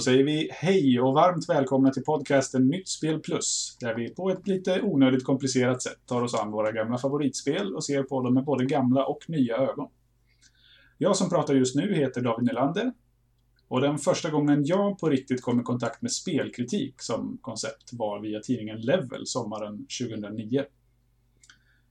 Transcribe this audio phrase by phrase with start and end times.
[0.00, 4.30] Då säger vi hej och varmt välkomna till podcasten Nytt Spel Plus, där vi på
[4.30, 8.34] ett lite onödigt komplicerat sätt tar oss an våra gamla favoritspel och ser på dem
[8.34, 9.88] med både gamla och nya ögon.
[10.98, 12.92] Jag som pratar just nu heter David Nylander
[13.68, 18.20] och den första gången jag på riktigt kom i kontakt med spelkritik som koncept var
[18.20, 20.64] via tidningen Level sommaren 2009.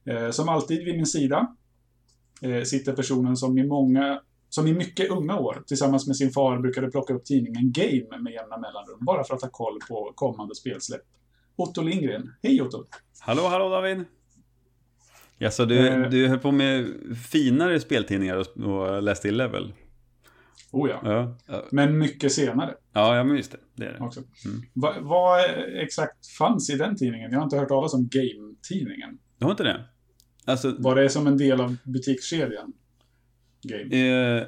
[0.05, 1.55] Eh, som alltid vid min sida
[2.41, 6.59] eh, sitter personen som i många som i mycket unga år tillsammans med sin far
[6.59, 10.55] brukade plocka upp tidningen Game med jämna mellanrum, bara för att ha koll på kommande
[10.55, 11.01] spelsläpp.
[11.55, 12.33] Otto Lindgren.
[12.43, 12.85] Hej Otto!
[13.19, 14.05] Hallå, hallå David!
[15.37, 16.87] Ja, så du, eh, du höll på med
[17.31, 19.73] finare speltidningar och, och läste i Level?
[20.71, 21.35] Oh ja.
[21.47, 21.65] ja.
[21.71, 22.75] Men mycket senare.
[22.93, 23.57] Ja, ja men just det.
[23.75, 23.99] Det är det.
[23.99, 24.19] Också.
[24.45, 24.61] Mm.
[24.73, 25.39] Va, vad
[25.83, 27.31] exakt fanns i den tidningen?
[27.31, 29.17] Jag har inte hört talas om Game-tidningen.
[29.37, 29.85] Du har inte det?
[30.45, 32.73] Alltså, var det som en del av butikskedjan?
[33.63, 33.95] Game?
[33.95, 34.47] Eh,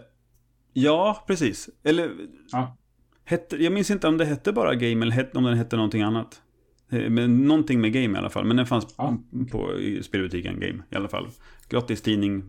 [0.74, 1.70] ja, precis.
[1.84, 2.12] Eller...
[2.52, 2.78] Ja.
[3.24, 6.42] Hette, jag minns inte om det hette bara Game eller om den hette någonting annat.
[6.90, 8.46] Eh, men någonting med Game i alla fall.
[8.46, 9.18] Men den fanns ja.
[9.52, 11.28] på i spelbutiken Game i alla fall.
[11.70, 12.44] Gratis tidning.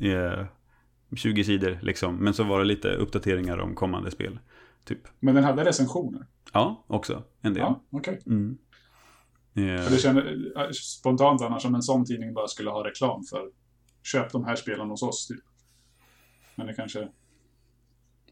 [0.00, 0.46] Eh,
[1.16, 2.16] 20 sidor liksom.
[2.16, 4.38] Men så var det lite uppdateringar om kommande spel.
[4.84, 5.00] Typ.
[5.20, 6.26] Men den hade recensioner?
[6.52, 7.22] Ja, också.
[7.40, 7.60] En del.
[7.60, 7.84] Ja.
[7.90, 8.18] Okay.
[8.26, 8.58] Mm.
[9.54, 13.50] För det känner eh, spontant annars som en sån tidning bara skulle ha reklam för
[14.02, 15.44] köp de här spelen hos oss typ.
[16.58, 17.08] Men det kanske...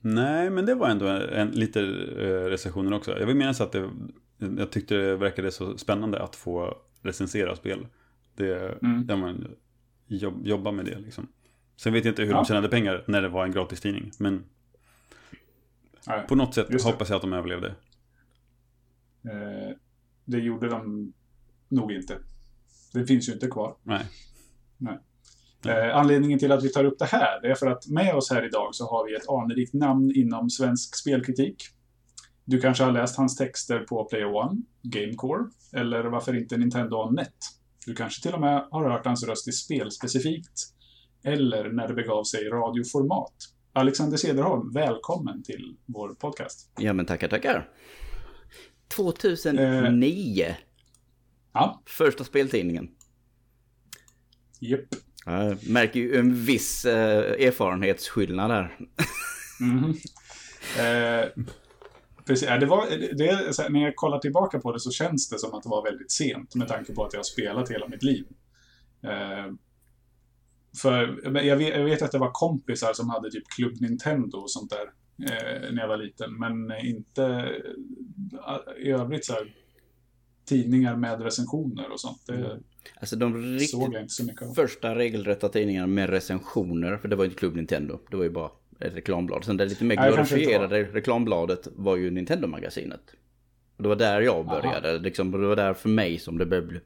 [0.00, 3.18] Nej, men det var ändå en, lite eh, recensioner också.
[3.18, 3.90] Jag vill minnas att det,
[4.38, 7.86] jag tyckte det verkade så spännande att få recensera spel.
[8.34, 9.06] Det, mm.
[9.06, 9.54] där man
[10.06, 11.28] jobb, jobba med det liksom.
[11.76, 12.36] Sen vet jag inte hur ja.
[12.36, 14.10] de tjänade pengar när det var en gratistidning.
[14.18, 14.44] Men
[16.06, 17.74] Nej, på något sätt hoppas jag att de överlevde.
[19.24, 19.76] Eh,
[20.24, 21.12] det gjorde de
[21.68, 22.18] nog inte.
[22.92, 23.76] Det finns ju inte kvar.
[23.82, 24.06] Nej.
[24.76, 24.98] Nej.
[25.68, 28.46] Eh, anledningen till att vi tar upp det här, är för att med oss här
[28.46, 31.56] idag så har vi ett anrikt namn inom svensk spelkritik.
[32.44, 37.34] Du kanske har läst hans texter på Player One, Gamecore, eller varför inte Nintendo Net.
[37.86, 40.60] Du kanske till och med har hört hans röst i spel specifikt,
[41.24, 43.34] eller när det begav sig i radioformat.
[43.72, 46.70] Alexander Cederholm, välkommen till vår podcast.
[46.78, 47.70] Ja, men tackar, tackar.
[48.88, 50.44] 2009.
[50.44, 50.54] Eh,
[51.52, 51.82] ja.
[51.86, 52.88] Första speltidningen.
[54.60, 55.05] Japp.
[55.28, 58.78] Jag märker ju en viss eh, erfarenhetsskillnad där.
[59.60, 59.90] mm.
[60.78, 61.28] eh,
[62.24, 65.54] precis, det var, det, här, när jag kollar tillbaka på det så känns det som
[65.54, 68.26] att det var väldigt sent med tanke på att jag har spelat hela mitt liv.
[69.02, 69.52] Eh,
[70.82, 74.50] för jag vet, jag vet, att det var kompisar som hade typ Club Nintendo och
[74.50, 74.86] sånt där
[75.26, 79.54] eh, när jag var liten, men inte eh, i övrigt så här,
[80.44, 82.22] tidningar med recensioner och sånt.
[82.26, 82.62] Det, mm.
[82.94, 88.16] Alltså de riktigt första regelrätta tidningarna med recensioner, för det var inte Club Nintendo, det
[88.16, 89.44] var ju bara ett reklamblad.
[89.44, 93.00] Sen det lite mer glorifierade reklambladet var ju Nintendo-magasinet.
[93.76, 96.80] Det var där jag började, liksom, det var där för mig som det började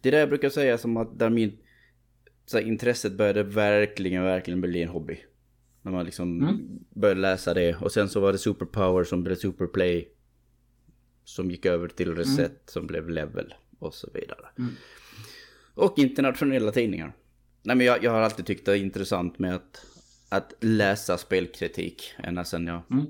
[0.00, 1.58] Det är där jag brukar säga som att där min
[2.46, 5.20] så här, intresset började verkligen, verkligen bli en hobby.
[5.82, 6.58] När man liksom mm.
[6.90, 7.76] började läsa det.
[7.76, 10.08] Och sen så var det Superpower som blev Superplay.
[11.24, 12.58] Som gick över till Reset mm.
[12.66, 14.46] som blev Level och så vidare.
[14.58, 14.72] Mm.
[15.74, 17.16] Och internationella tidningar.
[17.62, 19.86] Nej men jag, jag har alltid tyckt det är intressant med att,
[20.28, 22.14] att läsa spelkritik.
[22.18, 23.06] Ända sen jag, mm.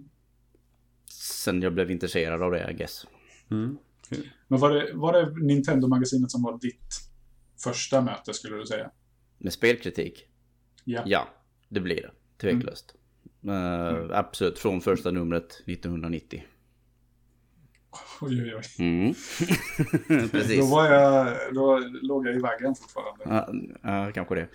[1.10, 3.06] sen jag blev intresserad av det, I guess.
[3.50, 3.78] Mm.
[4.48, 6.90] Men var det, var det Nintendo-magasinet som var ditt
[7.62, 8.90] första möte, skulle du säga?
[9.38, 10.26] Med spelkritik?
[10.84, 11.02] Ja.
[11.06, 11.28] Ja,
[11.68, 12.10] det blir det.
[12.36, 12.94] Tveklöst.
[13.42, 13.56] Mm.
[13.56, 16.42] Uh, absolut, från första numret 1990.
[18.20, 18.62] Oj, oj, oj.
[18.78, 19.14] Mm.
[20.30, 20.60] Precis.
[20.60, 23.74] Då, var jag, då låg jag i vaggan fortfarande.
[23.82, 24.48] Ja, uh, kanske det.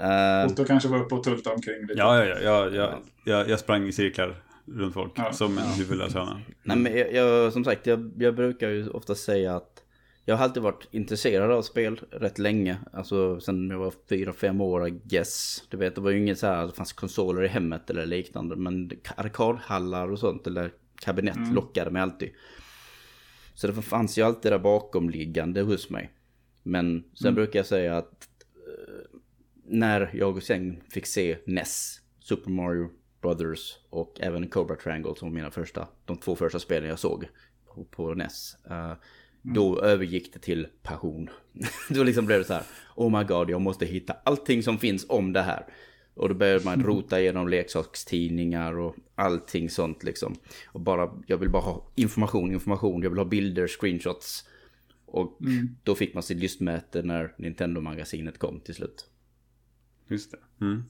[0.00, 1.98] Uh, Otto kanske var uppe och tultade omkring lite.
[1.98, 2.70] Ja, ja, ja.
[2.70, 5.32] Jag, jag, jag sprang i cirklar runt folk ja.
[5.32, 6.40] som en huvudlös höna.
[6.62, 9.82] Nej, men jag, jag, som sagt, jag, jag brukar ju ofta säga att
[10.24, 12.76] jag har alltid varit intresserad av spel rätt länge.
[12.92, 15.64] Alltså sen jag var fyra, fem år, I guess.
[15.68, 18.56] Du vet, det var ju inget så här, det fanns konsoler i hemmet eller liknande.
[18.56, 21.54] Men arkadhallar och sånt, eller kabinett mm.
[21.54, 22.30] lockade mig alltid.
[23.54, 26.12] Så det fanns ju alltid där bakomliggande hos mig.
[26.62, 27.34] Men sen mm.
[27.34, 29.18] brukar jag säga att eh,
[29.64, 32.90] när jag sen fick se NES, Super Mario
[33.22, 37.28] Brothers och även Cobra Triangle som var mina första, de två första spelen jag såg
[37.66, 38.56] på, på NES.
[38.70, 38.96] Uh, mm.
[39.42, 41.30] Då övergick det till passion.
[41.88, 42.64] då liksom blev det så här,
[42.96, 45.66] oh my god, jag måste hitta allting som finns om det här.
[46.20, 50.34] Och då började man rota igenom leksakstidningar och allting sånt liksom.
[50.66, 54.48] Och bara, jag vill bara ha information, information, jag vill ha bilder, screenshots.
[55.06, 55.76] Och mm.
[55.82, 59.10] då fick man sitt lystmäte när Nintendo-magasinet kom till slut.
[60.08, 60.64] Just det.
[60.64, 60.84] Mm.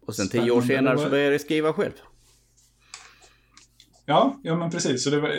[0.00, 1.94] Och sen tio år senare så började jag skriva själv.
[4.04, 5.04] Ja, ja men precis.
[5.04, 5.30] Så det var,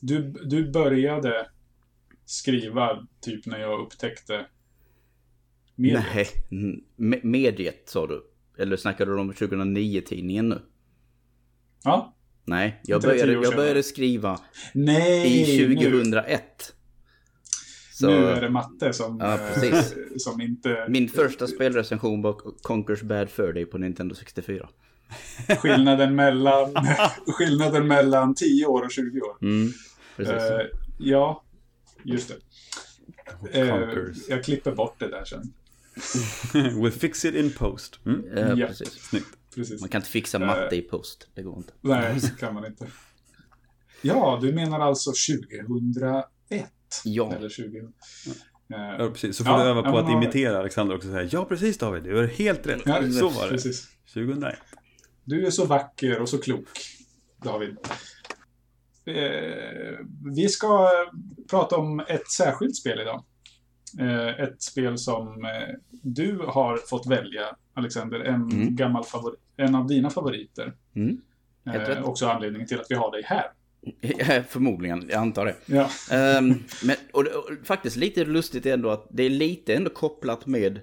[0.00, 1.50] du, du började
[2.24, 4.46] skriva typ när jag upptäckte
[5.80, 6.34] mediet?
[6.48, 8.26] Nej, mediet sa du.
[8.58, 10.62] Eller snackar du om 2009-tidningen nu?
[11.84, 12.14] Ja.
[12.44, 14.40] Nej, jag började, jag började skriva
[14.74, 16.74] Nej, i 2001.
[17.92, 19.94] Så, nu är det matte som, ja, precis.
[20.16, 20.86] som inte...
[20.88, 24.68] Min första spelrecension var Conquers Bad Fur Day på Nintendo 64.
[25.58, 26.74] skillnaden, mellan,
[27.26, 29.36] skillnaden mellan 10 år och 20 år.
[29.42, 29.72] Mm,
[30.16, 30.34] precis.
[30.34, 30.60] Uh,
[30.98, 31.44] ja,
[32.02, 33.62] just det.
[33.62, 35.52] Uh, jag klipper bort det där sen.
[36.52, 38.00] we'll fix it in post.
[38.06, 38.24] Mm?
[38.24, 38.88] Uh, ja, precis.
[38.88, 39.36] Snyggt.
[39.54, 39.80] Precis.
[39.80, 41.28] Man kan inte fixa matte i post.
[41.34, 41.72] Det går inte.
[41.80, 42.86] Nej, det kan man inte.
[44.02, 45.12] Ja, du menar alltså
[45.48, 46.66] 2001?
[47.04, 47.32] Ja.
[47.32, 47.88] Eller 20.
[48.68, 49.36] Ja, precis.
[49.36, 51.08] Så får ja, du öva på att imitera Alexander också.
[51.08, 52.02] Säga, ja, precis David.
[52.02, 52.82] Du har helt rätt.
[52.84, 53.50] Ja, så var det.
[53.50, 53.88] Precis.
[54.14, 54.58] 2001.
[55.24, 56.68] Du är så vacker och så klok,
[57.44, 57.76] David.
[59.04, 59.98] Eh,
[60.34, 60.88] vi ska
[61.50, 63.24] prata om ett särskilt spel idag.
[63.98, 68.20] Eh, ett spel som eh, du har fått välja, Alexander.
[68.20, 68.76] En, mm.
[68.76, 70.72] gammal favorit, en av dina favoriter.
[70.94, 71.20] Mm.
[71.66, 73.46] Eh, också anledningen till att vi har dig här.
[74.48, 75.56] Förmodligen, jag antar det.
[75.66, 75.90] Ja.
[76.38, 80.80] Um, men, och, och, faktiskt lite lustigt ändå att det är lite ändå kopplat med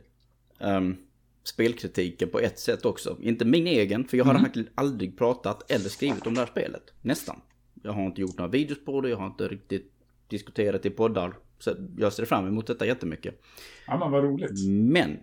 [0.60, 0.98] um,
[1.44, 3.18] spelkritiken på ett sätt också.
[3.22, 4.68] Inte min egen, för jag har mm.
[4.76, 6.94] aldrig pratat eller skrivit om det här spelet.
[7.02, 7.42] Nästan.
[7.84, 9.92] Jag har inte gjort några videos på det, jag har inte riktigt
[10.28, 11.34] diskuterat i poddar.
[11.60, 13.42] Så jag ser fram emot detta jättemycket.
[13.88, 14.68] Ja men vad roligt.
[14.70, 15.18] Men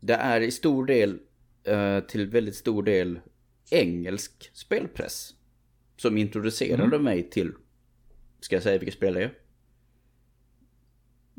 [0.00, 1.18] det är i stor del,
[1.68, 3.20] uh, till väldigt stor del,
[3.70, 5.34] engelsk spelpress.
[5.96, 7.02] Som introducerade mm.
[7.02, 7.52] mig till,
[8.40, 9.32] ska jag säga vilket spel det är?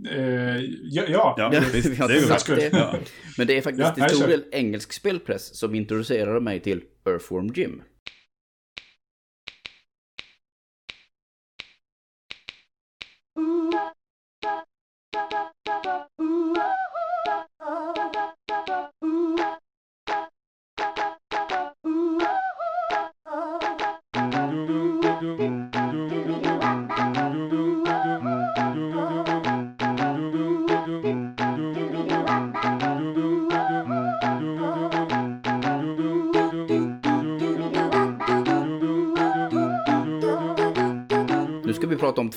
[0.09, 1.97] Eh, ja, ja, ja, visst,
[2.27, 2.69] sagt det.
[2.73, 2.95] Ja.
[3.37, 7.47] Men det är faktiskt ja, till stor del engelsk spelpress som introducerade mig till Earthworm
[7.47, 7.81] Jim.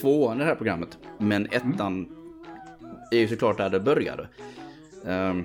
[0.01, 0.99] Tvåan i det här programmet.
[1.19, 2.97] Men ettan mm.
[3.11, 4.29] är ju såklart där det började.
[5.05, 5.45] Um,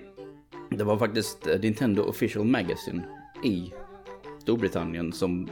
[0.70, 3.04] det var faktiskt eh, Nintendo Official Magazine
[3.44, 3.74] i
[4.40, 5.50] Storbritannien som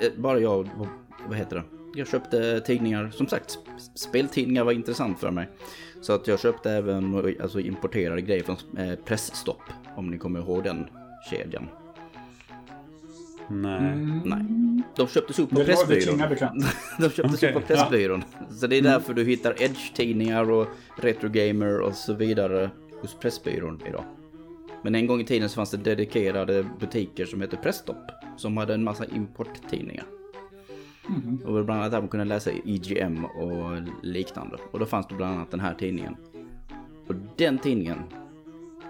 [0.00, 0.68] eh, bara jag,
[1.28, 1.62] vad heter det?
[1.94, 3.58] Jag köpte tidningar, som sagt,
[3.94, 5.48] speltidningar var intressant för mig.
[6.00, 9.62] Så att jag köpte även alltså, importerade grejer från eh, Pressstopp,
[9.96, 10.86] om ni kommer ihåg den
[11.30, 11.68] kedjan.
[13.48, 13.92] Nej.
[13.92, 14.22] Mm.
[14.24, 14.44] Nej.
[14.96, 16.18] De köptes upp på Pressbyrån.
[16.98, 17.48] De köptes okay.
[17.48, 18.24] upp på Pressbyrån.
[18.38, 18.54] Ja.
[18.54, 18.92] Så det är mm.
[18.92, 22.70] därför du hittar Edge-tidningar och Retro Gamer och så vidare
[23.00, 24.04] hos Pressbyrån idag.
[24.82, 28.10] Men en gång i tiden så fanns det dedikerade butiker som hette Presstopp.
[28.36, 30.04] Som hade en massa importtidningar.
[31.08, 31.38] Mm.
[31.44, 34.56] Och bland annat där man kunde läsa IGM och liknande.
[34.70, 36.16] Och då fanns det bland annat den här tidningen.
[37.06, 37.98] Och den tidningen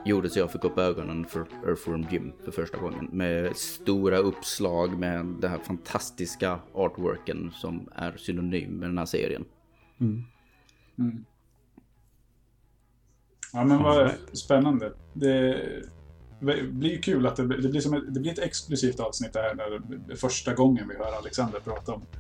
[0.09, 3.09] gjorde så jag fick upp ögonen för Earthworm Jim för första gången.
[3.13, 9.45] Med stora uppslag med den här fantastiska artworken som är synonym med den här serien.
[10.01, 10.25] Mm.
[10.99, 11.25] Mm.
[13.53, 14.93] Ja men vad spännande.
[15.13, 15.61] Det
[16.71, 19.41] blir ju kul att det, det blir som ett, det blir ett exklusivt avsnitt det
[19.41, 22.03] här när det första gången vi hör Alexander prata om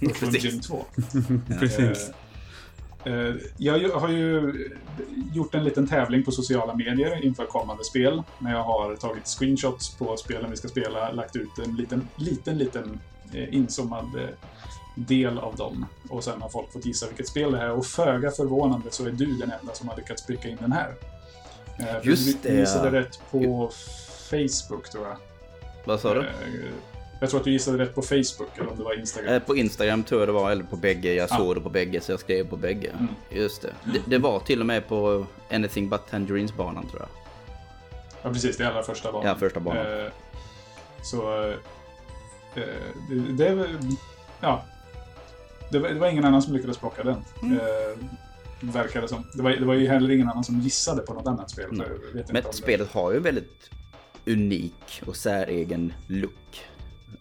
[0.00, 0.84] Earthworm Jim 2.
[1.60, 2.12] Precis.
[3.04, 4.52] Eh, jag har ju
[5.34, 8.22] gjort en liten tävling på sociala medier inför kommande spel.
[8.38, 12.58] När jag har tagit screenshots på spelen vi ska spela, lagt ut en liten, liten,
[12.58, 13.00] liten
[13.32, 14.28] eh, inzoomad eh,
[14.94, 15.86] del av dem.
[16.08, 17.70] Och sen har folk fått gissa vilket spel det är.
[17.70, 20.94] Och föga förvånande så är du den enda som har lyckats pricka in den här.
[22.02, 22.48] Just det.
[22.48, 23.70] Du gissade rätt på
[24.30, 25.16] Facebook tror jag.
[25.84, 26.26] Vad sa du?
[27.22, 29.34] Jag tror att du gissade rätt på Facebook, eller om det var Instagram.
[29.34, 31.14] Eh, på Instagram tror jag det var, eller på bägge.
[31.14, 32.90] Jag såg det på bägge, så jag skrev på bägge.
[32.90, 33.08] Mm.
[33.30, 33.72] Just det.
[33.84, 34.02] det.
[34.06, 34.18] det.
[34.18, 37.08] var till och med på Anything But Tangerines-banan tror jag.
[38.22, 38.56] Ja, precis.
[38.56, 39.28] Det är allra första banan.
[39.28, 39.86] Ja, första banan.
[39.86, 40.12] Eh,
[41.02, 41.50] så...
[42.54, 42.62] Eh,
[43.08, 43.68] det, det
[44.40, 44.64] Ja.
[45.70, 47.24] Det var, det var, ingen annan som lyckades plocka den.
[47.42, 47.58] Mm.
[47.58, 47.98] Eh,
[48.60, 49.24] verkar det som.
[49.34, 51.70] Det var, det var ju heller ingen annan som gissade på något annat spel.
[51.70, 51.88] Mm.
[52.32, 53.70] Men spelet har ju en väldigt
[54.26, 56.32] unik och säregen look.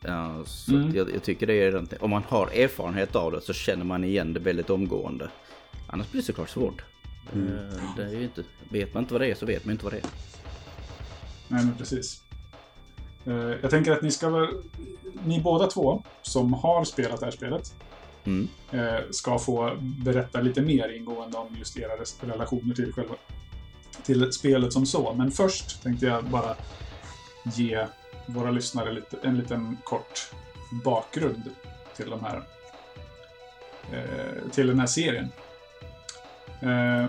[0.06, 0.96] Ja, så mm.
[0.96, 4.34] jag, jag, tycker det är, om man har erfarenhet av det så känner man igen
[4.34, 5.30] det väldigt omgående.
[5.88, 6.84] Annars blir det såklart svårt.
[7.34, 7.48] Mm.
[7.48, 9.84] Det, det är ju inte, vet man inte vad det är så vet man inte
[9.84, 10.06] vad det är.
[11.48, 12.24] Nej men precis.
[13.26, 14.48] Eh, jag tänker att ni ska väl...
[15.26, 17.74] Ni båda två som har spelat det här spelet
[18.24, 18.48] mm.
[18.72, 21.92] Eh, ska få berätta lite mer ingående om just era
[22.22, 23.16] relationer till själva
[24.04, 25.14] till spelet som så.
[25.14, 26.56] Men först tänkte jag bara
[27.44, 27.86] ge
[28.34, 30.32] våra lyssnare lite, en liten kort
[30.84, 31.44] bakgrund
[31.96, 32.44] till de här
[33.92, 35.32] eh, till den här serien.
[36.62, 37.06] Eh,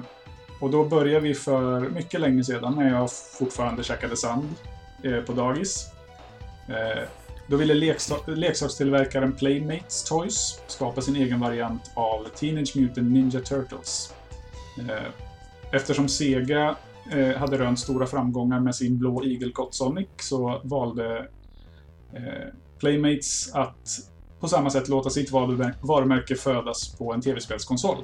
[0.61, 4.55] och då börjar vi för mycket länge sedan när jag fortfarande käkade sand
[5.03, 5.87] eh, på dagis.
[6.69, 7.03] Eh,
[7.47, 7.95] då ville
[8.27, 14.15] leksakstillverkaren Playmates Toys skapa sin egen variant av Teenage Mutant Ninja Turtles.
[14.79, 15.09] Eh,
[15.73, 16.77] eftersom Sega
[17.11, 21.29] eh, hade rönt stora framgångar med sin blå igelkott Sonic så valde
[22.13, 23.89] eh, Playmates att
[24.41, 25.31] på samma sätt låta sitt
[25.81, 27.97] varumärke födas på en tv-spelskonsol.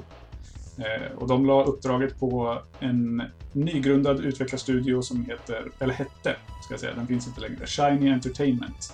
[0.77, 6.79] Eh, och de la uppdraget på en nygrundad utvecklarstudio som heter, eller hette, ska jag
[6.79, 8.93] säga, den finns inte längre, Shiny Entertainment.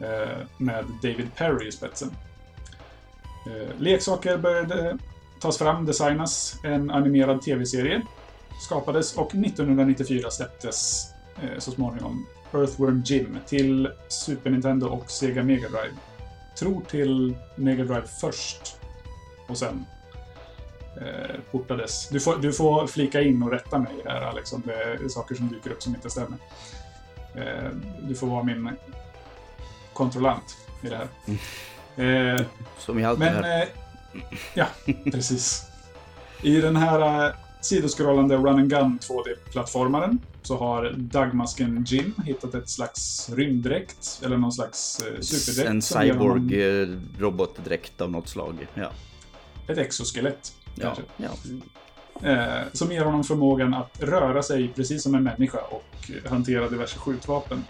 [0.00, 2.10] Eh, med David Perry i spetsen.
[3.46, 4.98] Eh, leksaker började
[5.40, 8.02] tas fram, designas, en animerad tv-serie
[8.60, 11.06] skapades och 1994 släpptes
[11.58, 15.94] så småningom Earthworm Jim till Super Nintendo och Sega Mega Drive.
[16.58, 18.76] Tror till Mega Drive först
[19.48, 19.86] och sen
[21.00, 22.08] eh, portades.
[22.08, 25.34] Du får, du får flika in och rätta mig här Alex om det är saker
[25.34, 26.38] som dyker upp som inte stämmer.
[27.34, 27.70] Eh,
[28.02, 28.70] du får vara min
[29.92, 31.08] kontrollant i det här.
[31.98, 32.40] Eh,
[32.78, 33.62] som i allt men, det här.
[33.62, 33.68] Eh,
[34.54, 34.66] ja,
[35.04, 35.66] precis.
[36.42, 42.68] I den här eh, sidoskrollande Run and Gun 2D-plattformaren så har Dagmasken Jim hittat ett
[42.68, 45.68] slags rymddräkt, eller någon slags eh, superdräkt.
[45.68, 48.90] En cyborg-robotdräkt av något slag, ja.
[49.68, 50.52] Ett exoskelett.
[50.74, 51.30] Ja, ja.
[52.22, 56.98] Eh, som ger honom förmågan att röra sig precis som en människa och hantera diverse
[56.98, 57.64] skjutvapen.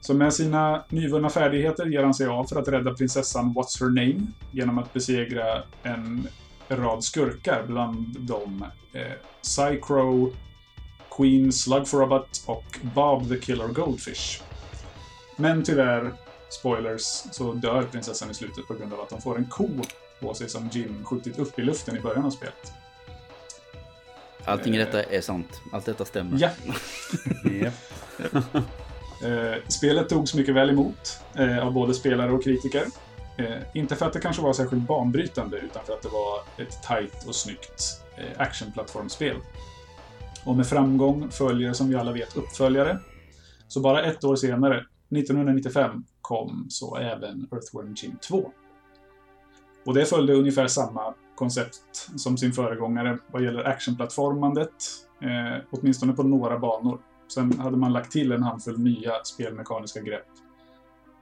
[0.00, 3.88] Så med sina nyvunna färdigheter ger han sig av för att rädda prinsessan What's Her
[3.88, 6.28] Name genom att besegra en
[6.68, 10.32] rad skurkar, bland dem eh, Psycrow,
[11.16, 14.42] Queen Slug for Butt och Bob the Killer Goldfish.
[15.36, 16.12] Men tyvärr,
[16.48, 17.02] spoilers,
[17.32, 19.68] så dör prinsessan i slutet på grund av att de får en ko
[20.20, 22.72] på sig som Jim skjutit upp i luften i början av spelet.
[24.44, 25.60] Allting i detta är sant.
[25.72, 26.38] Allt detta stämmer.
[26.40, 27.70] Ja.
[29.22, 32.84] Eh, spelet togs mycket väl emot eh, av både spelare och kritiker.
[33.36, 36.82] Eh, inte för att det kanske var särskilt banbrytande, utan för att det var ett
[36.82, 39.36] tight och snyggt eh, actionplattformsspel.
[40.44, 42.98] Och med framgång följer, som vi alla vet, uppföljare.
[43.68, 44.76] Så bara ett år senare,
[45.10, 48.50] 1995, kom så även Earthworm Jim 2.
[49.86, 54.74] Och det följde ungefär samma koncept som sin föregångare vad gäller actionplattformandet,
[55.22, 57.00] eh, åtminstone på några banor.
[57.34, 60.26] Sen hade man lagt till en handfull nya spelmekaniska grepp.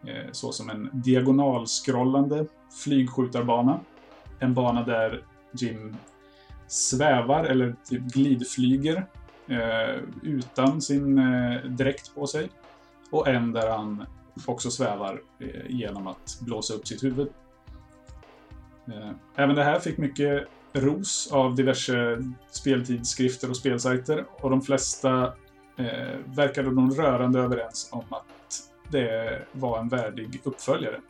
[0.07, 2.47] Eh, Såsom en diagonalskrollande
[2.85, 3.81] flygskjutarbana.
[4.39, 5.97] En bana där Jim
[6.67, 9.07] svävar eller typ glidflyger
[9.47, 12.49] eh, utan sin eh, dräkt på sig.
[13.11, 14.07] Och en där han
[14.47, 15.21] också svävar
[15.69, 17.29] genom att blåsa upp sitt huvud.
[19.37, 25.33] Även det här fick mycket ros av diverse speltidskrifter och spelsajter och de flesta
[25.77, 31.01] eh, verkade nog rörande överens om att det var en värdig uppföljare.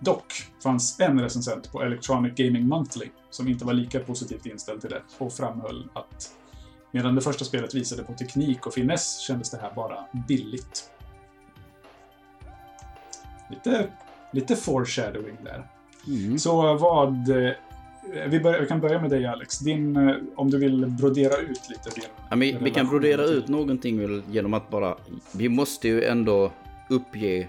[0.00, 4.90] Dock fanns en recensent på Electronic Gaming Monthly som inte var lika positivt inställd till
[4.90, 6.32] det och framhöll att
[6.90, 10.90] medan det första spelet visade på teknik och finess kändes det här bara billigt.
[13.50, 13.88] Lite,
[14.32, 15.66] lite foreshadowing där.
[16.06, 16.38] Mm.
[16.38, 17.28] Så vad...
[17.28, 17.52] Eh,
[18.26, 19.58] vi, börjar, vi, kan börja med dig Alex.
[19.58, 22.04] Din, eh, om du vill brodera ut lite din...
[22.30, 24.96] Ja, vi, vi kan brodera ut någonting genom att bara...
[25.32, 26.52] Vi måste ju ändå
[26.92, 27.48] uppge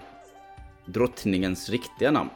[0.86, 2.30] drottningens riktiga namn.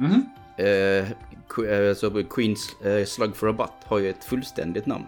[0.00, 0.26] Mm.
[0.56, 5.06] Eh, så Queens eh, Slug for a Butt har ju ett fullständigt namn.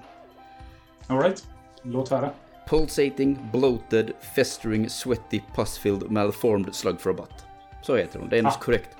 [1.06, 1.44] Alright,
[1.82, 2.30] låt höra.
[2.68, 7.44] Pulsating, bloated, festering, sweaty, pus-filled, malformed slug for a butt.
[7.82, 8.28] Så heter hon.
[8.28, 8.50] Det är ah.
[8.50, 8.96] korrekt.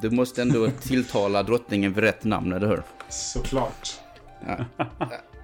[0.00, 2.82] Du måste ändå tilltala drottningen för rätt namn, eller hur?
[3.08, 4.00] Såklart.
[4.46, 4.56] Ja.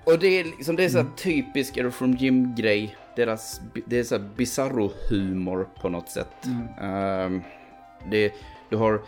[0.04, 1.12] Och det är liksom, det är så mm.
[1.16, 2.96] typisk Error from Jim-grej.
[3.16, 6.46] Deras, det är så bizarro-humor på något sätt.
[6.46, 7.34] Mm.
[7.34, 7.42] Um,
[8.10, 8.32] det,
[8.68, 9.00] du har,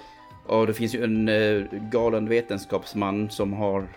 [0.47, 3.89] och det finns ju en uh, galen vetenskapsman som har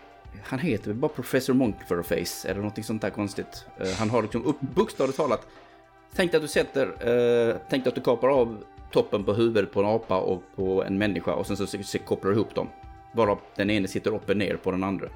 [0.43, 3.65] han heter väl bara Professor Monkeyface eller något sånt där konstigt.
[3.81, 5.47] Uh, han har liksom upp, bokstavligt talat
[6.15, 9.71] Tänk dig att du sätter, uh, tänk dig att du kapar av toppen på huvudet
[9.71, 12.55] på en apa och på en människa och sen så, så, så kopplar du ihop
[12.55, 12.69] dem.
[13.13, 15.07] Bara den ene sitter upp och ner på den andra.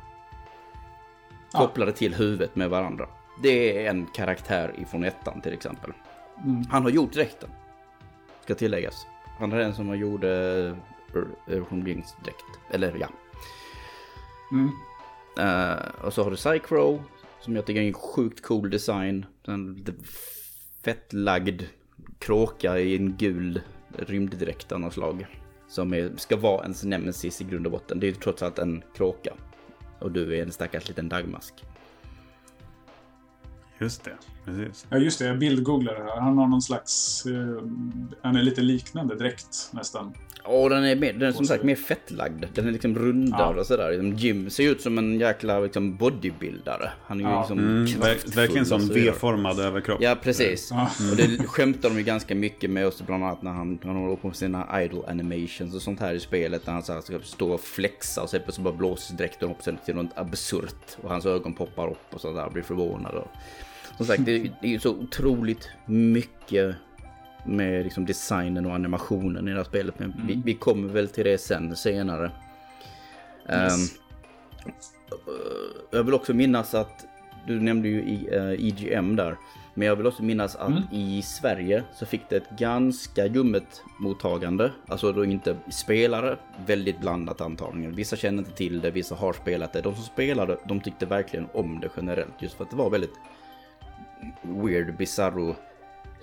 [1.52, 3.08] Kopplade till huvudet med varandra.
[3.42, 5.92] Det är en karaktär ifrån ettan till exempel.
[6.44, 6.64] Mm.
[6.70, 7.50] Han har gjort dräkten.
[8.44, 9.06] Ska tilläggas.
[9.40, 10.28] Han är den som gjorde
[11.48, 12.60] Erosion Blinks dräkt.
[12.72, 13.10] Eller ja.
[14.52, 14.72] Mm.
[15.40, 17.04] Uh, och så har du Cycro.
[17.42, 19.26] Som jag tycker är en sjukt cool design.
[19.48, 19.86] En
[20.84, 21.64] fettlagd
[22.20, 23.62] kråka i en gul
[23.98, 25.28] rymddräkt av något slag.
[25.68, 28.00] Som är, ska vara ens nemesis i grund och botten.
[28.00, 29.34] Det är ju trots allt en kråka.
[30.00, 31.54] Och du är en stackars liten dagmask.
[33.80, 34.86] Just det, precis.
[34.90, 35.26] Ja, just det.
[35.26, 36.20] Jag bildgooglade här.
[36.20, 37.24] Han har någon slags...
[37.26, 37.62] Uh,
[38.22, 40.14] han är lite liknande dräkt nästan.
[40.48, 42.46] Ja, den är, mer, den är som sagt mer fettlagd.
[42.54, 43.60] Den är liksom rundad ja.
[43.60, 43.92] och sådär.
[43.92, 46.92] Liksom Jim ser ut som en jäkla liksom, bodybuildare.
[47.06, 47.40] Han är ju ja.
[47.40, 47.86] liksom mm,
[48.36, 50.02] Verkligen som V-formad överkropp.
[50.02, 50.70] Ja, precis.
[50.72, 50.90] Ja.
[51.12, 54.16] Och det skämtar de ju ganska mycket med oss, bland annat när han, han håller
[54.16, 56.66] på med sina idol animations och sånt här i spelet.
[56.66, 59.96] När han så här, ska stå och flexa och så bara blåses dräkten upp till
[59.96, 60.98] något absurt.
[61.02, 63.16] Och hans ögon poppar upp och sådär, blir förvånad.
[63.16, 63.28] Och,
[63.98, 66.76] som sagt, det, det är ju så otroligt mycket
[67.46, 70.00] med liksom designen och animationen i det här spelet.
[70.00, 70.28] Men mm.
[70.28, 72.32] vi, vi, kommer väl till det sen senare.
[73.50, 74.00] Yes.
[74.66, 74.74] Um,
[75.92, 77.06] jag vill också minnas att
[77.48, 79.38] du nämnde ju i, uh, EGM där.
[79.78, 80.84] Men jag vill också minnas att mm.
[80.92, 84.72] i Sverige så fick det ett ganska ljummet mottagande.
[84.88, 87.96] Alltså då inte spelare, väldigt blandat antagligen.
[87.96, 89.82] Vissa känner inte till det, vissa har spelat det.
[89.82, 92.34] De som spelade, de tyckte verkligen om det generellt.
[92.42, 93.14] Just för att det var väldigt
[94.42, 95.56] weird, bizarro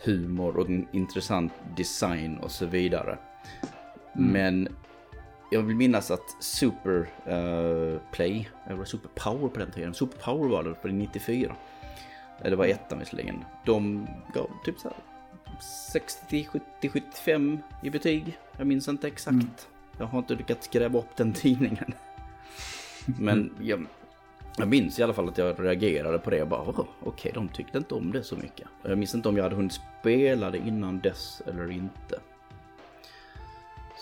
[0.05, 3.19] humor och en intressant design och så vidare.
[4.17, 4.33] Mm.
[4.33, 4.69] Men
[5.51, 10.49] jag vill minnas att Super uh, Play, eller Super Power på den tiden, Super Power
[10.49, 11.57] var det på 94.
[12.41, 13.45] Eller var ettan visserligen.
[13.65, 14.93] De gav typ så
[15.93, 18.39] 60, 70, 75 i betyg.
[18.57, 19.35] Jag minns inte exakt.
[19.35, 19.49] Mm.
[19.99, 21.95] Jag har inte lyckats gräva upp den tidningen.
[23.19, 23.87] Men jag,
[24.57, 27.49] jag minns i alla fall att jag reagerade på det och bara okej, okay, de
[27.49, 28.67] tyckte inte om det så mycket.
[28.83, 32.21] Jag minns inte om jag hade hunnit spela det innan dess eller inte.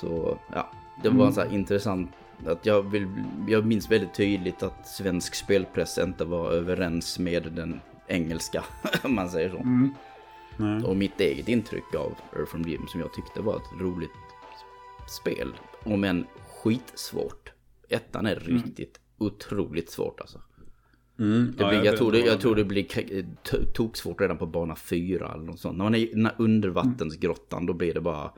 [0.00, 0.70] Så ja,
[1.02, 1.32] det var mm.
[1.32, 2.10] så här intressant
[2.46, 3.08] att jag, vill,
[3.48, 8.64] jag minns väldigt tydligt att svensk spelpress inte var överens med den engelska,
[9.04, 9.58] om man säger så.
[9.58, 10.84] Mm.
[10.84, 14.10] Och mitt eget intryck av Earth from Jim som jag tyckte var ett roligt
[15.20, 15.52] spel.
[15.84, 17.52] Om än skitsvårt.
[17.88, 18.62] Ettan är mm.
[18.62, 20.40] riktigt otroligt svårt alltså.
[21.18, 22.86] Mm, det blir, ja, jag, jag, tror det, jag tror det blir
[23.72, 25.78] toksvårt redan på bana 4 eller något sånt.
[25.78, 28.32] När man är i undervattensgrottan då blir det bara...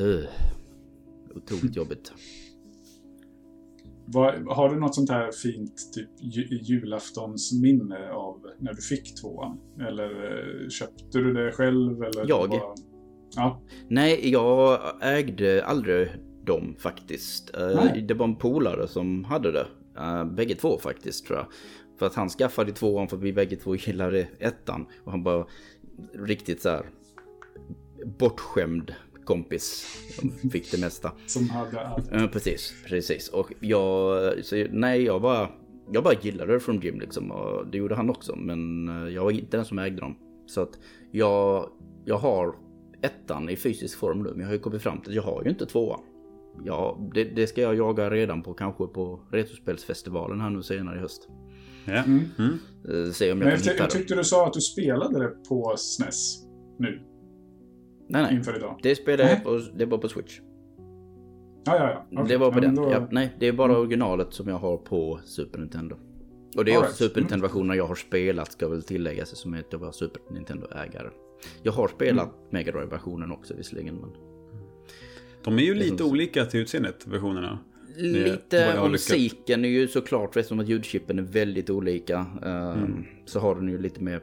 [0.00, 0.24] Uh,
[1.34, 2.12] otroligt jobbigt.
[4.06, 6.08] Var, har du något sånt här fint typ
[6.68, 9.60] julaftonsminne av när du fick tvåan?
[9.88, 12.02] Eller eh, köpte du det själv?
[12.02, 12.50] Eller jag?
[12.50, 12.60] Bara...
[13.36, 13.62] Ja.
[13.88, 16.08] Nej, jag ägde aldrig
[16.44, 17.56] dem faktiskt.
[17.56, 18.02] Eh, Nej.
[18.08, 19.66] Det var en polare som hade det.
[20.00, 21.46] Uh, bägge två faktiskt tror jag.
[21.98, 24.86] För att han skaffade tvåan för att vi bägge två gillade ettan.
[25.04, 25.46] Och han bara
[26.12, 26.86] riktigt så här
[28.18, 29.86] bortskämd kompis.
[30.52, 31.12] Fick det mesta.
[31.26, 32.12] Som hade allt.
[32.12, 33.28] Uh, precis, precis.
[33.28, 35.48] Och jag, så, nej jag bara,
[35.92, 37.30] jag bara gillade det från Jim liksom.
[37.30, 38.36] Och det gjorde han också.
[38.36, 40.16] Men eh, jag var inte den som ägde dem.
[40.46, 40.78] Så att
[41.10, 41.70] jag,
[42.04, 42.54] jag har
[43.02, 44.30] ettan i fysisk form nu.
[44.30, 46.00] Men jag har ju kommit fram till att jag har ju inte tvåan.
[46.64, 51.00] Ja, det, det, ska jag jaga redan på kanske på Retrospelsfestivalen här nu senare i
[51.00, 51.28] höst.
[51.84, 51.92] Ja.
[51.92, 52.24] Mm.
[52.38, 52.58] Mm.
[52.88, 55.74] Eh, se om jag, Men jag, jag tyckte du sa att du spelade det på
[55.76, 56.44] SNES
[56.78, 57.00] nu.
[58.08, 58.34] Nej, nej.
[58.34, 58.78] Inför idag.
[58.82, 60.40] Det spelade jag på, det var på Switch.
[61.64, 62.20] Ja, ja, ja.
[62.22, 62.32] Okay.
[62.32, 62.74] Det var på ja, den.
[62.74, 62.90] Då...
[62.90, 63.80] Ja, nej, det är bara mm.
[63.80, 65.96] originalet som jag har på Super Nintendo.
[66.56, 66.96] Och det är All också right.
[66.96, 71.10] Super Nintendo-versioner jag har spelat ska väl tilläggas som att jag var Super Nintendo-ägare.
[71.62, 72.46] Jag har spelat mm.
[72.50, 73.94] Mega Drive-versionen också visserligen.
[73.94, 74.29] Men...
[75.44, 77.58] De är ju lite olika till utseendet, versionerna.
[77.96, 82.26] Lite, och musiken är ju såklart, eftersom att ljudchippen är väldigt olika.
[82.44, 83.04] Ehm, mm.
[83.24, 84.20] Så har den ju lite, mer,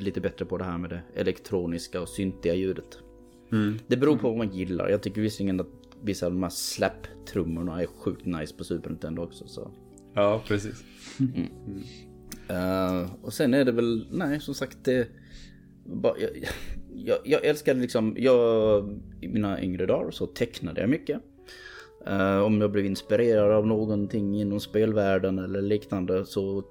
[0.00, 2.98] lite bättre på det här med det elektroniska och syntiga ljudet.
[3.52, 3.78] Mm.
[3.86, 4.88] Det beror på vad man gillar.
[4.88, 5.66] Jag tycker visserligen att
[6.02, 9.48] vissa av de här slap-trummorna är sjukt nice på Super Nintendo också.
[9.48, 9.70] Så.
[10.14, 10.84] Ja, precis.
[11.20, 11.48] Mm.
[12.50, 15.08] Uh, och sen är det väl, nej som sagt det...
[15.86, 16.30] Bara, jag,
[17.04, 21.20] jag, jag älskade liksom, jag, i mina yngre dagar så tecknade jag mycket.
[22.08, 26.64] Uh, om jag blev inspirerad av någonting inom spelvärlden eller liknande så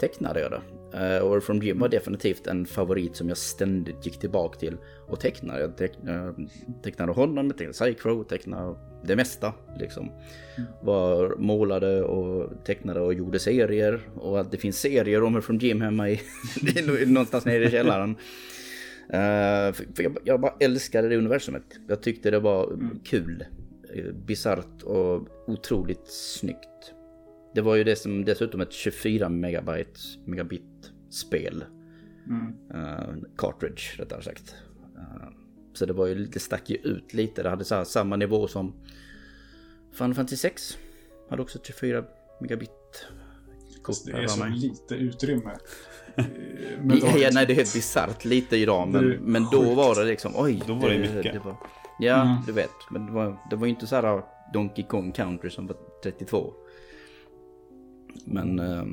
[0.00, 0.60] tecknade jag det.
[1.16, 4.76] Uh, och From Jim var definitivt en favorit som jag ständigt gick tillbaka till
[5.08, 5.60] och tecknade.
[5.60, 6.34] Jag tecknade,
[6.82, 10.10] tecknade honom, tecknade Cycro, tecknade det mesta liksom.
[10.82, 15.80] Var målade och tecknade och gjorde serier och att det finns serier om From Jim
[15.80, 16.20] hemma i
[17.06, 18.16] någonstans nere i källaren.
[19.06, 21.80] Uh, för jag, jag, bara älskade det universumet.
[21.88, 23.00] Jag tyckte det var mm.
[23.04, 23.44] kul.
[23.96, 26.94] Uh, Bisarrt och otroligt snyggt.
[27.54, 31.64] Det var ju det som dessutom ett 24 megabyte, megabit spel.
[32.26, 32.54] Mm.
[32.74, 34.54] Uh, cartridge rättare sagt.
[34.96, 35.28] Uh,
[35.72, 37.42] så det var ju, det stack ju ut lite.
[37.42, 38.74] Det hade så här, samma nivå som
[39.92, 40.78] Final Fantasy 6.
[41.30, 42.04] Hade också 24
[42.40, 42.70] megabit.
[44.06, 45.50] Det är så lite utrymme.
[47.02, 48.88] Ja, ja, nej, det är helt bisarrt lite idag.
[48.88, 50.62] Men, men då var det liksom, oj.
[50.66, 51.32] Då var det, det mycket.
[51.32, 51.56] Det var,
[51.98, 52.36] ja, mm.
[52.46, 52.70] du vet.
[52.90, 56.52] Men det var, det var inte så här Donkey Kong Country som var 32.
[58.24, 58.60] Men...
[58.60, 58.84] Uh,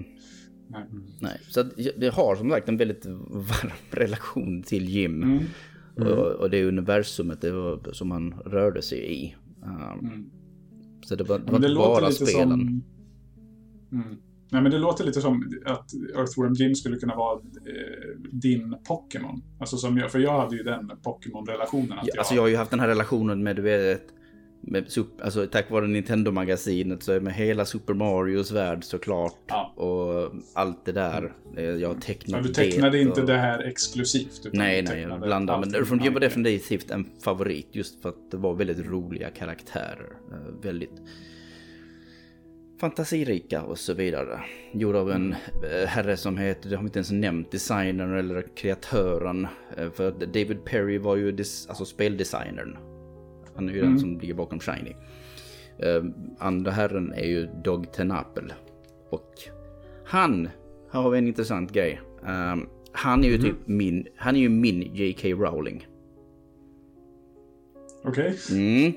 [0.67, 0.83] nej.
[1.21, 1.39] nej.
[1.49, 1.63] Så
[1.97, 5.23] det har som sagt en väldigt varm relation till Jim.
[5.23, 5.39] Mm.
[5.97, 6.07] Mm.
[6.11, 9.35] Och, och, det universumet det var, som han rörde sig i.
[9.63, 10.31] Um,
[11.05, 12.83] så det var, det var det inte bara spelen.
[13.89, 14.21] Som...
[14.53, 19.41] Nej, men det låter lite som att Earthworm Jim skulle kunna vara eh, din Pokémon.
[19.59, 21.97] Alltså som jag, för jag hade ju den Pokémon-relationen.
[22.03, 24.03] Ja, alltså jag har ju haft den här relationen med, du vet,
[24.61, 24.85] med,
[25.21, 29.39] alltså, tack vare Nintendo-magasinet så är med hela Super Marios värld såklart.
[29.47, 29.73] Ja.
[29.75, 31.33] Och allt det där.
[31.55, 33.27] Jag har tecknat Men du tecknade inte och...
[33.27, 34.41] det här exklusivt?
[34.53, 35.59] Nej, nej, jag blandade.
[35.59, 40.13] Men Earthworm Jim var definitivt en favorit just för att det var väldigt roliga karaktärer.
[40.31, 41.01] Eh, väldigt
[42.83, 44.39] fantasirika och så vidare.
[44.71, 48.45] Gjord av en eh, herre som heter, det har vi inte ens nämnt, designern eller
[48.55, 49.47] kreatören.
[49.77, 52.77] Eh, för David Perry var ju des, alltså speldesignern.
[53.55, 53.91] Han är ju mm.
[53.91, 54.95] den som ligger bakom Shiny.
[55.83, 58.53] Uh, andra herren är ju Dog Tenapel.
[59.09, 59.33] Och
[60.05, 60.49] han,
[60.91, 62.01] här har vi en intressant grej.
[62.91, 63.41] Han är ju mm.
[63.41, 65.27] typ min, han är ju min J.K.
[65.27, 65.87] Rowling.
[68.03, 68.35] Okej.
[68.49, 68.77] Okay.
[68.77, 68.93] Mm.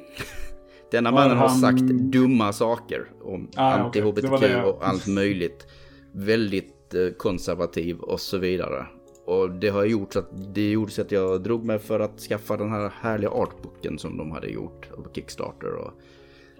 [0.90, 1.48] Denna mannen han...
[1.48, 4.62] har sagt dumma saker om ah, anti-HBTQ okay.
[4.62, 5.66] och allt möjligt.
[6.12, 8.86] Väldigt eh, konservativ och så vidare.
[9.24, 12.20] Och det har gjort så att det gjorde så att jag drog mig för att
[12.20, 15.92] skaffa den här härliga artboken som de hade gjort på Kickstarter och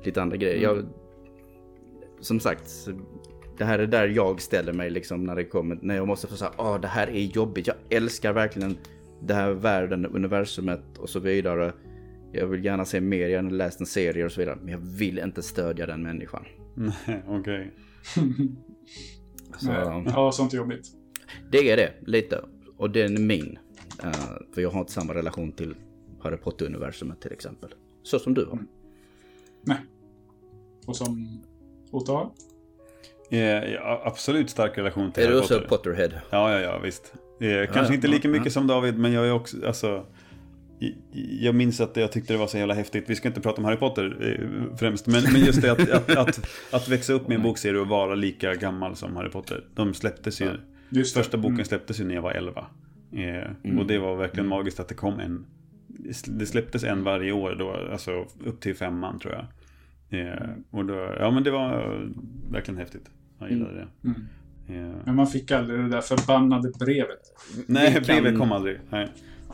[0.03, 0.63] lite andra grejer.
[0.63, 0.85] Jag,
[2.21, 2.89] som sagt,
[3.59, 6.37] det här är där jag ställer mig liksom när det kommer, när jag måste få
[6.37, 7.67] säga, ah det här är jobbigt.
[7.67, 8.77] Jag älskar verkligen
[9.21, 11.73] den här världen, universumet och så vidare.
[12.37, 14.59] Jag vill gärna se mer, jag har läst en serie och så vidare.
[14.63, 16.45] Men jag vill inte stödja den människan.
[16.75, 17.75] Nej, okej.
[19.49, 20.03] Okay.
[20.07, 20.87] ja, sånt är jobbigt.
[21.51, 22.41] Det är det, lite.
[22.77, 23.59] Och den är min.
[24.05, 24.13] Uh,
[24.55, 25.75] för jag har inte samma relation till
[26.21, 27.71] Harry Potter-universumet till exempel.
[28.03, 28.53] Så som du har.
[28.53, 28.67] Mm.
[29.65, 29.79] Nej.
[30.87, 31.43] Och som
[31.91, 32.31] Otto har?
[33.29, 35.55] Ja, absolut stark relation till är Harry Potter.
[35.55, 36.11] Är du också Potterhead?
[36.31, 37.15] Ja, ja, ja, visst.
[37.41, 38.51] Eh, kanske ja, inte lika mycket ja.
[38.51, 40.07] som David, men jag är också, alltså
[41.41, 43.05] jag minns att jag tyckte det var så jävla häftigt.
[43.07, 45.07] Vi ska inte prata om Harry Potter eh, främst.
[45.07, 48.15] Men, men just det att, att, att, att, växa upp med en bokserie och vara
[48.15, 49.65] lika gammal som Harry Potter.
[49.75, 50.51] De släpptes ju.
[51.15, 51.65] Första boken mm.
[51.65, 52.67] släpptes ju när jag var 11.
[53.13, 53.21] Eh,
[53.65, 53.79] mm.
[53.79, 54.59] Och det var verkligen mm.
[54.59, 55.47] magiskt att det kom en.
[56.27, 59.47] Det släpptes en varje år då, alltså upp till femman tror jag.
[60.21, 62.01] Eh, och då, ja men det var
[62.51, 63.11] verkligen häftigt.
[63.39, 64.09] Jag gillade det.
[64.09, 64.21] Mm.
[64.69, 64.97] Eh.
[65.05, 67.21] Men man fick aldrig det där förbannade brevet.
[67.67, 68.79] Nej, brevet kom aldrig.
[68.91, 69.09] Nej.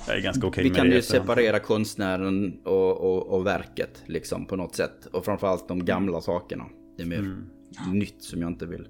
[0.07, 4.47] Jag är ganska okej okay Vi kan ju separera konstnären och, och, och, verket liksom
[4.47, 5.07] på något sätt.
[5.13, 6.65] Och framförallt de gamla sakerna.
[6.97, 7.49] Det är mer mm.
[7.93, 8.89] nytt som jag inte vill.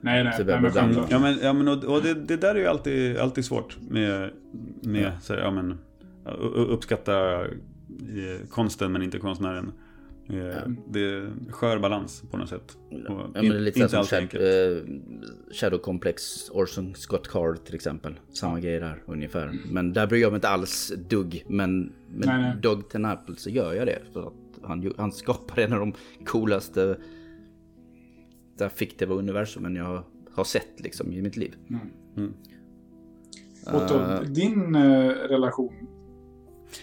[0.00, 0.44] Nej, nej.
[0.46, 3.44] nej men ja, men, ja, men och, och det, det, där är ju alltid, alltid
[3.44, 4.30] svårt med,
[4.82, 5.20] med ja.
[5.20, 5.78] Så, ja, men,
[6.54, 9.72] uppskatta eh, konsten men inte konstnären.
[10.28, 10.68] Eh.
[10.88, 12.76] Det är skör balans på något sätt.
[12.90, 14.84] Ja, men det är lite som Shadow, uh,
[15.52, 18.20] Shadow Complex, Orson Scott Card till exempel.
[18.32, 19.58] Samma grej där ungefär.
[19.70, 21.44] Men där bryr jag mig inte alls dugg.
[21.48, 23.98] Men med Dog Tenapel så gör jag det.
[24.12, 25.92] För att han, han skapar en av de
[26.24, 26.96] coolaste
[28.58, 31.54] där fiktiva universumen jag har sett liksom i mitt liv.
[31.70, 31.80] Mm.
[32.16, 32.32] Mm.
[33.66, 35.95] Otto, uh, din uh, relation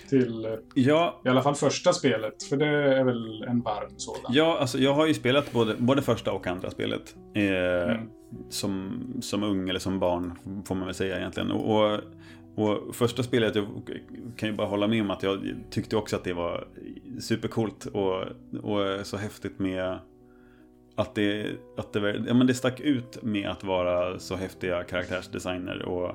[0.10, 1.22] till ja.
[1.26, 2.44] i alla fall första spelet.
[2.44, 4.32] För det är väl en varm sådan.
[4.34, 7.16] Ja, alltså jag har ju spelat både, både första och andra spelet.
[7.34, 8.10] Eh, mm.
[8.50, 10.34] som, som ung eller som barn
[10.66, 11.52] får man väl säga egentligen.
[11.52, 12.00] Och, och,
[12.56, 13.68] och, första spelet, jag
[14.38, 16.68] kan ju bara hålla med om att jag tyckte också att det var
[17.20, 18.22] supercoolt och,
[18.64, 20.00] och så häftigt med
[20.96, 25.82] att det, att det, ja, men det stack ut med att vara så häftiga karaktärsdesigner
[25.82, 26.10] och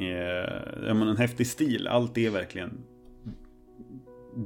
[0.00, 1.88] eh, ja, men en häftig stil.
[1.88, 2.84] Allt är verkligen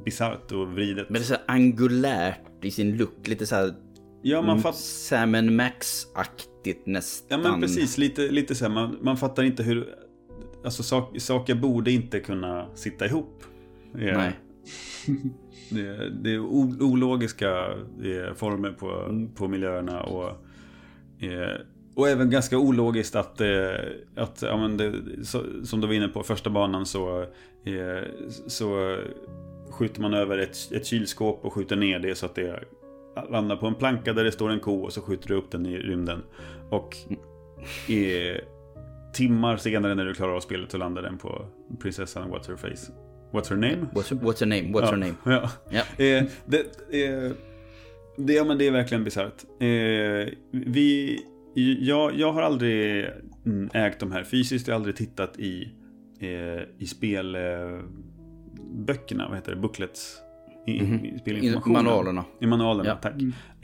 [0.05, 1.11] bisarrt och vridet.
[1.11, 3.29] Men det är så angulärt i sin look.
[3.29, 3.75] Lite så här
[4.29, 4.77] Ja, man fatt...
[4.77, 7.43] Sam Max-aktigt nästan.
[7.43, 7.99] Ja, men precis.
[7.99, 9.95] Lite, lite så här, man, man fattar inte hur...
[10.65, 13.43] Alltså sak, saker borde inte kunna sitta ihop.
[13.93, 14.19] Ja.
[14.19, 14.33] Nej.
[15.71, 16.39] Det, det är
[16.83, 17.49] ologiska
[18.03, 19.35] är former på, mm.
[19.35, 20.29] på miljöerna och...
[21.25, 21.61] Eh,
[21.95, 23.49] och även ganska ologiskt att, eh,
[24.17, 24.93] att ja, men det,
[25.25, 27.23] så, som du var inne på, första banan så,
[27.65, 28.03] eh,
[28.47, 28.99] så
[29.77, 32.65] skjuter man över ett, ett kylskåp och skjuter ner det så att det
[33.31, 35.67] landar på en planka där det står en ko och så skjuter du upp den
[35.67, 36.23] i rymden.
[36.71, 36.97] Och
[37.89, 38.33] i
[39.13, 41.47] timmar senare när du klarar av spelet så landar den på
[41.81, 42.93] prinsessan What's Her Face.
[43.33, 43.87] What's her name?
[43.93, 44.63] What's, what's her name?
[44.63, 45.15] What's ja, her name?
[45.25, 45.51] Ja.
[45.71, 46.05] Ja.
[46.05, 46.59] Eh, det,
[47.05, 47.33] eh,
[48.17, 49.45] det, ja, men det är verkligen bisarrt.
[49.61, 51.21] Eh, vi,
[51.81, 53.07] jag, jag har aldrig
[53.47, 54.69] mm, ägt de här fysiskt.
[54.69, 55.73] Jag har aldrig tittat i,
[56.21, 57.83] eh, i spelböckerna,
[58.89, 60.17] eh, vad heter det, booklets.
[60.67, 61.05] I, Mhm.
[61.05, 61.85] i spelinformationen.
[61.85, 62.25] Manualerna.
[62.41, 62.97] I manualerna, Ja.
[63.03, 63.15] tack.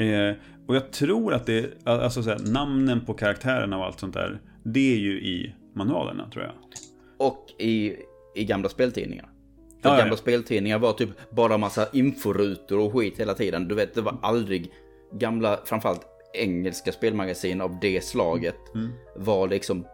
[0.00, 0.35] Eh,
[0.68, 4.40] och jag tror att det, alltså så här, namnen på karaktärerna och allt sånt där,
[4.64, 6.52] det är ju i manualerna tror jag.
[7.18, 7.96] Och i,
[8.35, 9.28] i gamla speltidningar.
[9.83, 10.16] För ja, gamla ja.
[10.16, 13.68] speltidningar var typ bara massa inforutor och skit hela tiden.
[13.68, 14.72] Du vet, det var aldrig
[15.12, 18.74] gamla, framförallt engelska spelmagasin av det slaget.
[18.74, 18.90] Mm.
[19.16, 19.87] Var liksom,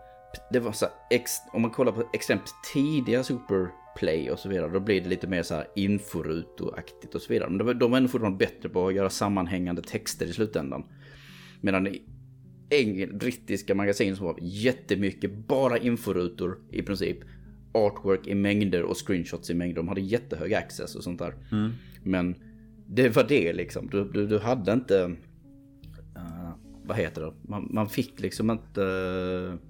[0.53, 3.23] det var så ex, om man kollar på extremt tidiga
[3.99, 7.51] Superplay och så vidare, då blir det lite mer så här inforutoaktigt och så vidare.
[7.51, 10.85] Men de, de ändå fortfarande bättre på att göra sammanhängande texter i slutändan.
[11.61, 11.89] Medan
[12.71, 17.19] engel, brittiska magasin som var jättemycket, bara inforutor i princip.
[17.73, 19.77] Artwork i mängder och screenshots i mängder.
[19.77, 21.35] De hade jättehög access och sånt där.
[22.03, 22.35] Men
[22.87, 23.89] det var det liksom.
[23.91, 25.17] Du, du, du hade inte...
[26.17, 26.51] eh,
[26.85, 27.33] vad heter det?
[27.43, 29.68] Man, man fick liksom inte eh,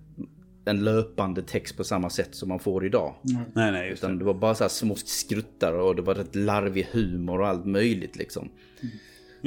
[0.68, 3.14] en löpande text på samma sätt som man får idag.
[3.22, 4.06] Nej, nej, just det.
[4.06, 7.48] Utan det var bara så här små skruttar och det var rätt larvig humor och
[7.48, 8.48] allt möjligt liksom.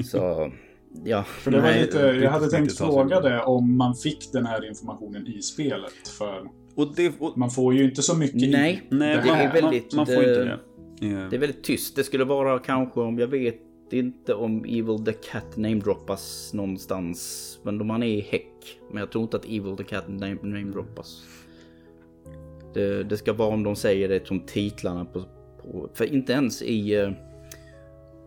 [0.06, 0.52] Så,
[1.06, 1.24] ja.
[1.24, 4.68] För det var nej, lite, jag hade tänkt fråga det om man fick den här
[4.68, 6.08] informationen i spelet.
[6.18, 9.30] För Och det, och, man får ju inte så mycket i Nej, nej, det det
[9.30, 9.94] är väldigt...
[9.94, 10.52] man, man får inte eh, det.
[11.08, 11.96] Eh, Det är väldigt tyst.
[11.96, 17.60] Det skulle vara kanske om, jag vet inte om Evil the Cat namedroppas någonstans.
[17.64, 18.80] Men om han är i häck.
[18.92, 21.24] Men jag tror inte att Evil the Cat name, namedroppas.
[22.74, 25.24] Det, det ska vara om de säger det som titlarna på...
[25.62, 26.96] på för inte ens i...
[26.96, 27.12] eh,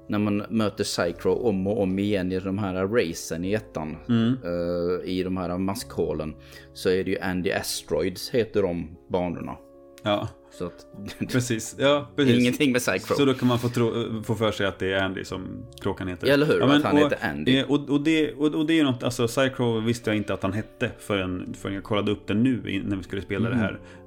[0.08, 3.96] När man möter Psycho om och om igen i de här racen i ettan.
[4.44, 6.34] eh, I de här maskhålen.
[6.72, 9.56] Så är det ju Andy Asteroids heter de banorna.
[10.02, 10.86] Ja, Så att...
[11.32, 11.76] precis.
[11.78, 12.40] Ja, precis.
[12.40, 13.14] ingenting med Psycho.
[13.14, 16.08] Så då kan man få, tro, få för sig att det är Andy som kråkan
[16.08, 16.26] heter.
[16.26, 16.62] Ja, eller hur?
[16.62, 17.56] Att han och, heter Andy.
[17.58, 20.34] eh, Och, och, det, och, och det är ju något, alltså Psycho visste jag inte
[20.34, 23.58] att han hette förrän, förrän jag kollade upp det nu när vi skulle spela Mm.
[23.58, 23.64] det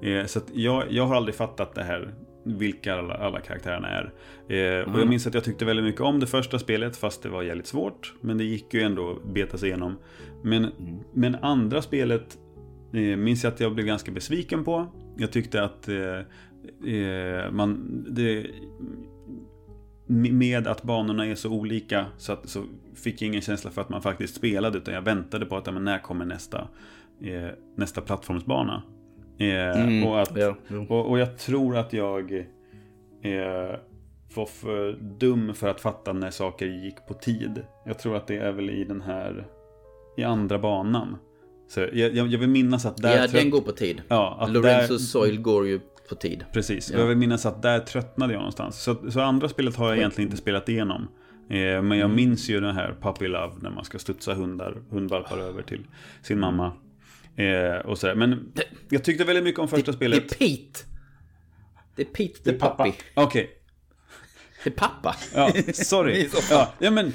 [0.08, 0.20] här.
[0.22, 2.14] Eh, så jag, jag har aldrig fattat det här,
[2.46, 4.04] vilka alla, alla karaktärerna är.
[4.50, 5.00] Eh, Och Mm.
[5.00, 7.68] jag minns att jag tyckte väldigt mycket om det första spelet, fast det var jävligt
[7.68, 8.14] svårt.
[8.22, 9.98] Men det gick ju ändå att beta sig igenom.
[10.44, 11.00] Men, Mm.
[11.14, 12.38] men andra spelet
[12.94, 14.88] eh, minns jag att jag blev ganska besviken på.
[15.18, 16.20] Jag tyckte att eh,
[16.94, 18.06] eh, man...
[18.10, 18.48] Det,
[20.10, 22.64] med att banorna är så olika så, att, så
[22.96, 25.84] fick jag ingen känsla för att man faktiskt spelade utan jag väntade på att men
[25.84, 26.68] när kommer nästa,
[27.22, 28.84] eh, nästa plattformsbana.
[29.38, 30.56] Eh, Mm, och, att, ja,
[30.90, 32.34] och, och jag tror att jag
[33.22, 33.80] eh,
[34.36, 37.64] var för dum för att fatta när saker gick på tid.
[37.86, 39.48] Jag tror att det är väl i den här,
[40.18, 41.18] i andra banan.
[41.70, 43.18] Så jag, jag, vill minnas att där...
[43.18, 44.02] Ja, den går på tid.
[44.08, 46.46] Ja, att Lorenzo där, Soil går ju på tid.
[46.54, 47.00] Precis, Ja.
[47.00, 48.84] jag vill minnas att där tröttnade jag någonstans.
[48.84, 51.02] Så, så andra spelet har jag egentligen inte spelat igenom.
[51.50, 52.00] Eh, men Mm.
[52.00, 55.84] jag minns ju den här Puppy Love när man ska studsa hundar, hundvalpar över till
[56.22, 56.72] sin mamma.
[57.36, 58.16] Eh, och sådär.
[58.16, 58.52] Men
[58.90, 60.32] jag tyckte väldigt mycket om första Det spelet.
[60.32, 60.80] är Pete.
[61.96, 62.84] Det är Pete Det the är pappa.
[62.86, 62.98] Puppy.
[63.14, 63.50] Okej,
[64.64, 65.16] Det är pappa.
[65.36, 66.30] ja, sorry.
[66.34, 67.14] Så ja, men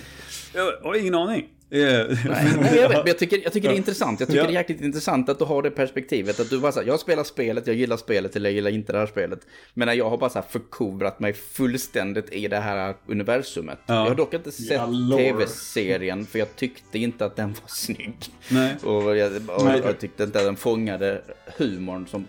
[0.54, 1.48] jag har ingen aning.
[1.74, 2.16] Eh, Nej,
[2.60, 4.20] nej, jag vet, men jag tycker, jag tycker det är intressant.
[4.20, 4.46] Jag tycker Ja.
[4.46, 6.40] det är jäkligt intressant att du har det perspektivet.
[6.40, 8.98] Att du bara säger, jag spelar spelet, jag gillar spelet eller jag gillar inte det
[8.98, 9.40] här spelet.
[9.74, 13.78] Men när jag har bara så här förkovrat mig fullständigt i det här universumet.
[13.86, 13.94] Ja.
[13.94, 18.16] Jag har dock inte sett Ja, tv-serien för jag tyckte inte att den var snygg.
[18.50, 18.76] Nej.
[18.84, 19.80] Och jag, och Nej.
[19.84, 21.22] jag tyckte inte att den fångade
[21.58, 22.28] humorn som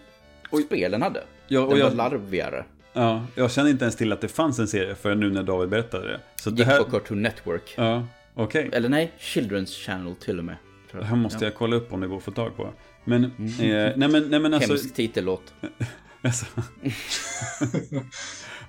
[0.65, 1.23] spelen hade.
[1.47, 2.65] Ja, och den jag- var larvigare.
[2.93, 5.69] Ja, jag kände inte ens till att det fanns en serie förrän nu när David
[5.69, 6.19] berättade det.
[6.36, 6.84] Så det Gick här...
[6.84, 7.73] på Cartoon Network.
[7.77, 8.69] Ja, okej.
[8.73, 10.57] Eller nej, Children's Channel till och med.
[10.91, 12.73] Det här måste jag kolla upp om det går att få tag på.
[13.05, 14.71] Men, eh, nej men, nej men alltså...
[14.73, 15.53] Hemsk titellåt.
[16.21, 16.45] alltså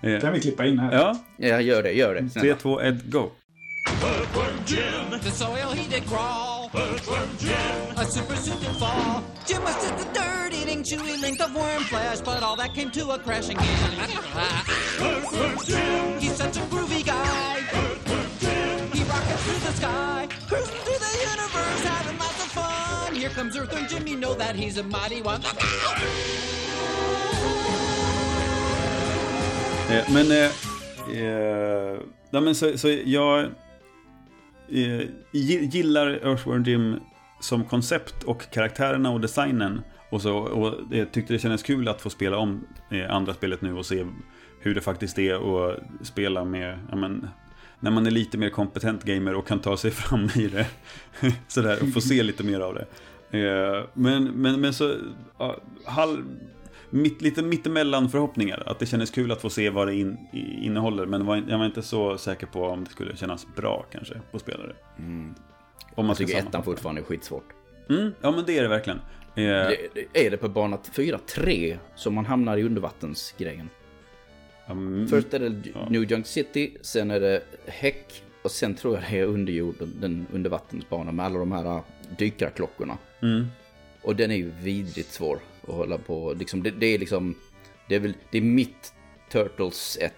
[0.01, 0.93] eh, kan vi klippa in här.
[0.93, 2.21] ja, Ja, gör det, gör det.
[2.21, 2.57] 3, Snälla.
[2.57, 3.31] 2, 1, go.
[5.23, 6.71] The soil he did crawl.
[7.97, 9.23] A super suit did fall.
[9.47, 12.91] Jim was just a dirt eating, chewy length of worm flesh, but all that came
[12.91, 14.11] to a crashing end.
[16.21, 16.63] He's such a groovy guy.
[16.65, 16.94] He rockets
[19.45, 23.15] through the sky, cruising through the universe, having lots of fun.
[23.15, 25.41] Here comes Earthworm Jim, you know that he's a mighty one.
[25.43, 25.99] Look out!
[29.91, 30.51] Eh, men, eh,
[31.23, 33.45] eh, ja, men så, så jag
[34.69, 37.01] eh, gillar Earthworm Jim
[37.41, 39.83] som koncept och karaktärerna och designen.
[40.11, 43.63] Och, så, och jag tyckte det kändes kul att få spela om eh, andra spelet
[43.63, 44.07] nu och se
[44.61, 47.29] hur det faktiskt är att spela med, ja, men,
[47.85, 50.67] när man är lite mer kompetent gamer och kan ta sig fram i det.
[51.49, 52.87] Sådär, och få se lite mer av det.
[53.39, 54.95] Eh, men, men, men så...
[55.85, 56.25] Halv,
[56.91, 58.63] mitt, lite mittemellan förhoppningar.
[58.67, 60.19] Att det kändes kul att få se vad det in,
[60.63, 61.07] innehåller.
[61.07, 64.39] Men var, jag var inte så säker på om det skulle kännas bra kanske på
[64.39, 64.73] spelare.
[64.99, 65.35] Mm.
[65.95, 67.49] Om man jag tycker ettan fortfarande är skitsvårt.
[67.91, 68.99] Mm, ja men det är det verkligen.
[68.99, 69.77] Eh, det,
[70.13, 73.69] det är det på bana 4-3 som man hamnar i undervattensgrejen.
[74.69, 75.89] Um, Först är det ja.
[75.91, 80.27] New Junk City, sen är det Häck och sen tror jag det är underjorden, den
[80.33, 81.83] undervattensbanan med alla de här
[82.19, 82.99] dykarklockorna.
[83.23, 83.47] Mm.
[84.03, 86.35] Och den är ju vidrigt svår att hålla på.
[86.39, 87.35] Liksom, det, det, är liksom,
[87.89, 88.95] det är väl, det är mitt
[89.33, 90.13] Turtles 1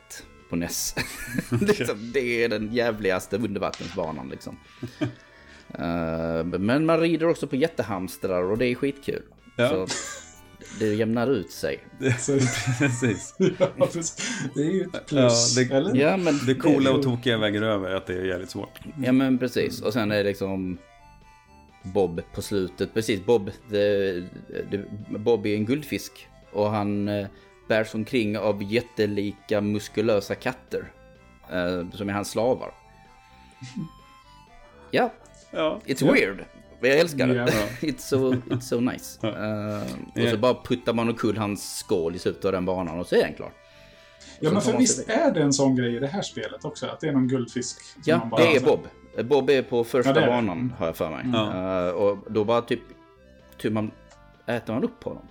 [0.50, 0.94] på NES.
[1.60, 4.58] liksom, det är den jävligaste undervattensbanan liksom.
[5.80, 9.22] uh, men man rider också på jättehamstrar och det är skitkul.
[9.56, 9.68] Ja.
[9.68, 9.86] Så
[10.78, 11.78] det jämnar ut sig.
[12.78, 13.34] precis.
[13.58, 14.16] ja, precis.
[14.54, 15.96] Det är ju ett plus, ja, det, eller?
[15.96, 18.80] Ja, men det coola och tokiga väger över att det är jävligt svårt.
[19.04, 19.82] Ja, men precis.
[19.82, 20.78] Och sen är det liksom
[21.82, 22.94] Bob på slutet.
[22.94, 24.22] Precis, Bob, the,
[24.70, 26.28] the, Bob är en guldfisk.
[26.52, 27.26] Och han eh,
[27.68, 30.92] bärs omkring av jättelika muskulösa katter.
[31.52, 32.70] Eh, som är hans slavar.
[34.90, 35.12] Ja,
[35.50, 35.80] ja.
[35.86, 36.12] it's ja.
[36.12, 36.44] weird.
[36.80, 37.44] Jag älskar det.
[37.80, 39.26] It's, so, it's so nice.
[39.26, 39.32] Uh,
[40.12, 40.30] och yeah.
[40.30, 43.22] så bara puttar man omkull hans skål i slutet av den banan och så är
[43.22, 43.52] den klar.
[44.40, 46.86] Ja, men för visst är det en sån grej i det här spelet också?
[46.86, 47.78] Att det är någon guldfisk?
[48.04, 48.80] Ja, det är Bob.
[49.24, 51.24] Bob är på första ja, banan, har jag för mig.
[51.32, 51.88] Ja.
[51.88, 52.80] Uh, och då bara typ,
[53.58, 53.90] typ man,
[54.46, 55.28] äter man upp honom.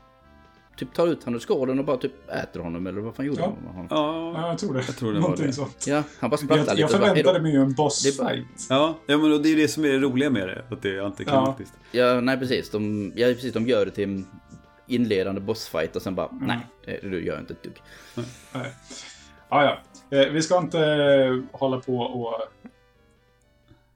[0.75, 3.41] Typ tar ut honom ur skålen och bara typ äter honom, eller vad fan gjorde
[3.41, 3.45] ja.
[3.45, 3.87] han med honom?
[4.35, 4.83] Ja, jag tror det.
[4.87, 5.87] Jag tror det Någonting sånt.
[5.87, 6.81] Ja, han bara sprattade lite.
[6.81, 8.45] Jag förväntade mig ju en bossfight.
[8.69, 10.65] Ja, ja, men det är ju det som är det roliga med det.
[10.69, 11.73] Att det är antiklimatiskt.
[11.91, 12.05] Ja.
[12.05, 12.69] ja, nej precis.
[12.69, 13.53] De, ja, precis.
[13.53, 14.27] De gör det till en
[14.87, 16.47] inledande bossfight och sen bara, mm.
[16.47, 17.81] nej, du gör inte ett dugg.
[18.53, 18.73] Nej.
[19.49, 20.17] Ja, ja.
[20.17, 22.41] Eh, vi ska inte eh, hålla på och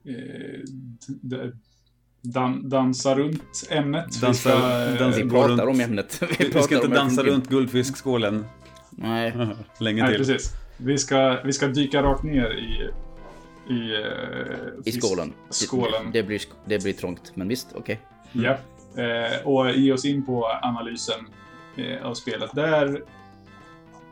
[0.06, 1.50] eh,
[2.22, 4.22] dan dansa runt ämnet.
[4.22, 6.22] Dansa, vi, ska, dansa, vi pratar runt, om ämnet.
[6.40, 8.46] Vi, vi ska inte dansa runt guldfiskskålen.
[8.90, 9.32] Nej.
[9.80, 10.10] Länge till.
[10.10, 10.54] Nej, precis.
[10.78, 12.90] Vi ska, vi ska dyka rakt ner i...
[13.70, 15.34] I, uh, I skålen.
[15.50, 16.06] skålen.
[16.06, 17.80] Det, det, blir, det blir trångt, men visst, okej.
[17.80, 17.98] Okay.
[18.34, 18.46] Mm.
[18.46, 18.58] Ja.
[18.96, 21.28] Eh, och ge oss in på analysen
[21.76, 22.52] eh, av spelet.
[22.54, 23.04] Där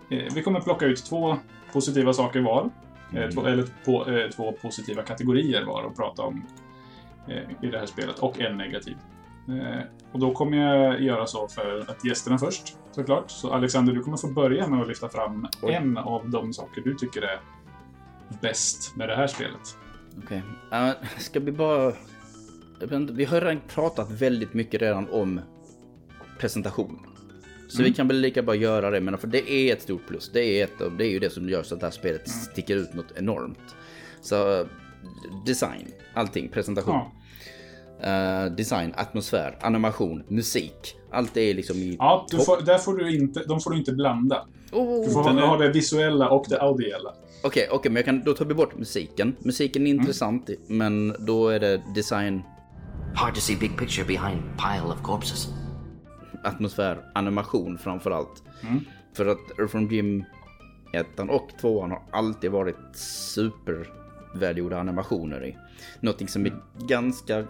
[0.10, 1.38] eh, vi kommer plocka ut två
[1.74, 2.70] positiva saker var.
[3.14, 3.32] Eh, mm.
[3.32, 6.67] Två, eller på, eh, två positiva kategorier var att prata om eh,
[7.62, 8.96] i det här spelet och en negativ.
[10.12, 13.32] Och då kommer jag göra så för att gästerna först, såklart.
[13.32, 15.74] Så Alexander, du kommer få börja med att lyfta fram Oj.
[15.74, 17.40] en av de saker du tycker är
[18.42, 19.78] bäst med det här spelet.
[20.24, 20.44] Okej.
[20.68, 20.90] Okay.
[20.90, 21.94] Uh, ska vi bara...
[23.12, 25.42] Vi har redan pratat väldigt mycket redan om
[26.40, 27.00] presentation.
[27.68, 27.92] Så mm.
[27.92, 30.32] vi kan väl lika bra göra det, men för det är ett stort plus.
[30.34, 32.40] Det är, ett, det är ju det som gör så att det här spelet mm.
[32.40, 33.76] sticker ut något enormt.
[34.22, 34.66] Så
[35.46, 36.94] design, allting, presentation.
[36.94, 37.12] Ja.
[38.06, 40.96] Uh, design, atmosfär, animation, musik.
[41.12, 43.92] Allt är liksom i Ja, du får, där får du inte, de får du inte
[43.92, 44.46] blanda.
[44.72, 47.10] Oh, du får ha det visuella och det audiella.
[47.10, 49.36] Okej, okay, okej, okay, men jag kan, då tar vi bort musiken.
[49.40, 50.02] Musiken är mm.
[50.02, 52.42] intressant, men då är det design.
[53.16, 55.48] Hard to see big picture behind pile of corpses
[56.48, 58.44] atmosfär, animation framförallt.
[58.62, 58.80] Mm.
[59.14, 60.24] För att Earthworm Jim
[60.94, 65.58] 1 och 2 har alltid varit supervälgjorda animationer i.
[66.00, 66.54] Någonting som är
[66.88, 67.46] ganska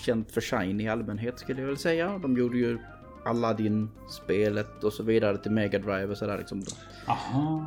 [0.00, 2.18] känt för Shine i allmänhet skulle jag väl säga.
[2.18, 2.78] De gjorde ju
[3.24, 6.62] Aladdin-spelet och så vidare till Mega Drive och sådär liksom.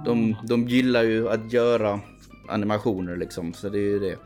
[0.05, 1.99] De, de gillar ju att göra
[2.49, 4.17] animationer liksom, så det är ju det.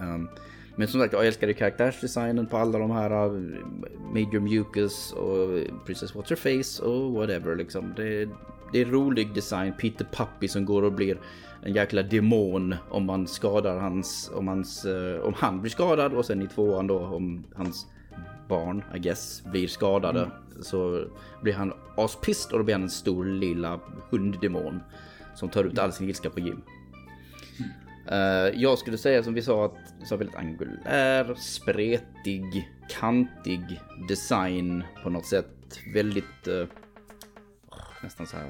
[0.00, 0.28] Um,
[0.76, 3.56] men som sagt, jag älskade karaktärsdesignen på alla de här uh,
[4.12, 7.92] Major Mucus och Princess Waterface och whatever liksom.
[7.96, 8.28] Det,
[8.72, 9.72] det är rolig design.
[9.78, 11.18] Peter Puppy som går och blir
[11.66, 16.24] en jäkla demon om man skadar hans, om hans, uh, om han blir skadad och
[16.24, 17.86] sen i tvåan då om hans
[18.48, 20.20] barn, I guess, blir skadade.
[20.20, 20.62] Mm.
[20.62, 21.04] Så
[21.42, 24.80] blir han aspist och då blir han en stor lilla hunddemon
[25.34, 26.62] som tar ut all sin ilska på Jim.
[28.12, 35.10] Uh, jag skulle säga som vi sa att var väldigt angulär, spretig, kantig design på
[35.10, 35.80] något sätt.
[35.94, 36.66] Väldigt uh,
[38.02, 38.46] nästan så här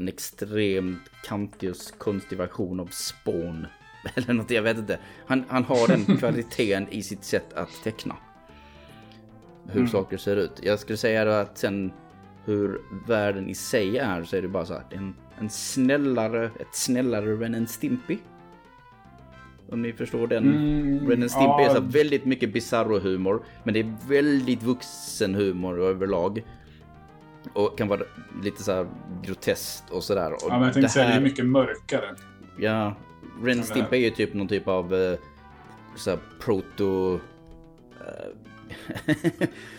[0.00, 3.66] en extremt kantig och konstig version av Spawn.
[4.14, 4.98] Eller något, jag vet inte.
[5.26, 8.16] Han, han har den kvaliteten i sitt sätt att teckna.
[9.66, 9.88] Hur mm.
[9.88, 10.60] saker ser ut.
[10.62, 11.92] Jag skulle säga att sen
[12.44, 14.84] hur världen i sig är så är det bara så här.
[14.90, 18.18] En, en snällare, ett snällare Ren and Stimpy.
[19.70, 20.44] Om ni förstår den.
[20.44, 21.70] Mm, Ren Stimpy ja.
[21.70, 23.42] är så väldigt mycket bizarro humor.
[23.64, 26.44] Men det är väldigt vuxen humor överlag.
[27.58, 28.00] Och kan vara
[28.42, 28.86] lite så här
[29.22, 30.30] groteskt och sådär.
[30.40, 32.14] Ja, men jag tänkte säga det är mycket mörkare.
[32.58, 32.96] Ja,
[33.42, 35.18] Ren Stimpy är ju typ någon typ av uh,
[35.96, 37.14] så här proto...
[37.14, 37.20] Uh,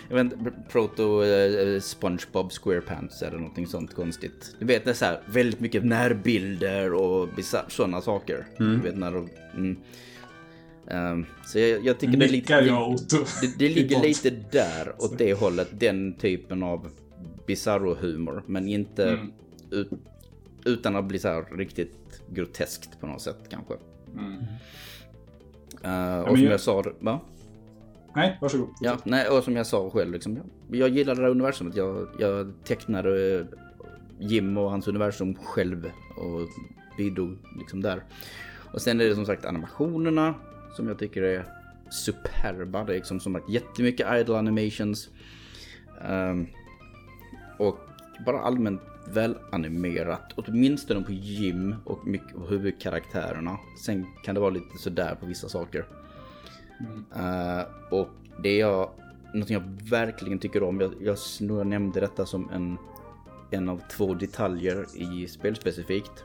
[0.09, 4.55] jag vet inte, Proto uh, SpongeBob SquarePants eller någonting sånt konstigt.
[4.59, 7.29] Du vet, det är så här, väldigt mycket närbilder och
[7.67, 8.45] sådana saker.
[8.59, 8.77] Mm.
[8.77, 9.77] Du vet när de, mm.
[11.11, 15.33] um, Så jag, jag tycker det, är lite, det, det ligger lite där åt det
[15.33, 16.89] hållet, den typen av
[17.49, 18.43] bizarro-humor.
[18.45, 19.31] Men inte mm.
[19.71, 19.89] ut,
[20.65, 23.73] utan att bli så här riktigt groteskt på något sätt kanske.
[24.17, 24.35] Mm.
[25.85, 27.19] Uh, och som jag, jag sa, va?
[28.15, 28.69] Nej, varsågod.
[28.81, 30.45] Ja, nej, och som jag sa själv, liksom, jag,
[30.79, 31.75] jag gillar det här universumet.
[31.75, 33.47] Jag, jag tecknade
[34.19, 36.47] Jim och hans universum själv och
[36.97, 38.03] bidrog liksom där.
[38.73, 40.35] Och sen är det som sagt animationerna
[40.75, 41.45] som jag tycker är
[41.89, 42.83] superba.
[42.83, 45.09] Det är liksom som sagt jättemycket idle animations.
[46.09, 46.47] Um,
[47.59, 47.79] och
[48.25, 48.81] bara allmänt
[49.13, 50.33] välanimerat.
[50.35, 53.57] Åtminstone på Jim och mycket på huvudkaraktärerna.
[53.85, 55.85] Sen kan det vara lite sådär på vissa saker.
[56.79, 57.05] Mm.
[57.25, 58.09] Uh, och
[58.43, 58.89] det är jag,
[59.33, 60.81] någonting jag verkligen tycker om.
[60.81, 62.77] Jag, jag, jag nämnde detta som en,
[63.51, 66.23] en av två detaljer i spel specifikt.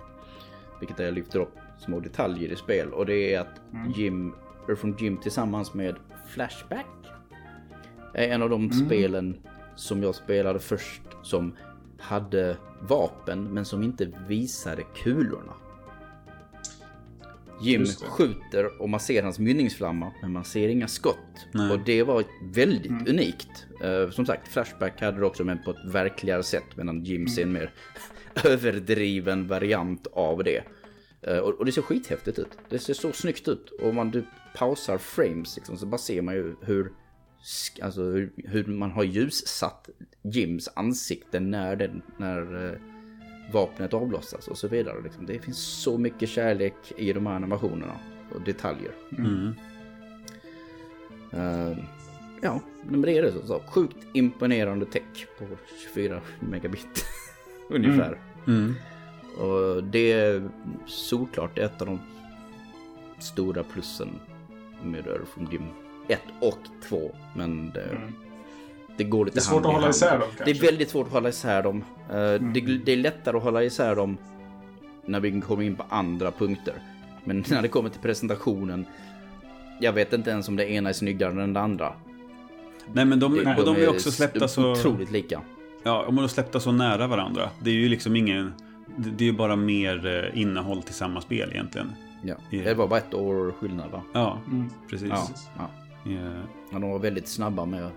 [0.81, 2.93] Vilket jag lyfter upp små detaljer i spel.
[2.93, 3.93] Och det är att mm.
[3.93, 4.35] Jim,
[4.79, 5.97] från Jim tillsammans med
[6.29, 6.87] Flashback.
[8.15, 8.87] Är en av de mm.
[8.87, 9.37] spelen
[9.77, 11.57] som jag spelade först som
[11.99, 15.53] hade vapen men som inte visade kulorna.
[17.61, 21.47] Jim skjuter och man ser hans mynningsflamma men man ser inga skott.
[21.53, 21.73] Nej.
[21.73, 23.07] Och det var väldigt mm.
[23.09, 23.67] unikt.
[23.85, 27.29] Uh, som sagt, Flashback hade det också men på ett verkligare sätt medan Jim mm.
[27.29, 27.71] ser en mer
[28.45, 30.65] överdriven variant av det.
[31.29, 32.59] Uh, och, och, det ser skithäftigt ut.
[32.69, 33.71] Det ser så snyggt ut.
[33.81, 34.25] Och om man du
[34.57, 36.93] pausar frames liksom, så bara ser man ju hur
[37.83, 39.89] alltså hur, hur, man har ljussatt
[40.23, 42.79] Jims ansikte när, den, när uh,
[43.53, 45.03] vapnet avlossas och så vidare.
[45.03, 45.27] Liksom.
[45.27, 47.99] Det finns så mycket kärlek i de här animationerna
[48.35, 48.93] och detaljer.
[49.19, 49.55] Mm.
[51.35, 51.79] Uh,
[52.43, 53.33] ja, men det är det.
[53.33, 53.61] Så, så.
[53.67, 55.45] Sjukt imponerande tech på
[55.95, 57.05] 24 megabit
[57.69, 58.19] ungefär.
[58.47, 58.59] Mm.
[58.59, 58.75] Mm.
[59.39, 60.49] Och det är
[60.87, 62.01] såklart ett av de
[63.19, 64.09] stora plussen
[64.83, 67.11] med Earth Dim 1 och 2.
[67.35, 68.13] Men det, mm.
[68.97, 70.45] det går lite Det är svårt att hålla isär dem kanske?
[70.45, 71.85] Det är väldigt svårt att hålla isär dem.
[72.11, 72.53] Uh, mm.
[72.53, 74.17] det, det, är lättare att hålla isär dem
[75.07, 76.75] när vi kommer in på andra punkter.
[77.25, 78.87] Men när det kommer till presentationen,
[79.81, 81.93] jag vet inte ens om det ena är snyggare än det andra.
[82.93, 84.73] Nej men de, de, och de är också släppta så...
[84.73, 85.41] Otroligt lika.
[85.83, 87.51] Ja, och de är släppta så nära varandra.
[87.61, 88.53] Det är ju liksom ingen...
[88.97, 91.93] Det är ju bara mer eh, innehåll till samma spel egentligen.
[92.23, 94.03] Ja, det var bara ett år skillnad va?
[94.13, 94.71] Ja, mm.
[94.91, 95.09] precis.
[95.09, 95.29] Ja,
[95.59, 95.71] ja.
[96.07, 96.45] Yeah.
[96.71, 97.93] Ja, de var väldigt snabba med att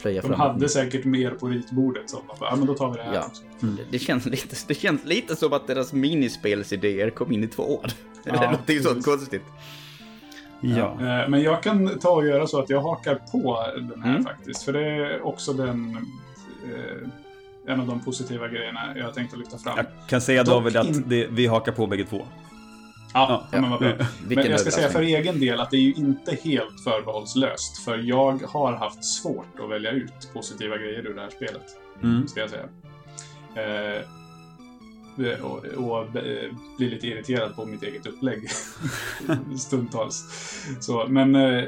[0.00, 0.30] plöja fram.
[0.30, 2.10] De hade säkert mer på ritbordet.
[2.10, 3.30] Så ja, men då tar vi det här ja.
[3.62, 3.76] Mm.
[3.90, 7.86] Det, känns lite, det känns lite som att deras minispelsidéer kom in i två år.
[8.24, 9.42] Ja, Eller någonting sånt konstigt.
[10.60, 10.96] Ja.
[11.00, 11.22] ja.
[11.22, 14.24] Eh, men jag kan ta och göra så att jag hakar på den här mm.
[14.24, 14.62] faktiskt.
[14.62, 15.96] För det är också den...
[16.64, 17.08] Eh,
[17.66, 19.76] en av de positiva grejerna jag tänkte lyfta fram.
[19.76, 22.26] Jag kan säga David att det, vi hakar på bägge två.
[23.14, 23.92] Ja, ja, men vad bra.
[24.28, 27.84] Men jag ska säga för egen del att det är ju inte helt förbehållslöst.
[27.84, 31.66] För jag har haft svårt att välja ut positiva grejer ur det här spelet.
[32.02, 32.28] Mm.
[32.28, 32.68] Ska jag säga.
[33.54, 34.02] Eh,
[35.44, 38.48] och, och eh, blir lite irriterad på mitt eget upplägg.
[39.58, 40.24] Stundtals.
[40.80, 41.34] Så, men...
[41.34, 41.64] Eh,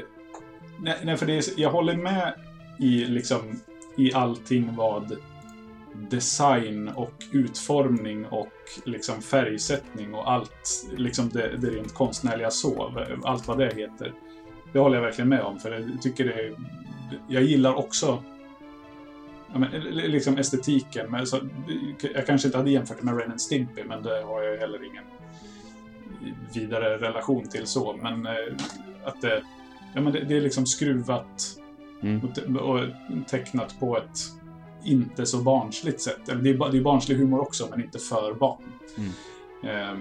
[1.03, 2.33] nej, för det är, jag håller med
[2.79, 3.59] i liksom
[3.97, 5.17] i allting vad
[5.95, 8.53] design och utformning och
[8.85, 14.13] liksom färgsättning och allt liksom det, det rent konstnärliga så, allt vad det heter.
[14.73, 16.55] Det håller jag verkligen med om, för jag tycker det är,
[17.27, 18.23] Jag gillar också
[19.53, 21.11] ja, men, liksom estetiken.
[21.11, 21.39] Men så,
[22.13, 25.03] jag kanske inte hade jämfört det med Ren Stimpy, men det har jag heller ingen
[26.53, 27.95] vidare relation till så.
[28.01, 28.53] Men eh,
[29.03, 29.43] att det,
[29.93, 31.59] ja, men det, det är liksom skruvat
[32.01, 32.21] mm.
[32.23, 32.79] och, och
[33.27, 34.19] tecknat på ett
[34.85, 36.29] inte så barnsligt sätt.
[36.29, 38.61] Eller det är, det är barnslig humor också, men inte för barn.
[38.97, 39.11] Mm.
[39.63, 39.97] Eh,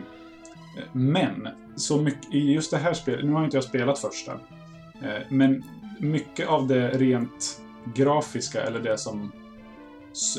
[0.92, 4.32] men, så mycket, i just det här spelet, nu har inte jag spelat första,
[5.02, 5.64] eh, men
[5.98, 7.62] mycket av det rent
[7.94, 9.32] grafiska, eller det som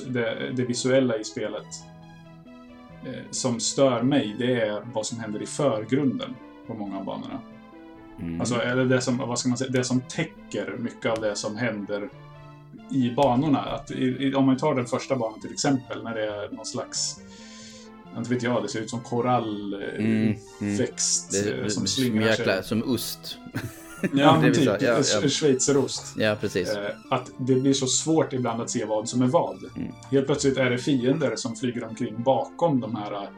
[0.08, 1.68] det, det visuella i spelet
[3.06, 6.36] eh, som stör mig, det är vad som händer i förgrunden
[6.68, 7.42] på många av banorna.
[8.20, 8.40] Mm.
[8.40, 11.58] Alltså, eller det som, vad ska man säga, det som täcker mycket av det som
[11.58, 12.10] händer
[12.92, 13.60] i banorna.
[13.60, 17.20] Att i, om man tar den första banan till exempel, när det är någon slags
[18.18, 21.70] inte vet jag, det ser ut som korallväxt mm, mm.
[21.70, 22.64] som slingar sig.
[22.64, 23.38] Som ost.
[24.14, 24.66] Ja, men typ.
[24.66, 25.04] Ja, ja.
[25.30, 26.14] Schweizerost.
[26.18, 26.70] Ja, precis.
[26.70, 29.64] Eh, att det blir så svårt ibland att se vad som är vad.
[29.76, 29.92] Mm.
[30.12, 33.30] Helt plötsligt är det fiender som flyger omkring bakom de här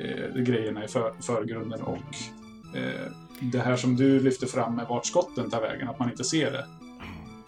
[0.00, 2.16] eh, grejerna i för, förgrunden och
[2.76, 6.24] eh, det här som du lyfter fram med vart skotten tar vägen, att man inte
[6.24, 6.66] ser det.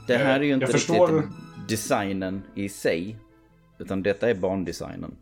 [0.09, 1.29] Det här är ju inte jag riktigt förstår-
[1.69, 3.17] designen i sig.
[3.79, 5.15] Utan detta är bandesignen.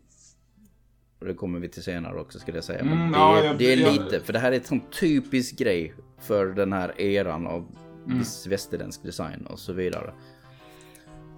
[1.19, 2.83] Och det kommer vi till senare också skulle jag säga.
[2.83, 4.63] Men Mm, det, ja, är, jag- det är jag- lite, för det här är en
[4.63, 7.67] sån typisk grej för den här eran av
[8.07, 8.23] Mm.
[8.49, 10.13] västerländsk design och så vidare.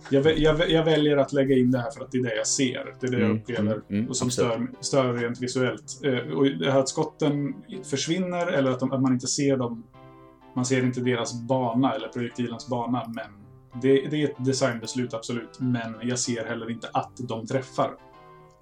[0.10, 2.36] Jag, jag, vä- jag väljer att lägga in det här för att det är det
[2.36, 2.96] jag ser.
[3.00, 6.00] Det är det jag Mm, upplever mm, mm, och som stör, stör rent visuellt.
[6.04, 9.84] Eh, och det här att skotten försvinner eller att, de, att man inte ser dem.
[10.60, 13.26] Man ser inte deras bana eller projektilens bana, men
[13.82, 15.60] det, det är ett designbeslut absolut.
[15.60, 17.92] Men jag ser heller inte att de träffar.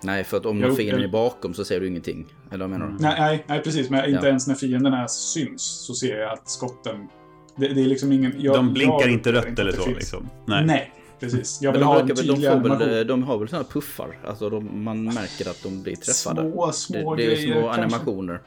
[0.04, 2.26] Nej, för att om Jo, fienden jag- är bakom så ser du ingenting.
[2.52, 2.94] Eller menar du?
[3.00, 3.90] Nej, nej, nej precis.
[3.90, 4.28] Men inte Ja.
[4.28, 7.08] ens när fienderna syns så ser jag att skotten...
[7.56, 8.34] Det, det är liksom ingen...
[8.38, 9.98] Jag, De blinkar jag inte rött eller att det så finns.
[9.98, 10.30] liksom.
[10.46, 10.66] Nej.
[10.66, 10.92] Nej.
[11.20, 11.60] precis.
[11.62, 13.66] Jag Men vill de, ha en brukar, väl- de, får väl, de har väl sådana
[13.74, 14.18] puffar?
[14.28, 16.52] Alltså de, man märker att de blir träffade.
[16.52, 17.54] Små, det, små det är grejer.
[17.60, 18.42] små animationer.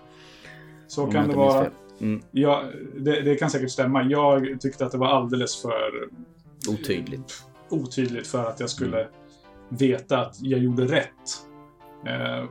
[0.88, 1.66] Så kan jag det inte vara.
[2.00, 2.64] Mm, Ja,
[2.98, 4.02] det, det kan säkert stämma.
[4.02, 6.08] Jag tyckte att det var alldeles för
[6.68, 7.44] otydligt.
[7.70, 9.12] otydligt för att jag skulle Mm.
[9.68, 11.46] veta att jag gjorde rätt.
[12.06, 12.44] Eh,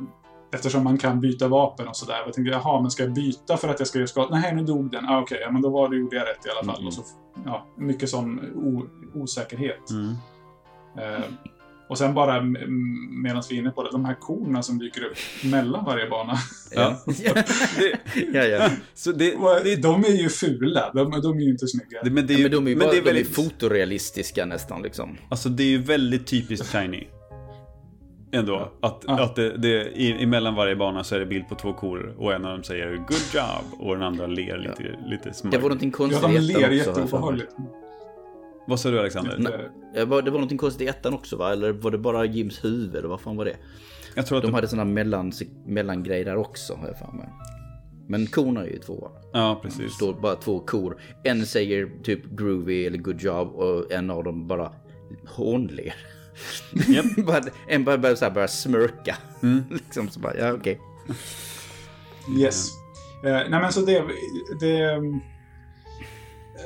[0.54, 2.16] eftersom man kan byta vapen och sådär.
[2.26, 4.30] Jag tänkte, jaha, men ska jag byta för att jag ska göra skada?
[4.40, 5.06] Nej, nu dog den.
[5.06, 6.76] Ah, Okej, ja, men då var det, gjorde jag rätt i alla fall.
[6.82, 6.88] Mm.
[6.88, 7.02] Och så,
[7.46, 8.86] ja, mycket sån o,
[9.22, 9.90] osäkerhet.
[9.90, 10.10] Mm.
[10.98, 11.24] Eh,
[11.90, 12.42] och sen bara
[13.24, 15.18] medan vi är inne på det, de här korna som dyker upp
[15.52, 16.34] mellan varje bana.
[16.72, 17.00] Ja.
[17.06, 18.70] Det, ja, ja.
[18.94, 20.92] så det, det, de är ju fula.
[20.94, 22.04] De, de är ju inte snygga.
[22.04, 23.10] det, men det är Ja, ju, men de är ju men bara, det är de
[23.10, 25.18] är väldigt, fotorealistiska nästan liksom.
[25.30, 27.08] alltså det är ju väldigt typiskt shiny.
[28.32, 28.72] Ändå.
[28.82, 29.24] Att, Ja.
[29.24, 32.34] att det, det, i, emellan varje bana så är det bild på två kor och
[32.34, 35.54] en av dem säger good job och den andra ler lite, lite Det smart.
[35.56, 37.50] var någonting Ja, konstigt de i ler jätteobehagligt.
[38.70, 39.70] Vad sa du Alexander?
[39.96, 41.52] Ja, var- Det var någonting konstigt i ettan också va?
[41.52, 42.96] Eller var det bara Jims huvud?
[42.96, 43.56] Eller vad fan var det?
[44.16, 45.32] Jag tror att De det, hade sådana mellan,
[45.66, 47.30] mellangrejer där också har jag för mig.
[48.08, 49.10] Men korna är ju två.
[49.34, 49.94] Ja, Det precis.
[49.94, 51.02] står bara två kor.
[51.24, 54.72] En säger typ groovy eller good job och en av dem bara
[55.28, 55.94] hånler.
[57.26, 59.18] Bara, en bara börjar, så här, börjar smörka.
[59.44, 59.64] Mm.
[59.70, 60.80] liksom så bara, ja okej.
[62.40, 62.70] Yes.
[63.26, 64.04] Eh, nej men så det,
[64.60, 65.02] det...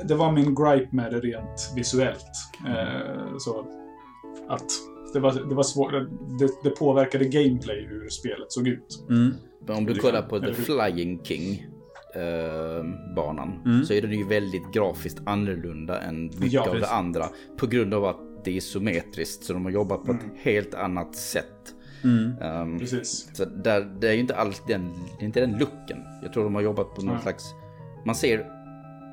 [0.08, 2.30] Det var min gripe med det rent visuellt.
[2.66, 3.66] Eh, så
[4.48, 4.64] att
[5.12, 5.92] det var, det var svårt.
[6.38, 9.04] Det, det påverkade gameplay hur spelet såg ut.
[9.08, 9.34] Mm.
[9.66, 10.54] Men om du kollar på The?
[10.54, 11.66] Flying King
[12.14, 12.84] eh,
[13.16, 13.84] banan Mm.
[13.84, 17.24] så är den ju väldigt grafiskt annorlunda än mycket Ja, av det andra.
[17.56, 20.24] På grund av att det är isometriskt så de har jobbat på Mm.
[20.26, 21.74] ett helt annat sätt.
[22.04, 22.32] Mm.
[22.42, 23.30] Ehm, Precis.
[23.36, 25.98] så där, det är ju inte alls den, det är inte den looken.
[26.22, 27.22] Jag tror de har jobbat på någon Nej.
[27.22, 27.44] slags...
[28.06, 28.46] Man ser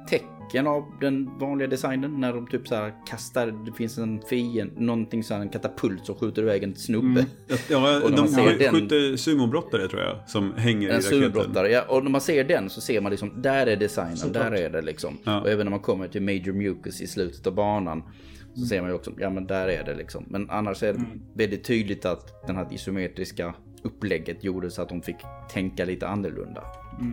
[0.09, 0.27] tecken
[0.59, 5.23] av den vanliga designen när de typ så här kastar, det finns en fiende, någonting
[5.23, 7.07] så här, en katapult som skjuter iväg en snubbe.
[7.19, 7.25] Mm.
[7.69, 11.19] Ja, Och de ser den- skjuter sumobrottare tror jag, som hänger i En raketen.
[11.21, 11.81] sumobrottare, ja.
[11.89, 14.43] Och när man ser den så ser man liksom, där är designen, Såklart.
[14.51, 15.17] där är det liksom.
[15.23, 15.41] Ja.
[15.41, 18.03] Och även när man kommer till Major Mucus i slutet av banan
[18.55, 20.25] så ser man ju också, ja men där är det liksom.
[20.29, 21.21] Men annars är det Mm.
[21.33, 23.53] väldigt tydligt att den här isometriska
[23.83, 25.15] upplägget gjorde så att de fick
[25.49, 26.63] tänka lite annorlunda.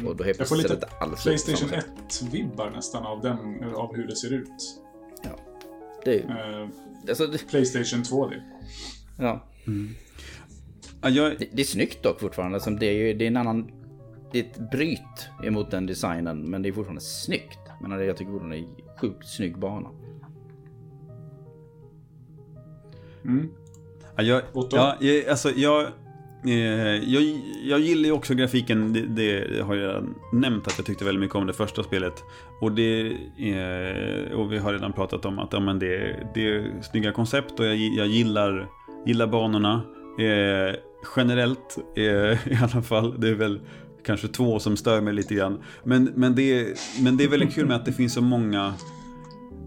[0.06, 0.34] Och då helt Mm.
[0.38, 0.86] Jag får lite
[1.22, 1.90] Playstation samma sätt.
[2.08, 4.80] 1-vibbar nästan av, den, av hur det ser ut.
[5.22, 5.30] Ja.
[6.04, 6.68] Det är ju, Eh,
[7.08, 8.32] alltså, det, Playstation 2D.
[9.18, 9.44] ja.
[11.02, 12.56] Ja, jag, det, det är snyggt dock fortfarande.
[12.56, 13.70] Alltså, det, är ju, det är en annan...
[14.32, 17.58] Det är ett bryt emot den designen, men det är fortfarande snyggt.
[17.80, 19.88] Men jag tycker fortfarande det är en sjukt snygg bana.
[23.24, 23.50] Mm.
[24.16, 25.86] Ja, jag, ja, jag, alltså jag,
[26.46, 27.22] Eh, jag,
[27.64, 31.36] jag gillar ju också grafiken, det, det har jag nämnt att jag tyckte väldigt mycket
[31.36, 32.24] om det första spelet.
[32.60, 33.06] Och, det,
[33.38, 37.60] eh, och vi har redan pratat om att ja, men det, det är snygga koncept
[37.60, 38.68] och jag, jag gillar,
[39.06, 39.82] gillar banorna.
[40.18, 40.74] Eh,
[41.16, 42.04] generellt eh,
[42.52, 43.60] i alla fall, det är väl
[44.04, 45.62] kanske två som stör mig lite grann.
[45.84, 48.74] Men, men, det, men det är väldigt kul med att det finns så många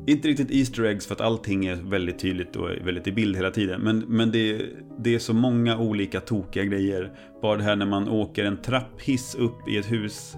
[0.07, 3.51] inte riktigt Easter eggs för att allting är väldigt tydligt och väldigt i bild hela
[3.51, 3.81] tiden.
[3.81, 4.61] Men, men det,
[4.99, 7.11] det är så många olika tokiga grejer.
[7.41, 10.35] Bara det här när man åker en trapphiss upp i ett hus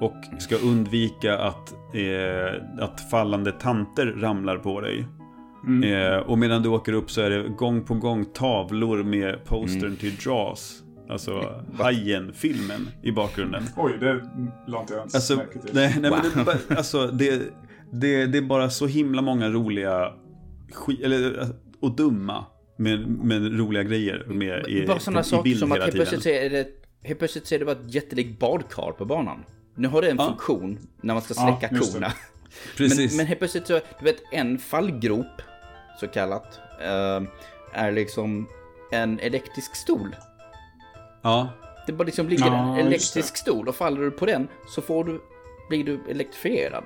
[0.00, 5.06] och ska undvika att, eh, att fallande tanter ramlar på dig.
[5.66, 6.12] Mm.
[6.12, 9.96] Eh, och medan du åker upp så är det gång på gång tavlor med postern
[9.96, 10.80] till Jaws.
[11.10, 13.62] Alltså Hajen-filmen i bakgrunden.
[13.76, 14.20] Oj, det
[14.66, 15.74] la inte jag ens Alltså, märke till.
[15.74, 17.42] nej, nej, men det, alltså det,
[17.90, 20.12] det, det är bara så himla många roliga
[21.04, 21.46] eller,
[21.80, 22.44] och dumma
[22.76, 26.28] med, med roliga grejer med i, Bara sådana i saker som att helt plötsligt, så
[26.28, 26.66] är det,
[27.02, 29.44] helt plötsligt så är det bara ett jättelikt badkar på banan.
[29.74, 30.26] Nu har det en Ja.
[30.28, 31.80] funktion när man ska Ja, släcka det.
[31.92, 32.12] korna.
[32.76, 33.10] Precis.
[33.12, 35.42] Men, men helt plötsligt så, du vet en fallgrop,
[36.00, 37.22] så kallat, eh,
[37.72, 38.46] är liksom
[38.92, 40.16] en elektrisk stol.
[41.22, 41.48] ja,
[41.86, 45.04] Det bara liksom ligger Ja, en elektrisk stol och faller du på den så får
[45.04, 45.20] du
[45.68, 46.84] blir du elektrifierad.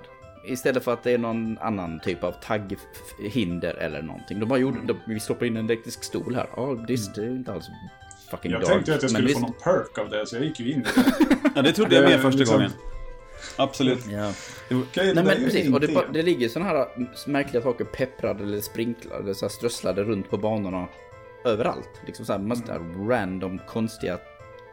[0.52, 4.40] Istället för att det är någon annan typ av tagghinder eller någonting.
[4.40, 6.46] De bara gjorde, de, vi stoppar in en elektrisk stol här.
[6.56, 7.66] Ja, oh, det är inte alls
[8.30, 8.70] fucking Jag dark.
[8.70, 10.72] tänkte att jag skulle Men få visst- någon perk av det, så jag gick ju
[10.72, 11.50] in i det.
[11.54, 12.70] Ja, det trodde jag med första liksom- gången.
[13.56, 14.06] Absolut.
[14.10, 14.32] Ja.
[14.68, 16.88] Det Nej men precis, och det, bara- det ligger sådana här
[17.26, 20.88] märkliga saker pepprade eller sprinklade, så här strösslade runt på banorna
[21.44, 21.90] överallt.
[22.06, 22.78] Liksom så här, massa
[23.08, 24.18] random konstiga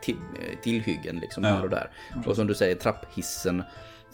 [0.02, 0.16] till,
[0.64, 1.50] tillhyggen liksom Ja.
[1.50, 1.90] här och där.
[2.26, 3.64] Och som du säger, trapphissen.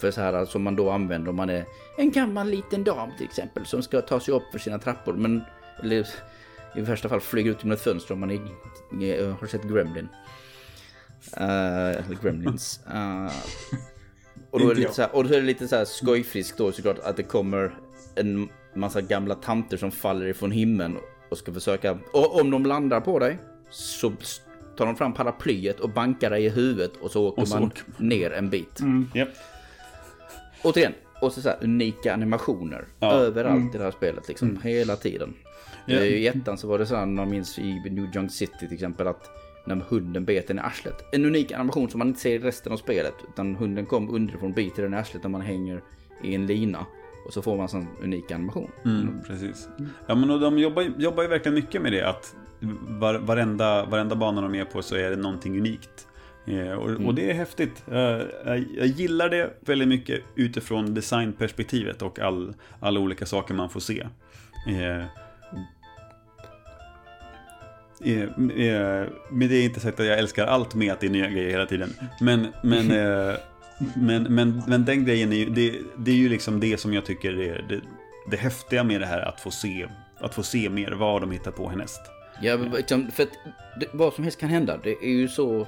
[0.01, 1.65] För så här som man då använder om man är
[1.97, 5.13] en gammal liten dam till exempel som ska ta sig upp för sina trappor.
[5.13, 5.41] Men,
[5.83, 6.07] eller
[6.75, 8.41] i värsta fall flyger ut genom ett fönster om man är,
[9.01, 10.07] är, har sett Gremlin.
[11.37, 11.43] Uh,
[11.89, 12.79] eller Gremlins.
[12.93, 13.31] Eh,
[14.51, 16.57] och då är det lite så här, och då är det lite så här skojfriskt
[16.57, 17.71] då såklart att det kommer
[18.15, 20.97] en massa gamla tanter som faller ifrån himlen
[21.29, 23.37] och ska försöka, och om de landar på dig
[23.69, 24.11] så
[24.77, 27.63] tar de fram paraplyet och bankar dig i huvudet och så åker Och så man
[27.63, 28.79] åker ner en bit.
[29.13, 29.29] Japp.
[30.63, 33.11] Återigen, och så, så här, unika animationer Ja.
[33.13, 35.33] överallt i det här spelet liksom, hela tiden.
[35.87, 38.73] Eh, I ettan så var det så här, man minns i New Junk City till
[38.73, 39.29] exempel att
[39.65, 40.95] när hunden bet en i arslet.
[41.11, 43.13] En unik animation som man inte ser i resten av spelet.
[43.33, 45.81] Utan hunden kom underifrån biter den i arslet när man hänger
[46.23, 46.85] i en lina.
[47.27, 48.71] Och så får man en sån unik animation.
[48.85, 49.67] Mm, precis.
[50.07, 52.09] Ja, men och de jobbar, jobbar ju verkligen mycket med det.
[52.09, 52.35] Att
[52.87, 56.07] var, varenda, varenda bana de är på så är det någonting unikt.
[56.51, 57.83] Eh, och, och det är häftigt.
[57.91, 63.69] Jag, jag, jag gillar det väldigt mycket utifrån designperspektivet och all, alla olika saker man
[63.69, 64.07] får se.
[64.67, 65.05] Eh,
[68.03, 68.21] eh,
[68.67, 71.29] eh, med det är inte sagt att jag älskar allt med att det är nya
[71.29, 71.93] grejer hela tiden.
[72.21, 72.91] Men, men,
[73.31, 73.35] eh,
[73.95, 77.05] men, men, men den grejen är ju, det, det är ju liksom det som jag
[77.05, 77.81] tycker är det,
[78.31, 79.87] det häftiga med det här att få se,
[80.19, 82.01] att få se mer vad de hittar på härnäst.
[82.41, 83.29] Ja, liksom, för att
[83.93, 84.79] vad som helst kan hända.
[84.83, 85.67] Det är ju så...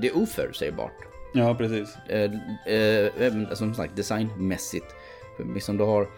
[0.00, 0.96] Det är oförutsägbart.
[1.34, 1.96] Ja, precis.
[2.08, 2.30] Eh,
[2.66, 4.94] eh, även som sagt designmässigt.
[5.54, 6.08] Liksom du har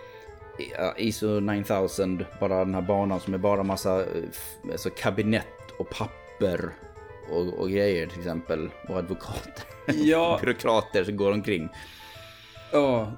[0.78, 4.06] ja, ISO 9000, bara den här banan som är bara massa eh,
[4.72, 6.70] alltså kabinett och papper
[7.30, 8.70] och, och grejer till exempel.
[8.88, 9.64] Och advokater.
[9.86, 11.68] Ja, Byråkrater som går omkring.
[12.72, 13.12] ja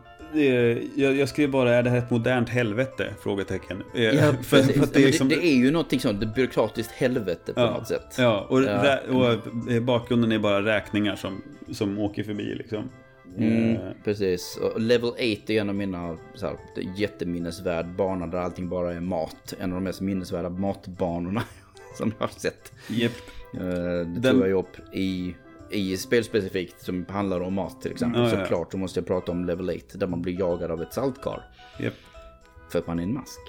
[0.96, 3.14] jag, jag skrev bara, är det här ett modernt helvete?
[3.22, 3.82] Frågetecken.
[3.94, 6.92] Eh, Ja, för, för det är liksom, det, det är ju någonting sånt, ett byråkratiskt
[6.92, 8.14] helvete på ja, något sätt.
[8.18, 8.98] Ja, och, Ja.
[9.08, 12.90] Och eh, bakgrunden är bara räkningar som, som åker förbi liksom.
[13.38, 14.58] Mm, Eh, precis.
[14.62, 16.56] Och level 8 är en av mina så här,
[16.96, 19.54] jätteminnesvärd bana där allting bara är mat.
[19.60, 21.42] En av de mest minnesvärda matbanorna
[21.98, 22.72] som jag har sett.
[22.88, 23.12] Japp.
[23.54, 25.34] Eh, Det Den- tog jag upp i,
[25.70, 28.20] i spel specifikt som handlar om mat till exempel.
[28.22, 28.40] Ja, ja, ja.
[28.44, 31.42] Såklart så måste jag prata om level 8 där man blir jagad av ett saltkar.
[31.80, 31.94] Japp.
[32.72, 33.40] För att man är en mask.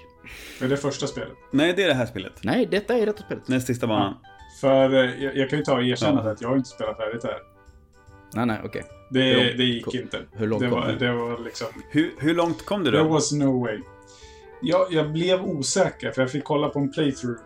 [0.59, 1.31] Det är det första spelet.
[1.51, 2.33] Nej, det är det här spelet.
[2.43, 3.47] Nej, detta är detta spelet.
[3.47, 4.13] Näst sista banan.
[4.61, 6.31] För eh, jag, jag kan ju ta och erkänna Ja.
[6.31, 7.37] att jag har inte spelat färdigt här.
[8.33, 8.83] Nej, nej, okej.
[9.09, 10.21] Det, Hur långt det gick kom- inte.
[10.33, 10.95] hur långt det kom var, du?
[10.97, 11.67] det var liksom...
[11.91, 13.09] Hur, hur långt kom du There då?
[13.09, 13.79] was no way.
[14.61, 17.39] Jag, jag blev osäker, för jag fick kolla på en playthrough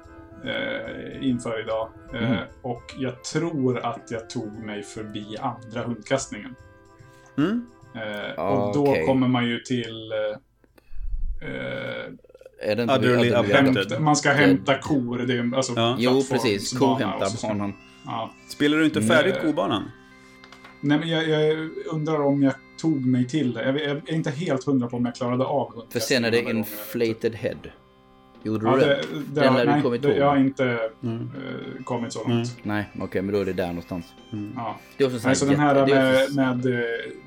[0.45, 1.89] eh, inför idag.
[2.13, 2.37] Eh, Mm.
[2.61, 6.55] Och jag tror att jag tog mig förbi andra hundkastningen.
[7.37, 7.65] Mm?
[7.95, 9.05] Eh, Ah, och då okej.
[9.05, 10.11] kommer man ju till...
[10.11, 10.37] Eh,
[11.49, 13.55] eh, Är det inte abducted.
[13.55, 15.17] hämta, man ska hämta kor.
[15.17, 15.95] Det är alltså Ja.
[15.99, 16.77] Jo, precis.
[16.77, 17.73] Kohämta ska- banan.
[18.05, 18.31] Ja.
[18.49, 19.51] Spelar du inte färdigt Nej.
[19.51, 19.83] kobanan?
[20.81, 23.65] Nej, men jag, jag undrar om jag tog mig till det.
[23.65, 26.31] Jag, jag är inte helt hundra på om jag klarade av För hundkastningen sen är
[26.31, 27.55] det inflated head.
[28.43, 29.01] Gjorde Ja, du det, det?
[29.19, 31.29] det, Den har, lär du nej, kommit det, jag har inte Mm.
[31.77, 32.57] eh, kommit så långt.
[32.63, 34.05] Nej, okej, men då är det där någonstans.
[34.55, 34.79] Ja.
[34.97, 36.81] Det är också så Nej, så den här med, också- med eh,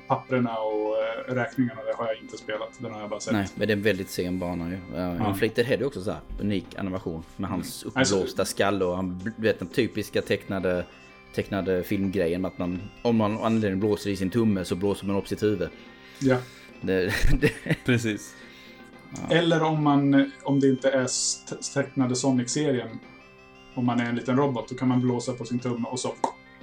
[0.07, 0.95] papperna och
[1.29, 2.69] eh, räkningarna, det har jag inte spelat.
[2.79, 3.33] Den har jag bara sett.
[3.33, 4.75] Nej, men det är en väldigt sen bana ju.
[4.75, 5.29] Uh, Ja.
[5.29, 9.31] Inflated Head är också så här unik animation med hans uppblåsta skalle och han, du
[9.37, 10.85] vet den typiska tecknade,
[11.35, 15.15] tecknade filmgrejen med att man om man anledning blåser i sin tumme så blåser man
[15.15, 15.69] upp sitt huvud.
[16.19, 16.37] Ja.
[16.81, 17.51] Det, det,
[17.85, 18.33] Precis.
[19.29, 21.07] Eller om man, om det inte är
[21.73, 22.87] tecknade Sonic-serien,
[23.75, 26.13] om man är en liten robot, då kan man blåsa på sin tumme och så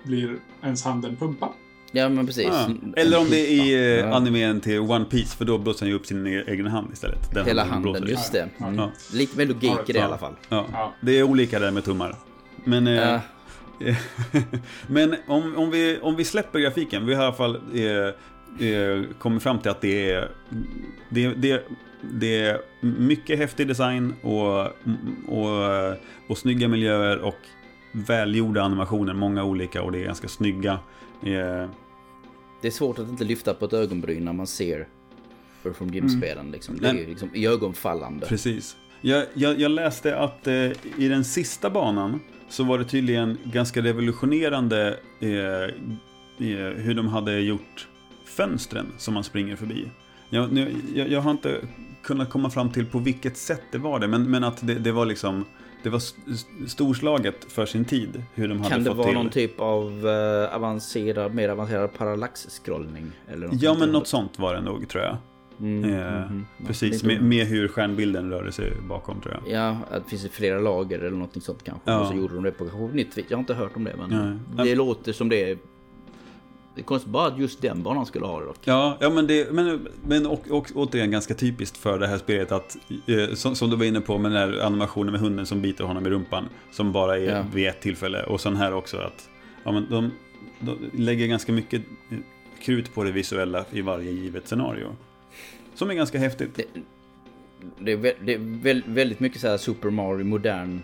[0.05, 1.49] blir ens hand en pumpa.
[1.93, 2.47] ja men precis.
[2.51, 2.69] Ah.
[2.97, 4.15] Eller om det är i eh, Ja.
[4.15, 7.31] animen till One Piece för då blåser han ju upp sin e- egen hand istället.
[7.35, 8.11] Den Hela han handen, blåser i.
[8.11, 8.49] just det.
[8.59, 8.67] Ja.
[8.67, 8.79] Mm.
[8.79, 8.91] Ja.
[9.13, 10.35] Lite med logik i det i alla fall.
[10.49, 10.67] Ja.
[10.73, 10.93] Ja.
[11.01, 12.17] Det är olika där med tummar.
[12.65, 13.21] Men, eh,
[14.87, 18.15] men om, om, vi, om vi släpper grafiken, vi har i alla fall eh,
[18.61, 20.29] eh, kommit fram till att det är,
[21.09, 21.63] det, det,
[22.01, 24.61] det är mycket häftig design och,
[25.29, 25.97] och,
[26.29, 27.39] och snygga miljöer och
[27.93, 30.73] välgjorda animationer, många olika och det är ganska snygga.
[31.23, 31.69] Eh,
[32.63, 34.87] Det är svårt att inte lyfta på ett ögonbryn när man ser
[35.65, 36.51] Earth from Jim-spelen.
[36.51, 36.79] Liksom.
[36.79, 38.27] Det är ju liksom iögonfallande.
[38.27, 38.77] Precis.
[39.01, 40.55] Jag, jag, jag läste att eh,
[40.99, 45.29] i den sista banan så var det tydligen ganska revolutionerande eh,
[46.49, 47.89] eh, hur de hade gjort
[48.25, 49.89] fönstren som man springer förbi.
[50.31, 51.61] Jag, jag, jag har inte
[52.03, 54.93] kunnat komma fram till på vilket sätt det var det, men, men att det, det
[54.93, 55.45] var liksom
[55.83, 56.03] det var
[56.67, 58.25] storslaget för sin tid.
[58.35, 59.17] Hur de hade kan det fått vara till.
[59.17, 63.11] någon typ av uh, avancerad, mer avancerad parallax-scrollning?
[63.29, 65.17] Eller ja, men något sånt var det nog, tror jag.
[65.61, 66.47] Mm, Eh, mm, mm.
[66.67, 69.55] Precis, med, med hur stjärnbilden rörde sig bakom, tror jag.
[69.55, 71.91] Ja, att det finns flera lager eller något sånt kanske.
[71.91, 72.01] Ja.
[72.01, 73.19] Och så gjorde de det på kanske nytt.
[73.29, 74.67] Jag har inte hört om det, men Nej.
[74.67, 75.59] det låter som det.
[76.75, 78.59] Det är konstigt bara att just den banan skulle ha det dock.
[78.65, 82.53] Ja, ja men, det, men, men och, och, återigen ganska typiskt för det här spelet
[82.53, 85.63] att, eh, som, som du var inne på med den här animationen med hunden som
[85.63, 87.45] biter honom i rumpan, som bara är Ja.
[87.55, 88.23] vid ett tillfälle.
[88.23, 89.29] Och sen här också att
[89.65, 90.11] ja, men de,
[90.61, 92.19] de lägger ganska mycket eh,
[92.63, 94.97] krut på det visuella i varje givet scenario.
[95.75, 96.55] Som är ganska häftigt.
[96.57, 96.65] Det,
[97.79, 100.83] det är, vä- det är väl, väldigt mycket så här Super Mario modern.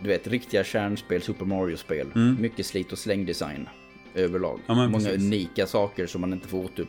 [0.00, 2.06] Du vet, riktiga kärnspel, Super Mario-spel.
[2.38, 3.68] Mycket slit och släng-design
[4.14, 4.60] överlag.
[4.66, 4.78] Mm.
[4.82, 5.22] Ja, Många precis.
[5.22, 6.86] unika saker som man inte får åter,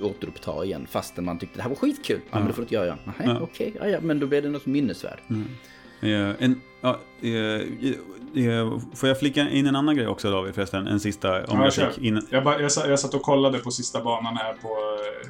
[0.00, 0.86] återuppta igen.
[0.90, 2.20] Fastän man tyckte det här var skitkul.
[2.30, 2.98] Ja, men det får du inte göra.
[3.04, 3.40] Nej, Ja.
[3.40, 3.72] okej.
[3.80, 5.20] Ja, ja, men då blir det något minnesvärd.
[6.00, 6.10] Eh,
[6.44, 10.86] en, ja, eh, eh, får jag flika in en annan grej också David förresten?
[10.86, 12.26] En sista om Ja, jag fick in...
[12.30, 15.28] Jag, bara, jag, jag satt och kollade på sista banan här på, eh,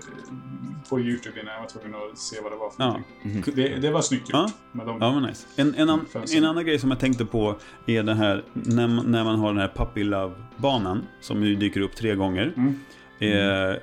[0.91, 2.87] på YouTube innan jag var tvungen att se vad det var för Ja.
[2.87, 3.55] någonting.
[3.57, 4.33] Det, det var snyggt gjort.
[4.33, 4.51] Ja.
[4.73, 5.47] Med de, Ja, men nice.
[5.57, 6.07] En, en, an,
[6.37, 7.57] en annan grej som jag tänkte på
[7.87, 11.81] är det här när, man- när man har den här Puppy Love-banan som ju dyker
[11.81, 12.53] upp tre gånger.
[12.57, 12.75] Mm.
[13.19, 13.77] Eh,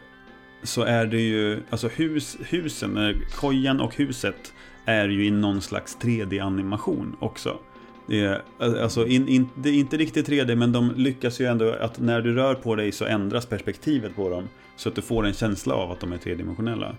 [0.63, 4.53] så är det ju, alltså hus, husen, eh, kojan och huset
[4.85, 7.57] är ju i någon slags 3D-animation också.
[8.09, 8.41] Det är,
[8.81, 12.21] alltså in, in, det är inte riktigt 3D men de lyckas ju ändå att när
[12.21, 14.49] du rör på dig så ändras perspektivet på dem.
[14.75, 16.95] Så att du får en känsla av att de är tredimensionella.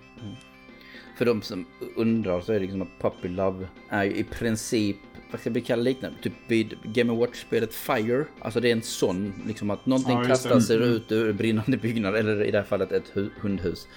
[1.18, 4.96] För de som undrar så är det liksom att Puppy Love är ju i princip,
[5.30, 6.16] vad ska vi kalla liknande?
[6.22, 8.24] Typ vid Game Watch-spelet Fire.
[8.40, 12.16] Alltså det är en sån, liksom att någonting Ja, kastar sig ut ur brinnande byggnad.
[12.16, 13.88] Eller i det här fallet ett hu- hundhus.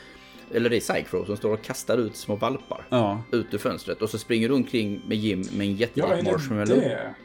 [0.53, 2.85] Eller det är Psychro som står och kastar ut små valpar.
[2.89, 4.01] Ja, Ut ur fönstret.
[4.01, 6.65] Och så springer du omkring med Jim med en jättelik Ja, marshmallow.
[6.79, 7.15] det?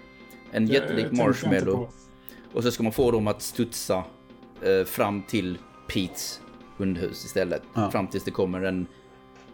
[0.52, 1.90] En Det jättelik marshmallow.
[2.52, 4.04] Och så ska man få dem att studsa
[4.62, 6.40] eh, fram till Petes
[6.76, 7.62] hundhus istället.
[7.74, 7.90] Ja.
[7.90, 8.86] Fram tills det kommer en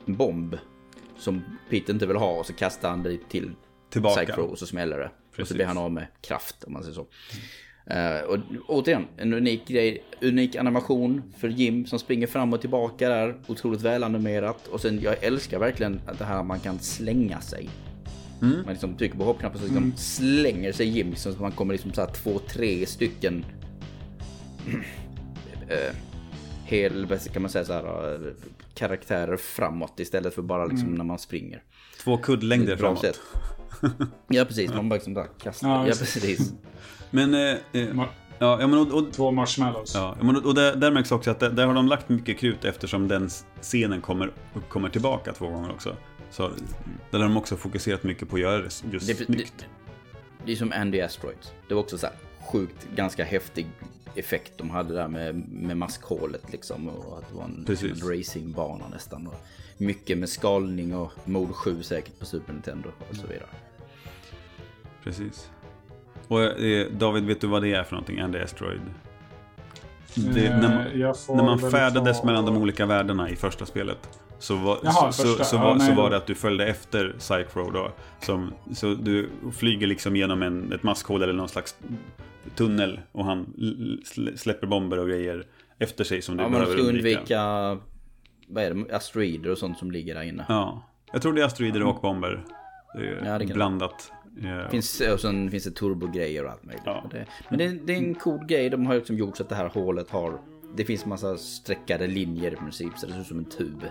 [0.04, 0.58] bomb
[1.18, 3.50] som Pete inte vill ha och så kastar han det till
[3.90, 4.24] Tillbaka.
[4.24, 5.04] Psycho och så smäller det.
[5.06, 5.48] Och Precis.
[5.48, 7.06] så blir han av med kraft om man säger så.
[7.86, 13.08] Eh, och återigen, en unik grej, unik animation för Jim som springer fram och tillbaka
[13.08, 13.34] där.
[13.46, 14.68] Otroligt välanimerat.
[14.68, 17.68] Och sen, jag älskar verkligen att det här man kan slänga sig.
[18.42, 18.56] Mm.
[18.56, 22.00] Man liksom trycker på hoppknappen så liksom slänger sig Jim så man kommer liksom så
[22.00, 23.44] här två, tre stycken
[25.68, 25.94] eh,
[26.64, 28.32] hel, kan man säga så här, eh,
[28.74, 31.62] karaktärer framåt istället för bara liksom när man springer.
[32.04, 33.00] två kuddlängder framåt.
[33.00, 33.20] sätt.
[34.28, 35.68] Ja precis, man bara liksom där kastar.
[35.68, 35.98] Ja, Ja, det.
[35.98, 36.52] precis.
[37.10, 38.08] Men, eh, eh, ja,
[38.38, 39.94] ja, men och, och, Två marshmallows.
[39.94, 42.64] Ja, men och där, där märks också att där, där har de lagt mycket krut
[42.64, 43.28] eftersom den
[43.62, 44.32] scenen kommer,
[44.68, 45.96] kommer tillbaka två gånger också.
[46.30, 46.50] Så
[47.10, 49.66] där har de också fokuserat mycket på att göra det just Det, det, snyggt.
[50.46, 51.52] det är som Andy Asteroids.
[51.68, 52.16] Det var också så här
[52.52, 53.66] sjukt, ganska häftig
[54.14, 56.88] effekt de hade där med, med maskhålet liksom.
[56.88, 59.26] Och att det var en, en racingbana nästan.
[59.26, 59.34] Och
[59.78, 63.48] mycket med skalning och Mode 7 säkert på Super Nintendo och så vidare.
[65.04, 65.50] Precis.
[66.28, 68.20] Och eh, David, vet du vad det är för någonting?
[68.20, 68.80] Andy Asteroid?
[70.14, 73.66] Det, Eh, när man, får när man färdades ta- mellan de olika världarna i första
[73.66, 75.44] spelet så var, Jaha, så, första.
[75.44, 77.90] så, så, Ja, var, nej, så var det att du följde efter Psychro då.
[78.20, 81.76] Som, så du flyger liksom genom en, ett maskhål eller någon slags
[82.54, 83.54] tunnel och han
[84.36, 85.46] släpper bomber och grejer
[85.78, 87.18] efter sig som du Ja, men de behöver ska undvika.
[87.18, 87.78] undvika,
[88.48, 90.44] vad är det, asteroider och sånt som ligger där inne.
[90.48, 90.82] Ja,
[91.12, 92.44] jag tror det är asteroider och bomber.
[92.94, 94.12] Det är Ja, blandat.
[94.42, 96.82] Eh, Finns, och sen finns det turbogrejer och allt möjligt.
[96.86, 97.04] Ja.
[97.10, 98.70] Det, men det, det är en cool grej.
[98.70, 100.40] De har liksom gjort så att det här hålet har...
[100.76, 102.92] Det finns massa streckade linjer i princip.
[102.98, 103.84] Så det ser ut som en tub.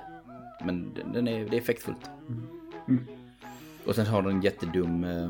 [0.65, 2.09] Men den- är, det är effektfullt.
[3.85, 5.29] Och sen har den jättedum eh,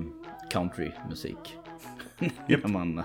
[2.20, 2.64] countrymusik.
[2.64, 3.04] när man, när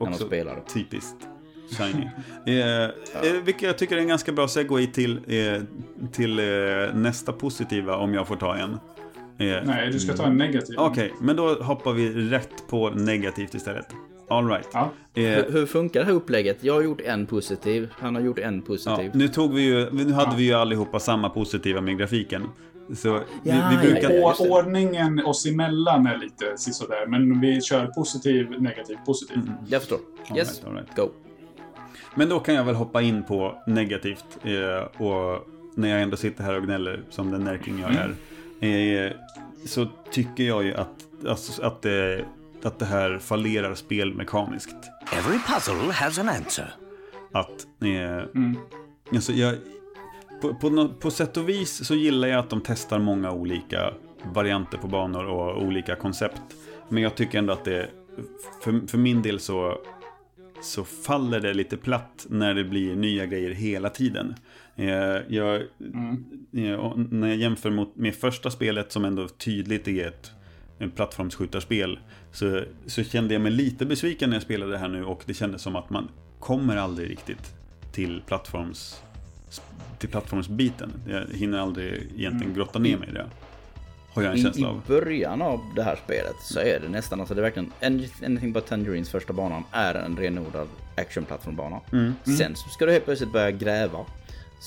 [0.00, 0.60] man spelar.
[0.74, 1.16] Typiskt
[1.78, 2.08] shiny.
[2.60, 2.90] eh, eh,
[3.44, 5.62] vilket jag tycker är en ganska bra segway till, eh,
[6.12, 6.44] till eh,
[6.94, 8.70] nästa positiva om jag får ta en.
[9.38, 10.74] Eh, Nej, du ska ta en negativ.
[10.78, 13.86] Okej, men då hoppar vi rätt på negativt istället.
[14.28, 14.68] All right.
[14.72, 14.90] Ja.
[15.14, 16.58] Eh, Hur, hur funkar det här upplägget?
[16.64, 17.88] Jag har gjort en positiv.
[17.98, 19.10] Han har gjort en ja, positiv.
[19.14, 22.42] nu, tog vi ju, nu hade vi ju allihopa samma positiva med grafiken.
[22.96, 23.08] Så
[23.42, 24.10] Ja, vi, vi brukar...
[24.10, 24.34] ja.
[24.38, 24.48] Det.
[24.50, 29.38] Ordningen oss emellan är lite sisådär, men vi kör positiv, negativ, positiv.
[29.66, 29.98] Jag förstår.
[30.30, 30.96] All Yes, right, all right.
[30.96, 31.08] go.
[32.14, 34.24] Men då kan jag väl hoppa in på negativt.
[34.42, 38.14] Eh, och när jag ändå sitter här och gnäller som den närking jag är.
[39.06, 39.12] Eh,
[39.66, 40.88] så tycker jag ju att,
[41.28, 42.24] alltså, att, det,
[42.62, 44.76] att det här fallerar spelmekaniskt.
[45.12, 46.74] Every puzzle has an answer.
[47.32, 48.24] Att eh,
[49.14, 49.54] alltså jag,
[50.44, 53.94] på, på, på sätt och vis så gillar jag att de testar många olika
[54.32, 56.42] varianter på banor och olika koncept.
[56.88, 57.88] Men jag tycker ändå att det,
[58.62, 59.78] för, för min del så,
[60.62, 64.34] så faller det lite platt när det blir nya grejer hela tiden.
[64.76, 64.86] Eh,
[65.28, 66.24] jag, mm.
[67.10, 70.32] när jag jämför mot, med första spelet som ändå tydligt är ett
[70.94, 71.98] plattformsskjutarspel
[72.32, 75.34] så, så kände jag mig lite besviken när jag spelade det här nu och det
[75.34, 76.08] kändes som att man
[76.40, 77.54] kommer aldrig riktigt
[77.92, 79.04] till plattforms
[79.98, 80.92] till plattformsbiten.
[81.08, 82.54] Jag hinner aldrig egentligen mm.
[82.54, 83.26] grotta ner mig i det.
[84.14, 84.76] Har jag en känsla av.
[84.76, 87.72] I början av det här spelet så är det nästan, alltså det är verkligen
[88.24, 91.80] Anything But Tangerines första banan är en renodlad actionplattformbana.
[91.92, 92.14] Mm.
[92.26, 92.38] Mm.
[92.38, 93.98] Sen ska du helt plötsligt börja gräva.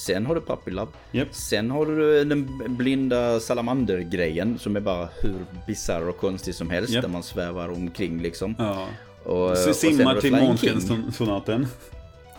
[0.05, 0.91] Sen har du Puppy Love.
[1.11, 1.27] Yep.
[1.31, 5.35] Sen har du den blinda salamander-grejen som är bara hur
[5.67, 6.93] bisarr och konstig som helst.
[6.93, 7.01] Yep.
[7.01, 8.55] Där man svävar omkring liksom.
[8.57, 8.87] Ja.
[9.23, 11.67] Och, Så simmar till Månskenssonaten.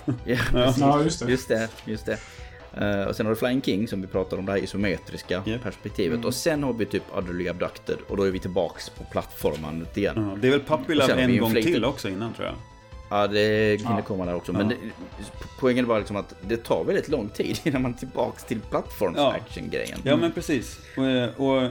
[0.24, 1.30] ja, ja, just det.
[1.30, 2.18] Just det, just det.
[2.82, 5.62] Uh, och sen har du Flying King som vi pratade om, det här isometriska yep.
[5.62, 6.16] perspektivet.
[6.16, 6.26] Mm.
[6.26, 10.18] Och sen har vi typ Utterly Abducted och då är vi tillbaks på plattformandet igen.
[10.18, 12.56] Uh, det är väl Love en gång till också innan tror jag.
[13.10, 14.02] Ja, det hinner ja.
[14.02, 14.52] komma där också.
[14.52, 14.76] Men ja.
[14.76, 15.24] det,
[15.60, 19.98] poängen var liksom att det tar väldigt lång tid innan man är tillbaks till plattforms-action-grejen.
[20.04, 20.10] Ja.
[20.10, 20.78] ja, men precis.
[20.96, 21.62] Och, och,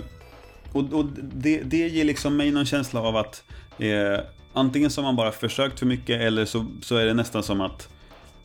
[0.72, 3.44] och, och det, det ger liksom mig någon känsla av att
[3.78, 4.20] eh,
[4.54, 7.62] antingen så har man bara försökt för mycket eller så, så är det nästan som
[7.62, 7.90] att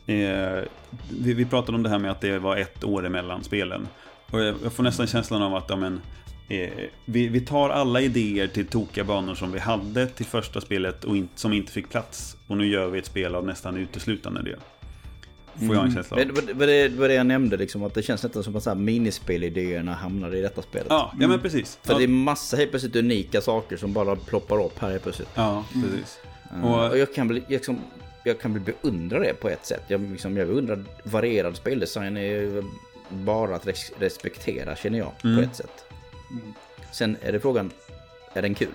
[0.07, 0.63] eh,
[1.09, 3.87] vi, vi pratade om det här med att det var ett år emellan spelen.
[4.31, 6.01] Och jag, jag får nästan känslan av att ja, men,
[6.47, 6.69] Eh,
[7.05, 11.17] vi, vi, tar alla idéer till tokiga banor som vi hade till första spelet och
[11.17, 12.37] in, som inte fick plats.
[12.47, 14.55] Och nu gör vi ett spel av nästan uteslutande det.
[15.55, 15.93] Får jag en mm.
[15.93, 16.23] känsla av.
[16.23, 16.35] Mm.
[16.53, 18.77] Vad det, var det jag nämnde, liksom, att det känns nästan som att så här,
[18.77, 20.87] minispelidéerna hamnade i detta spelet.
[20.89, 21.41] Ja, ja men mm.
[21.41, 21.79] precis.
[21.83, 21.97] För ja.
[21.97, 25.29] det är massa helt plötsligt unika saker som bara ploppar upp här helt plötsligt.
[25.35, 26.19] Ja, precis.
[26.51, 26.63] Mm.
[26.63, 27.79] Och, och, jag kan bli, liksom,
[28.23, 29.83] jag kan beundra det på ett sätt.
[29.87, 32.63] Jag, liksom, jag beundrar varierad speldesign är
[33.09, 33.67] bara att
[33.99, 35.37] respektera känner jag mm.
[35.37, 35.85] på ett sätt.
[36.91, 37.71] Sen är det frågan,
[38.33, 38.73] är den kul?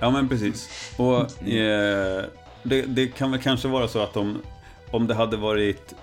[0.00, 0.70] Ja men precis.
[0.98, 2.24] Och eh,
[2.62, 4.42] det, det, kan väl kanske vara så att om,
[4.90, 5.94] om det hade varit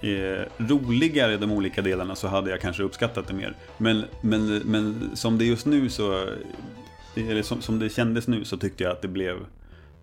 [0.00, 3.56] eh, roligare de olika delarna så hade jag kanske uppskattat det mer.
[3.78, 6.26] Men, men, men som det just nu så,
[7.16, 9.36] eller som, som det kändes nu så tyckte jag att det blev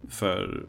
[0.10, 0.64] för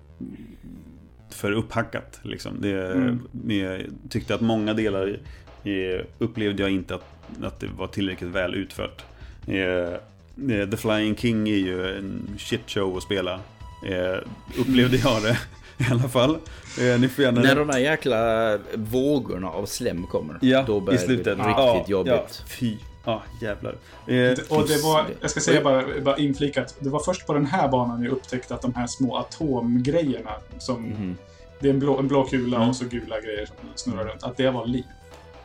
[1.34, 2.20] för upphackat.
[2.22, 2.60] Liksom.
[2.60, 3.20] Det, mm.
[3.46, 5.18] Jag tyckte att många delar
[5.64, 7.04] eh, upplevde jag inte att,
[7.42, 9.04] att det var tillräckligt väl utfört.
[9.46, 13.40] Eh, eh, The Flying King är ju en shitshow att spela.
[13.86, 14.18] Eh,
[14.58, 15.38] upplevde jag det
[15.78, 16.38] i alla fall.
[16.80, 17.40] Eh, ni får gärna...
[17.40, 20.38] När de där jäkla vågorna av slem kommer.
[20.40, 21.24] Ja, då börjar i slutet.
[21.24, 22.12] det bli riktigt ja, jobbigt.
[22.14, 22.76] Ja, fy.
[23.08, 23.74] Ja, ah, jävlar.
[24.06, 27.46] Eh, och det var, jag ska säga bara, bara inflikat, det var först på den
[27.46, 30.84] här banan jag upptäckte att de här små atomgrejerna som...
[30.84, 31.16] Mm.
[31.60, 32.68] Det är en blå, en blå kula mm.
[32.68, 34.22] och så gula grejer som snurrar runt.
[34.22, 34.84] Att det var liv.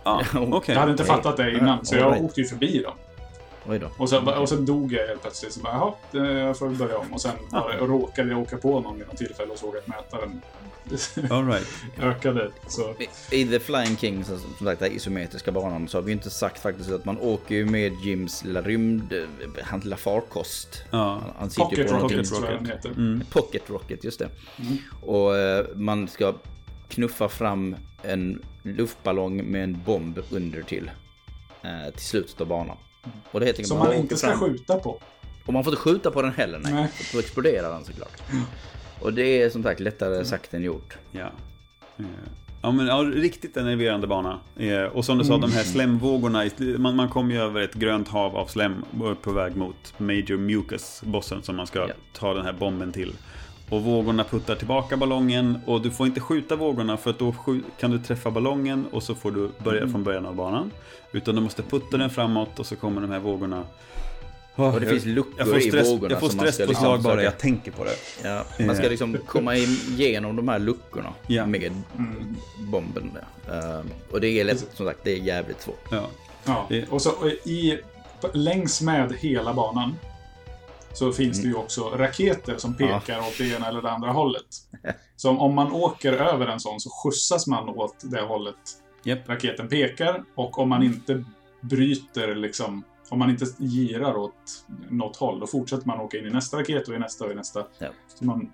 [0.04, 0.76] Ah, okay.
[0.76, 2.94] Jag hade inte fattat det innan, så jag åkte ju förbi dem.
[3.98, 5.54] Och sen, och sen dog jag helt plötsligt.
[5.54, 7.14] Så bara, jaha, jag får börja om.
[7.14, 9.88] Och sen bara, och råkade jag åka på någon vid något tillfälle och såg att
[9.88, 10.42] mätaren
[11.30, 11.68] All right.
[12.00, 12.52] ökade.
[12.68, 12.96] Så.
[13.32, 16.92] I, The Flying King, som sagt, den isometriska banan, så har vi inte sagt faktiskt
[16.92, 19.14] att man åker ju med Jims lilla rymd,
[19.64, 20.84] hans lilla farkost.
[20.92, 21.22] Ja.
[21.38, 22.90] Han sitter Pocket på Rocket, tror jag den heter.
[22.90, 23.24] Mm.
[23.30, 24.30] Pocket Rocket, just det.
[24.60, 24.78] Mm.
[25.02, 26.34] Och eh, man ska
[26.90, 30.92] knuffa fram en luftballong med en bomb under till.
[31.62, 32.78] Eh, till slutet av banan.
[33.32, 34.40] Och det heter Som man, man inte ska fram.
[34.40, 35.00] skjuta på.
[35.46, 36.74] Och man får inte skjuta på den heller, nej.
[36.74, 36.92] nej.
[37.14, 38.22] Då exploderar den såklart.
[39.00, 40.26] Och det är som sagt lättare mm.
[40.26, 40.98] sagt än gjort.
[41.12, 41.32] Ja.
[41.98, 42.06] Eh,
[42.62, 44.40] ja men ja, riktigt enerverande bana.
[44.58, 45.72] Eh, och som du sa, de här mm.
[45.72, 46.46] slemvågorna.
[46.78, 48.86] Man, man kommer ju över ett grönt hav av slem
[49.22, 51.94] på väg mot Major Mucus, bossen som man ska ja.
[52.14, 53.14] ta den här bomben till.
[53.70, 57.36] Och vågorna puttar tillbaka ballongen och du får inte skjuta vågorna för att då
[57.80, 59.92] kan du träffa ballongen och så får du börja mm.
[59.92, 60.72] från början av banan.
[61.12, 63.66] Utan du måste putta den framåt och så kommer de här vågorna
[64.56, 66.14] Oh, och det jag, finns luckor stress, i vågorna.
[66.14, 67.96] Jag får stresspåslag liksom, bara jag tänker på det.
[68.24, 71.46] Ja, man ska liksom komma igenom de här luckorna ja.
[71.46, 72.36] med mm.
[72.58, 73.18] bomben.
[73.48, 75.88] Uh, och det är lätt, som sagt, det är jävligt svårt.
[75.92, 76.10] Ja.
[76.46, 76.68] ja.
[76.90, 77.80] Och så i,
[78.34, 79.96] längs med hela banan
[80.94, 81.44] så finns mm.
[81.44, 81.66] det ju mm.
[81.66, 83.28] också raketer som pekar ja.
[83.28, 84.46] åt det ena eller det andra hållet.
[85.16, 88.56] Så om man åker över en sån så skjutsas man åt det hållet
[89.06, 89.30] yep.
[89.30, 90.24] raketen pekar.
[90.36, 91.24] Och om man inte
[91.62, 96.30] bryter liksom om man inte girar åt något håll, då fortsätter man åka in i
[96.30, 97.66] nästa raket och i nästa och i nästa.
[97.80, 97.88] Ja.
[98.08, 98.54] Så man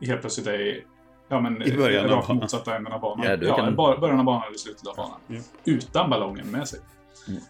[0.00, 0.84] helt plötsligt är i,
[1.28, 3.26] ja, men, I början rakt motsatta änden av banan.
[3.26, 3.76] Ja, ja kan...
[3.76, 5.20] början av banan eller slutet av banan.
[5.26, 5.40] Ja.
[5.64, 6.80] Utan ballongen med sig.
[7.28, 7.42] Mm.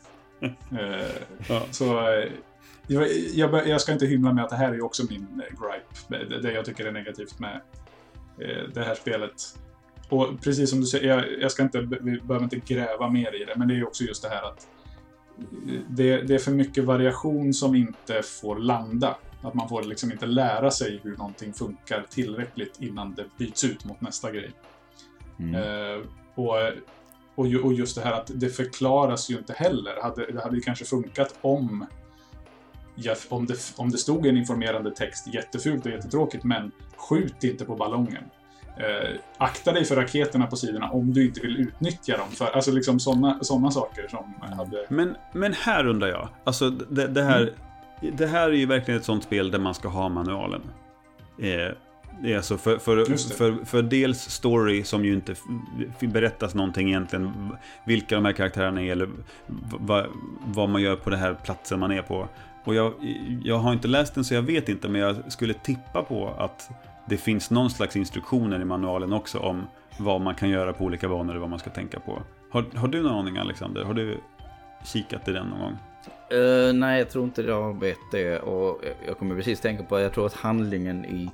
[1.49, 1.63] Ja.
[1.71, 2.31] Så eh,
[2.91, 6.29] jag, jag, jag, ska inte hymla med att det här är också min eh, gripe.
[6.29, 7.61] Det, det jag tycker är negativt med
[8.39, 9.59] eh, det här spelet.
[10.09, 13.45] och precis som du säger, jag, jag, ska inte, vi behöver inte gräva mer i
[13.45, 14.69] det, men det är också just det här att
[15.89, 19.17] det, det, är för mycket variation som inte får landa.
[19.43, 23.85] Att man får liksom inte lära sig hur någonting funkar tillräckligt innan det byts ut
[23.85, 24.51] mot nästa grej.
[25.39, 25.55] Mm.
[25.55, 26.57] Uh, och,
[27.35, 30.03] och, och, just det här att det förklaras ju inte heller.
[30.03, 31.87] Hade, det hade ju kanske funkat om
[33.29, 37.77] om det, om det stod en informerande text jättefult och jättetråkigt, men skjut inte på
[37.77, 38.25] ballongen.
[38.77, 42.29] Eh, akta dig för raketerna på sidorna om du inte vill utnyttja dem.
[42.31, 44.87] För, alltså liksom sådana såna saker som hade...
[44.89, 46.29] Men, men här undrar jag.
[46.45, 47.53] Alltså det, det här,
[48.03, 48.17] mm.
[48.17, 50.63] det här är ju verkligen ett sånt spel där man ska ha manualen.
[51.39, 51.75] Eh,
[52.23, 55.35] det är alltså för, för, för, för, dels story som ju inte
[56.01, 57.53] berättas någonting egentligen.
[57.87, 59.09] Vilka de här karaktärerna är eller
[59.79, 60.07] vad,
[60.47, 62.29] vad man gör på den här platsen man är på.
[62.65, 62.95] Och jag,
[63.45, 66.71] jag har inte läst den så jag vet inte, men jag skulle tippa på att
[67.07, 69.67] det finns någon slags instruktioner i manualen också om
[69.99, 72.23] vad man kan göra på olika banor och vad man ska tänka på.
[72.51, 73.85] Har, har du någon aning Alexander?
[73.85, 74.19] Har du
[74.85, 75.79] kikat i den någon gång?
[76.35, 78.39] Uh, nej, jag tror inte jag vet det.
[78.39, 81.31] Och jag kommer precis tänka på att jag tror att handlingen i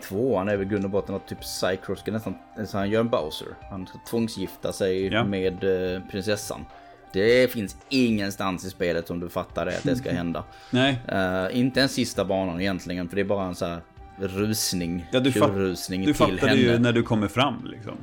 [0.00, 2.34] tvåan är väl grund och botten att typ Cycross ska nästan,
[2.72, 3.48] han gör en Bowser.
[3.70, 5.24] Han ska tvångsgifta sig ja.
[5.24, 6.64] med uh, prinsessan.
[7.12, 10.44] Det finns ingenstans i spelet som du fattar det att det ska hända.
[10.70, 10.98] Nej.
[11.12, 13.80] Uh, inte ens sista banan egentligen, för det är bara en så här
[14.18, 15.54] rusning, ja, du, fatt,
[15.88, 17.94] du fattar det ju när du kommer fram liksom.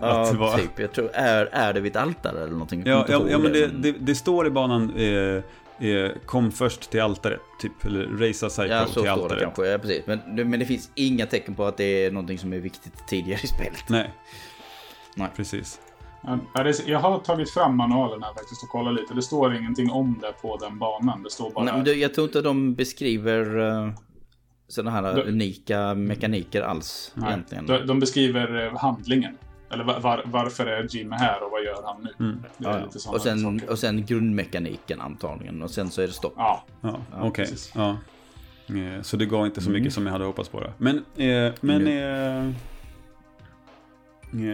[0.00, 0.58] Ja, var...
[0.58, 0.78] typ.
[0.78, 2.82] Jag tror, är, är det vid ett altare eller någonting?
[2.86, 7.00] Ja, ja, ja men det, det, det, står i banan eh, eh, kom först till
[7.00, 7.84] altaret, typ.
[7.84, 9.38] Eller racea cycle ja, så till altaret.
[9.38, 10.06] Det kanske, ja, precis.
[10.06, 13.40] Men, men det finns inga tecken på att det är någonting som är viktigt tidigare
[13.42, 13.88] i spelet.
[13.88, 14.10] Nej.
[15.14, 15.28] Nej.
[15.36, 15.80] Precis.
[16.86, 19.14] Jag har tagit fram manualen här faktiskt och kollat lite.
[19.14, 21.22] Det står ingenting om det på den banan.
[21.22, 21.64] Det står bara...
[21.64, 23.92] Nej, men jag tror inte de beskriver uh,
[24.68, 25.22] sådana här de...
[25.22, 27.66] unika mekaniker alls Nej, egentligen.
[27.66, 29.38] De, de beskriver eh, handlingen.
[29.72, 32.24] Eller var, varför är Jim här och vad gör han nu?
[32.26, 32.42] Mm.
[32.58, 35.62] Ja, och, sen, och sen grundmekaniken antagligen.
[35.62, 36.34] Och sen så är det stopp.
[36.36, 37.44] Ja, ja, ja okej.
[37.44, 37.56] Okay.
[37.74, 37.96] Ja.
[38.76, 39.90] Eh, så det gav inte så mycket mm.
[39.90, 40.72] som jag hade hoppats på det.
[40.78, 42.48] Men, eh, men mm.
[42.48, 42.54] eh, Eh,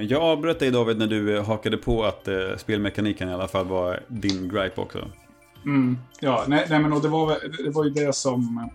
[0.09, 3.67] jag avbröt dig David när du eh, hakade på att eh, spelmekaniken i alla fall
[3.67, 5.09] var din gripe också.
[5.65, 8.71] Mm, ja, nej, nej men och det var, det var ju det som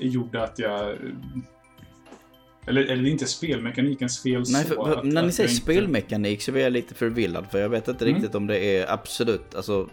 [0.00, 0.96] gjorde att jag...
[2.66, 5.62] Eller, eller det är inte spelmekanikens fel Nej, för, för, att, när ni säger inte...
[5.62, 7.46] spelmekanik så blir jag lite förvillad.
[7.50, 8.14] För jag vet inte mm.
[8.14, 9.88] riktigt om det är absolut, alltså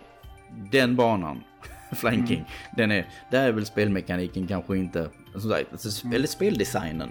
[0.72, 1.44] den banan,
[1.96, 2.50] Flanking, mm.
[2.78, 5.58] den är, där är väl spelmekaniken kanske inte, alltså,
[6.14, 7.10] eller speldesignen.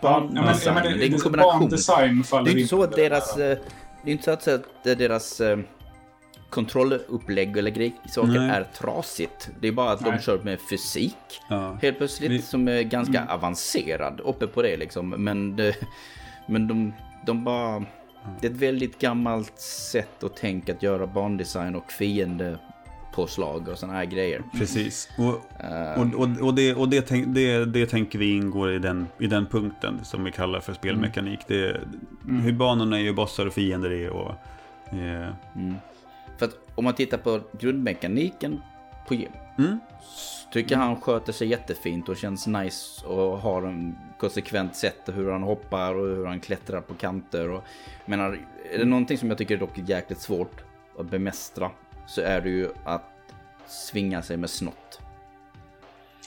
[0.00, 1.68] Ja, men, ja, men det, är en kombination.
[1.68, 3.36] Det är inte så att deras...
[3.36, 3.58] Eh,
[4.02, 5.58] det är inte så att deras eh,
[6.50, 8.50] kontrollupplägg eller grej, saker Nej.
[8.50, 9.50] är trasigt.
[9.60, 10.12] Det är bara att Nej.
[10.12, 11.78] de kör med fysik ja.
[11.82, 12.42] helt plötsligt Vi...
[12.42, 13.30] som är ganska mm.
[13.30, 15.08] avancerad uppe på det liksom.
[15.08, 15.76] Men, det,
[16.46, 16.92] men de,
[17.26, 17.84] de bara...
[18.40, 19.60] Det är ett väldigt gammalt
[19.92, 22.58] sätt att tänka att göra bandesign och fiende
[23.12, 24.42] påslag och sådana här grejer.
[24.52, 25.08] Precis.
[25.18, 29.06] Och, uh, och, och, och, det, och det, det, det tänker vi ingår i den,
[29.18, 31.50] i den punkten som vi kallar för spelmekanik.
[31.50, 31.62] Mm.
[31.62, 31.80] Det,
[32.28, 32.40] mm.
[32.42, 34.34] Hur banorna är, hur bossar och fiender är och...
[34.94, 35.34] Yeah.
[35.54, 35.74] Mm.
[36.38, 38.60] För att om man tittar på grundmekaniken
[39.08, 39.32] på Jim.
[39.58, 39.80] Mm.
[40.52, 45.42] Tycker han sköter sig jättefint och känns nice och har en konsekvent sätt hur han
[45.42, 47.50] hoppar och hur han klättrar på kanter.
[47.50, 47.64] Och,
[48.06, 48.38] menar,
[48.72, 50.60] är det någonting som jag tycker är dock jäkligt svårt
[50.98, 51.70] att bemästra
[52.10, 53.12] så är det ju att
[53.66, 55.00] svinga sig med snott.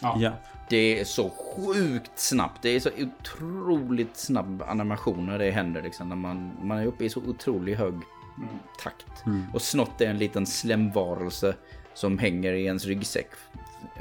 [0.01, 0.31] Ja.
[0.69, 2.61] Det är så sjukt snabbt.
[2.61, 5.81] Det är så otroligt snabb animation när det händer.
[5.81, 8.49] Liksom, när man, man är uppe i så otroligt hög mm.
[8.79, 9.25] takt.
[9.25, 9.45] Mm.
[9.53, 11.55] Och snott är en liten slemvarelse
[11.93, 13.29] som hänger i ens ryggsäck.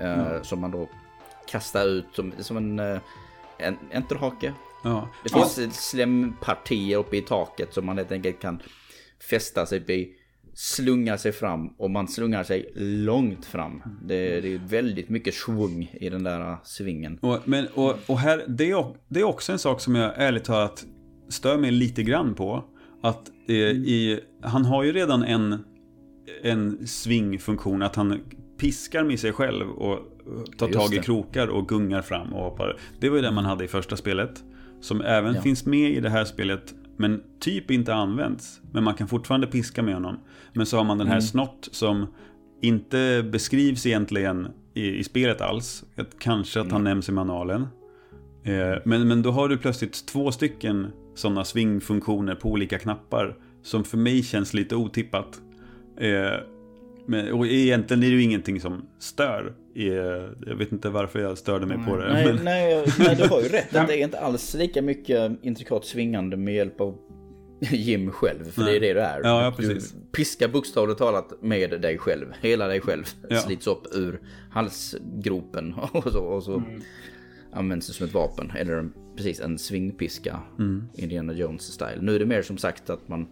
[0.01, 0.45] Uh, mm.
[0.45, 0.89] Som man då
[1.47, 3.01] kastar ut som, som en, uh,
[3.59, 4.55] en enterhake.
[4.85, 5.09] Ja.
[5.23, 5.71] Det finns ja.
[5.71, 8.63] slempartier uppe i taket som man helt enkelt kan
[9.31, 10.15] fästa sig vid
[10.55, 13.83] slungar sig fram och man slungar sig långt fram.
[14.05, 17.19] Det, det är väldigt mycket svung i den där svingen.
[17.19, 20.45] Och, men, och, och här, det är, det är också en sak som jag ärligt
[20.45, 20.85] talat
[21.29, 22.65] stör mig lite grann på.
[23.03, 25.65] Att eh, i, han har ju redan en,
[26.43, 28.21] en svingfunktion, att han
[28.59, 29.99] piskar med sig själv och
[30.59, 32.77] tar tag i krokar och gungar fram och hoppar.
[33.01, 34.45] Det var ju det man hade i första spelet.
[34.81, 35.43] Som även ja.
[35.43, 38.61] finns med i det här spelet men typ inte används.
[38.73, 40.19] Men man kan fortfarande piska med honom.
[40.53, 41.23] Men så har man den här mm.
[41.23, 42.07] snott som
[42.63, 45.85] inte beskrivs egentligen i, i spelet alls.
[46.19, 46.91] Kanske att han mm.
[46.91, 47.67] nämns i manualen.
[48.45, 53.37] Eh, men, men då har du plötsligt två stycken sådana svingfunktioner på olika knappar.
[53.63, 55.41] Som för mig känns lite otippat.
[56.01, 56.41] Eh,
[57.07, 59.55] Men, och egentligen är det ju ingenting som stör.
[59.75, 62.13] Jag vet inte varför jag störde mig nej, på det.
[62.13, 62.45] Nej, men...
[62.45, 63.75] nej, nej, du har ju rätt.
[63.77, 66.99] att det är inte alls lika mycket intrikat svingande med hjälp av
[67.61, 68.45] Jim själv.
[68.51, 68.71] För nej.
[68.71, 69.21] det är det du är.
[69.25, 69.93] Ja, ja, precis.
[69.93, 72.27] Du piskar bokstavligt talat med dig själv.
[72.41, 73.41] Hela dig själv ja.
[73.41, 74.21] slits upp ur
[74.51, 76.81] halsgropen och så, och så mm.
[77.53, 78.53] används det som ett vapen.
[78.57, 80.41] Eller precis en svingpiska.
[80.59, 80.85] Mm.
[80.95, 82.01] Indiana Jones-style.
[82.01, 83.27] Nu är det mer som sagt att man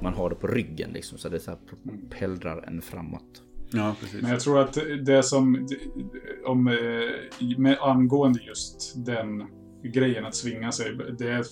[0.00, 1.18] man har det på ryggen liksom.
[1.18, 3.42] Så det så här propellrar en framåt.
[3.72, 4.22] Ja, precis.
[4.22, 5.68] Men jag tror att det som,
[6.46, 9.44] om, eh, med angående just den
[9.82, 11.44] grejen att svinga sig, det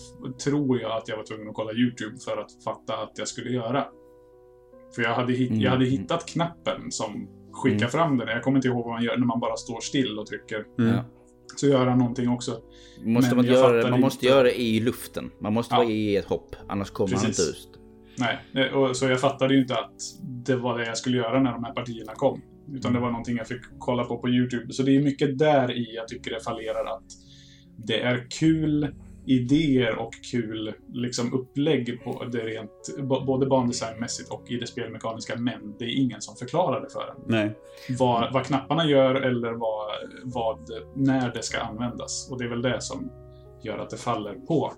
[0.45, 3.51] tror jag att jag var tvungen att kolla YouTube för att fatta att jag skulle
[3.51, 3.87] göra.
[4.95, 5.63] För jag hade, hit, mm.
[5.63, 7.91] jag hade hittat knappen som skickar mm.
[7.91, 8.29] fram den.
[8.29, 10.65] Jag kommer inte ihåg vad man gör när man bara står still och trycker.
[10.79, 11.05] Mm.
[11.57, 12.61] Så gör han någonting också.
[13.05, 15.31] Måste man göra, man måste göra det i luften.
[15.41, 15.79] Man måste ja.
[15.79, 17.23] vara i ett hopp, annars kommer Precis.
[17.23, 17.74] man inte ut.
[18.17, 21.53] Nej, och, så jag fattade ju inte att det var det jag skulle göra när
[21.53, 22.43] de här partierna kom.
[22.73, 24.73] Utan det var någonting jag fick kolla på på YouTube.
[24.73, 27.05] Så det är mycket där i jag tycker det fallerar att
[27.77, 28.95] det är kul
[29.27, 35.75] idéer och kul liksom, upplägg på det rent, både bandesignmässigt och i det spelmekaniska, men
[35.79, 37.23] det är ingen som förklarar det för en.
[37.27, 37.55] Nej.
[37.99, 39.91] Vad, vad knapparna gör eller vad,
[40.25, 42.29] vad, när det ska användas.
[42.31, 43.11] Och det är väl det som
[43.63, 44.73] gör att det faller på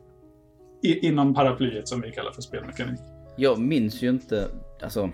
[0.83, 3.01] i, inom paraplyet som vi kallar för spelmekanik.
[3.37, 4.49] Jag minns ju inte,
[4.83, 5.11] alltså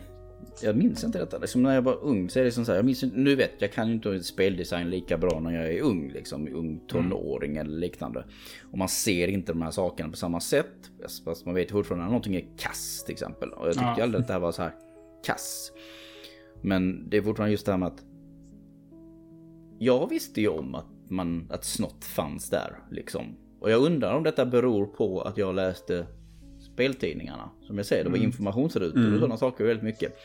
[0.63, 1.39] jag minns inte detta.
[1.39, 3.51] Liksom när jag var ung så är det som så här, jag minns nu vet
[3.59, 7.67] jag kan ju inte speldesign lika bra när jag är ung, liksom ung tonåring mm.
[7.67, 8.25] eller liknande.
[8.73, 10.91] Och man ser inte de här sakerna på samma sätt.
[11.25, 13.49] Fast man vet fortfarande när någonting är kass till exempel.
[13.49, 14.03] Och jag tyckte ja.
[14.03, 14.75] aldrig att det här var så här
[15.27, 15.73] kass.
[16.63, 18.05] Men det är fortfarande just det här med att
[19.79, 23.37] jag visste ju om att, man, att snott fanns där liksom.
[23.61, 26.07] Och jag undrar om detta beror på att jag läste
[26.73, 27.51] speltidningarna.
[27.67, 28.27] Som jag säger, det var mm.
[28.27, 29.15] informationsrutor mm.
[29.15, 30.19] och sådana saker väldigt mycket.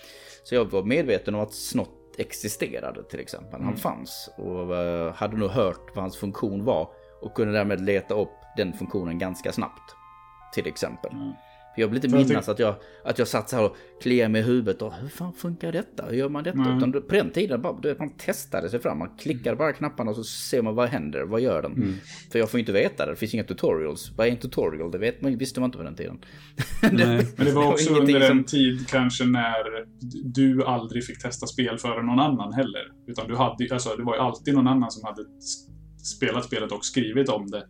[0.44, 3.52] Så jag var medveten om att snott existerade till exempel.
[3.52, 3.78] Han mm.
[3.78, 6.90] fanns och uh, hade nog hört vad hans funktion var
[7.22, 9.96] och kunde därmed leta upp den funktionen ganska snabbt.
[10.54, 11.12] Till exempel.
[11.12, 11.34] Mm.
[11.78, 14.44] Jag vill inte minnas att jag, att jag satt så här och kliade mig i
[14.44, 16.06] huvudet och hur fan funkar detta?
[16.06, 16.60] Hur gör man detta?
[16.60, 16.78] Mm.
[16.78, 19.00] Utan på den tiden bara, man testade sig fram.
[19.00, 21.24] Man klickade bara knapparna och så ser man vad händer.
[21.24, 21.74] Vad gör den?
[21.74, 21.94] Mm.
[22.32, 23.12] För jag får inte veta det.
[23.12, 24.12] Det finns inga tutorials.
[24.18, 24.92] Vad är en tutorial?
[24.92, 26.20] Det vet man, visste man inte på den tiden.
[26.82, 26.90] det,
[27.38, 29.86] Men det var också det var under en tid kanske när
[30.24, 32.92] du aldrig fick testa spel före någon annan heller.
[33.08, 35.24] Utan du hade, alltså, det var ju alltid någon annan som hade
[36.16, 37.64] spelat spelet och skrivit om det.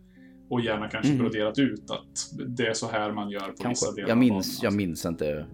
[0.50, 1.24] Och gärna kanske mm.
[1.24, 3.70] broderat ut att det är så här man gör på kanske.
[3.70, 5.46] vissa delar jag minns, Jag minns inte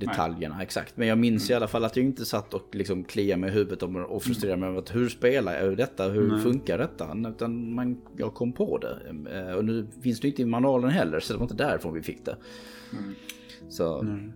[0.00, 0.64] detaljerna Nej.
[0.64, 0.96] exakt.
[0.96, 1.54] Men jag minns mm.
[1.54, 4.60] i alla fall att jag inte satt och liksom kliade mig i huvudet och frustrerade
[4.60, 6.08] mig över att hur spelar jag detta?
[6.08, 6.42] Hur Nej.
[6.42, 7.16] funkar detta?
[7.28, 8.98] Utan man, jag kom på det.
[9.38, 12.02] Eh, och nu finns det inte i manualen heller så det var inte därifrån vi
[12.02, 12.36] fick det.
[12.92, 13.14] Mm.
[13.68, 14.32] Så mm.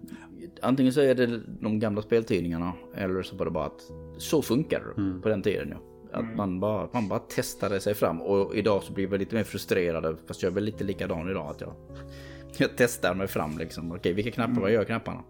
[0.62, 4.80] antingen så är det de gamla speltidningarna eller så var det bara att så funkar
[4.80, 5.22] det mm.
[5.22, 5.68] på den tiden.
[5.70, 5.93] Ja.
[6.14, 6.36] Att mm.
[6.36, 10.18] man, bara, man bara testade sig fram och idag så blir jag lite mer frustrerad.
[10.26, 11.50] Fast jag är väl lite likadan idag.
[11.50, 11.74] Att jag,
[12.56, 13.92] jag testar mig fram liksom.
[13.92, 14.62] Okej, vilka knappar, mm.
[14.62, 15.22] vad gör knapparna?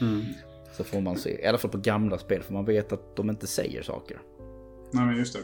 [0.00, 0.22] Mm.
[0.72, 1.42] Så får man se.
[1.42, 2.42] I alla fall på gamla spel.
[2.42, 4.18] För man vet att de inte säger saker.
[4.92, 5.40] Nej, men just det.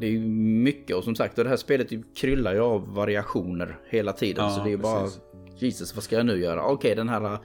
[0.00, 4.12] Det är ju mycket och som sagt det här spelet kryllar ju av variationer hela
[4.12, 4.44] tiden.
[4.44, 5.08] Ja, så det är bara
[5.56, 6.66] Jesus vad ska jag nu göra?
[6.66, 7.38] Okej den här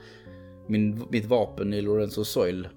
[0.66, 2.68] min, mitt vapen i Lorenzo Soil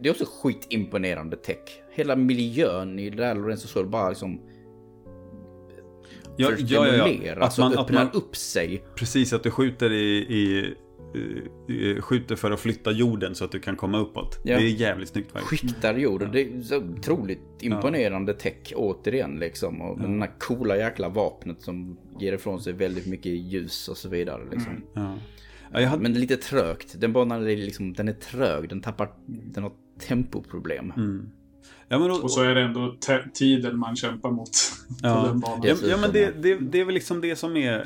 [0.00, 1.82] det är också skitimponerande tech.
[1.90, 4.40] Hela miljön i det där Lorenzo Sol bara liksom...
[6.36, 7.34] Ja, ja, ja, ja.
[7.40, 8.84] Alltså att man, öppnar att man, upp sig.
[8.94, 10.74] Precis, att du skjuter i, i,
[12.00, 14.38] skjuter för att flytta jorden så att du kan komma uppåt.
[14.44, 14.58] Ja.
[14.58, 15.62] Det är jävligt snyggt faktiskt.
[15.62, 16.32] Skiktar jorden.
[16.32, 18.38] Det är så otroligt imponerande ja.
[18.38, 19.82] tech återigen liksom.
[19.82, 20.02] Och ja.
[20.02, 24.42] den här coola jäkla vapnet som ger ifrån sig väldigt mycket ljus och så vidare
[24.50, 24.72] liksom.
[24.72, 24.84] Mm.
[24.92, 25.18] Ja.
[25.72, 26.02] Ja, hade...
[26.02, 27.00] Men det är lite trögt.
[27.00, 28.68] Den banan är liksom, den är trög.
[28.68, 29.72] Den tappar, den har
[30.08, 30.92] tempoproblem.
[30.96, 31.30] Mm.
[31.88, 32.96] Ja, men, och, och så är det ändå
[33.34, 34.50] tiden man kämpar mot.
[35.02, 35.60] Ja, den banan.
[35.64, 37.84] ja, ja men det, det, det är väl liksom det som är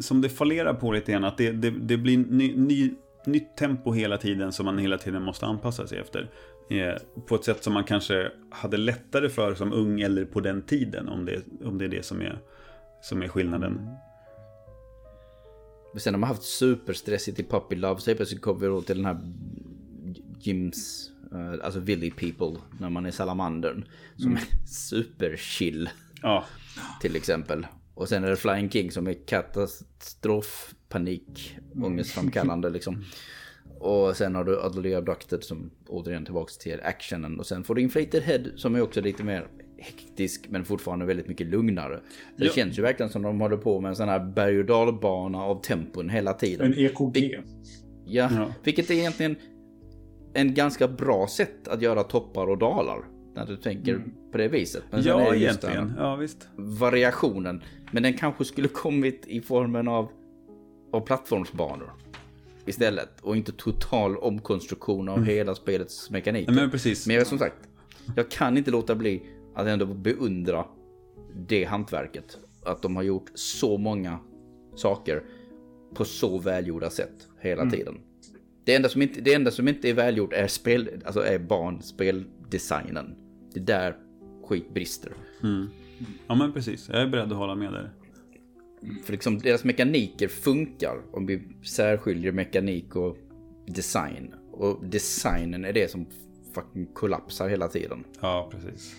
[0.00, 1.24] som det fallerar på lite grann.
[1.24, 2.94] Att det, det, det blir ny, ny,
[3.26, 6.30] nytt tempo hela tiden som man hela tiden måste anpassa sig efter.
[6.70, 6.94] Eh,
[7.26, 11.08] på ett sätt som man kanske hade lättare för som ung eller på den tiden.
[11.08, 12.38] Om det, om det är det som är,
[13.02, 13.88] som är skillnaden.
[15.94, 18.96] Men sen har man haft superstressigt i Puppy Love så plötsligt kommer vi då till
[18.96, 19.20] den här
[20.40, 23.84] Jims, uh, alltså Willy People, när man är salamandern.
[24.16, 24.42] Som mm.
[24.42, 25.90] är superchill.
[26.22, 26.44] Ja.
[27.00, 27.66] Till exempel.
[27.94, 31.84] Och sen är det Flying King som är katastrof, panik, mm.
[31.84, 33.04] ångestframkallande liksom.
[33.78, 37.38] Och sen har du Utterly Abducted som återigen tillbaks till actionen.
[37.38, 39.48] Och sen får du Inflated Head som är också lite mer
[39.84, 42.00] hektisk men fortfarande väldigt mycket lugnare.
[42.36, 42.52] Det ja.
[42.52, 45.62] känns ju verkligen som de håller på med en sån här berg och dalbana av
[45.62, 46.72] tempon hela tiden.
[46.72, 47.40] En EKG.
[48.06, 49.36] Ja, ja, vilket är egentligen
[50.34, 53.04] en ganska bra sätt att göra toppar och dalar.
[53.34, 54.12] När du tänker mm.
[54.32, 54.82] på det viset.
[54.90, 55.92] Men ja, egentligen.
[55.98, 56.48] Ja, visst.
[56.56, 57.62] Variationen.
[57.90, 60.08] Men den kanske skulle kommit i formen av,
[60.92, 61.92] av plattformsbanor.
[62.66, 63.20] Istället.
[63.20, 65.28] Och inte total omkonstruktion av mm.
[65.28, 66.48] hela spelets mekanik.
[66.48, 67.06] Men precis.
[67.06, 67.56] Men som sagt,
[68.16, 69.22] jag kan inte låta bli
[69.54, 70.64] att ändå beundra
[71.34, 72.38] det hantverket.
[72.62, 74.18] Att de har gjort så många
[74.74, 75.22] saker
[75.94, 77.72] på så välgjorda sätt hela mm.
[77.72, 77.98] tiden.
[78.64, 83.14] Det enda, som inte, det enda som inte är välgjort är, spel, alltså är barnspeldesignen.
[83.52, 83.96] Det är där
[84.44, 85.12] skit brister.
[85.42, 85.66] Mm.
[86.26, 87.90] Ja men precis, jag är beredd att hålla med där.
[89.04, 93.18] För liksom deras mekaniker funkar om vi särskiljer mekanik och
[93.66, 94.34] design.
[94.52, 96.06] Och designen är det som
[96.54, 98.04] fucking kollapsar hela tiden.
[98.20, 98.94] Ja, precis.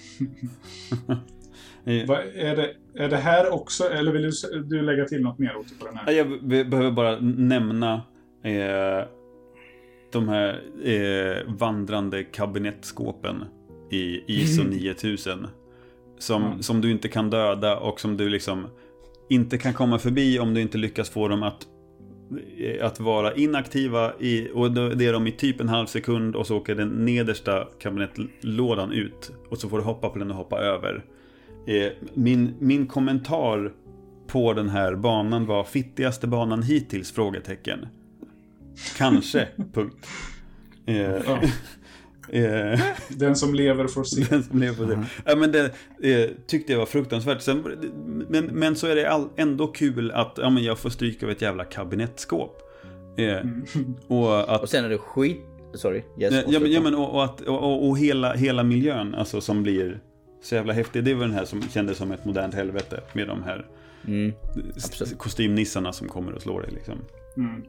[2.08, 5.58] Va, är, det, är det här också, eller vill du, du lägga till något mer
[5.58, 6.12] Otto på den här?
[6.12, 7.94] Jag behöver bara nämna
[8.44, 9.08] eh,
[10.12, 13.44] de här eh, vandrande kabinettskåpen
[13.92, 15.48] i ISO 9000.
[16.18, 16.64] Som, mm.
[16.64, 18.68] som du inte kan döda och som du liksom
[19.30, 21.68] inte kan komma förbi om du inte lyckas få dem att,
[22.82, 24.14] att vara inaktiva.
[24.20, 27.68] I, och det är de i typ en halv sekund och så åker den nedersta
[27.80, 29.32] kabinettlådan ut.
[29.50, 31.06] Och så får du hoppa på den och hoppa över.
[31.68, 33.72] Eh, min, min kommentar
[34.28, 37.12] på den här banan var fittigaste banan hittills?
[37.12, 37.88] Frågetecken.
[38.98, 40.08] Kanske, punkt.
[40.86, 41.44] Eh.
[42.30, 42.80] Eh,
[43.10, 44.26] den som lever får se.
[44.30, 44.94] Den som lever får se.
[44.94, 45.06] Mm.
[45.26, 45.66] Ja, men det
[46.02, 47.42] eh, tyckte jag var fruktansvärt.
[47.42, 47.64] Sen,
[48.30, 51.32] men, men så är det all, ändå kul att ja, men jag får stryka av
[51.32, 52.62] ett jävla kabinettskåp.
[53.18, 53.66] Eh, mm.
[54.08, 55.42] och, att, och sen är det skit...
[55.74, 56.04] Sorry.
[56.20, 59.64] Yes, ja, men, ja, men och, och, att, och, och, hela, hela miljön alltså, som
[59.64, 60.00] blir
[60.44, 61.04] så jävla häftig.
[61.04, 63.02] Det var den här som kändes som ett modernt helvete.
[63.14, 63.66] Med de här
[64.08, 64.34] mm,
[65.18, 66.72] kostymnissarna som kommer och slår dig.
[66.72, 67.00] Liksom.
[67.38, 67.64] Mm.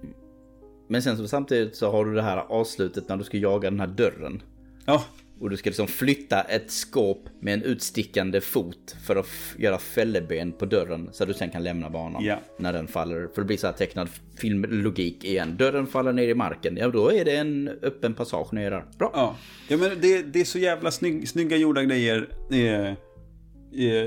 [0.89, 3.81] Men sen så samtidigt så har du det här avslutet när du ska jaga den
[3.81, 4.43] här dörren.
[4.85, 5.05] Ja.
[5.41, 9.27] Och du ska liksom flytta ett skåp med en utstickande fot för att
[9.59, 12.39] göra fälleben på dörren så att du sen kan lämna banan ja.
[12.59, 13.29] när den faller.
[13.35, 15.57] För det blir så här tecknad filmlogik igen.
[15.57, 18.85] Dörren faller ner i marken, ja då är det en öppen passage ner där.
[18.99, 19.11] Bra.
[19.15, 19.37] Ja,
[19.69, 22.29] ja men det, det är så jävla snygg, snygga gjorda grejer.
[22.51, 22.95] Eh,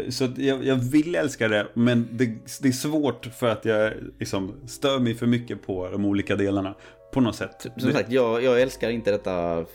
[0.09, 2.25] så jag, jag, vill älska det, men det,
[2.61, 6.75] det, är svårt för att jag liksom stör mig för mycket på de olika delarna.
[7.13, 7.67] På något sätt.
[7.77, 9.65] Som sagt, jag, jag älskar inte detta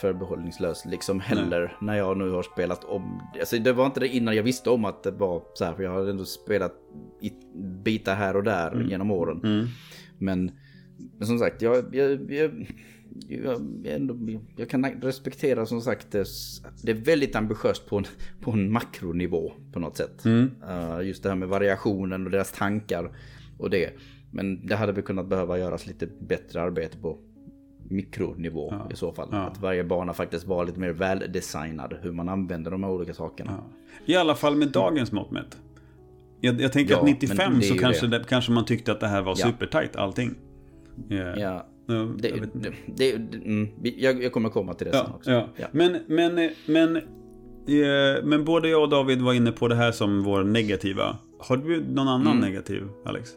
[0.00, 1.76] förbehållningslöst liksom heller Nej.
[1.80, 3.22] när jag nu har spelat om.
[3.40, 5.82] Alltså det var inte det innan jag visste om att det var så här för
[5.82, 6.72] jag har ändå spelat
[7.84, 8.88] bitar här och där mm.
[8.88, 9.40] genom åren.
[9.44, 9.66] Mm.
[10.18, 10.50] Men,
[11.18, 12.66] men, som sagt, jag, jag, jag,
[13.28, 14.16] jag, ändå,
[14.56, 16.26] jag kan respektera som sagt det,
[16.82, 18.04] det är väldigt ambitiöst på en,
[18.40, 20.24] på en makronivå på något sätt.
[20.24, 20.50] Mm.
[20.68, 23.10] Uh, just det här med variationen och deras tankar
[23.58, 23.90] och det.
[24.30, 27.18] Men det hade vi kunnat behöva göras lite bättre arbete på
[27.90, 28.88] mikronivå ja.
[28.92, 29.28] i så fall.
[29.32, 29.38] Ja.
[29.38, 33.52] Att varje bana faktiskt var lite mer väldesignad hur man använder de här olika sakerna.
[33.52, 34.12] Ja.
[34.12, 35.58] I alla fall med dagens mått mätt.
[36.40, 38.18] Jag, jag tänker att 95 så kanske, det.
[38.18, 39.46] Det, kanske man tyckte att det här var ja.
[39.46, 40.34] supertight allting.
[41.10, 41.38] Yeah.
[41.40, 41.66] Ja.
[41.94, 42.48] Det, jag,
[42.86, 45.30] det, mm, jag, jag, kommer komma till det sen också.
[45.30, 45.48] Ja.
[45.72, 50.22] Men, men, men, eh, men både jag och David var inne på det här som
[50.22, 51.16] vår negativa.
[51.38, 52.50] Har du någon annan mm.
[52.50, 53.30] negativ, Alex?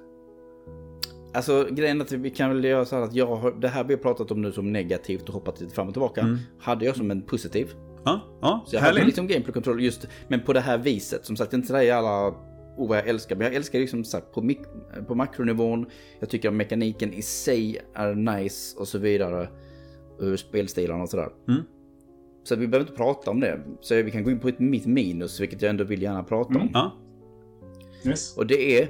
[1.33, 3.83] Alltså grejen är att vi kan väl göra så här att jag har, det här
[3.83, 6.21] vi har pratat om nu som negativt och hoppat lite fram och tillbaka.
[6.21, 6.37] Mm.
[6.59, 7.73] Hade jag som en positiv.
[8.05, 8.97] Ja, ja Så jag härligt.
[8.97, 11.25] hade liksom gameplay control just, men på det här viset.
[11.25, 12.33] Som sagt, inte sådär alla
[12.77, 13.35] oh, vad jag älskar.
[13.35, 15.85] Men jag älskar liksom så på, mik- på makronivån.
[16.19, 19.49] Jag tycker att mekaniken i sig är nice och så vidare.
[20.19, 21.29] Ur spelstilarna och sådär.
[21.47, 21.61] Mm.
[22.43, 23.59] Så vi behöver inte prata om det.
[23.81, 26.49] Så vi kan gå in på ett mitt minus, vilket jag ändå vill gärna prata
[26.49, 26.55] om.
[26.55, 26.69] Mm.
[26.73, 26.91] Ja.
[28.05, 28.37] Yes.
[28.37, 28.87] Och det är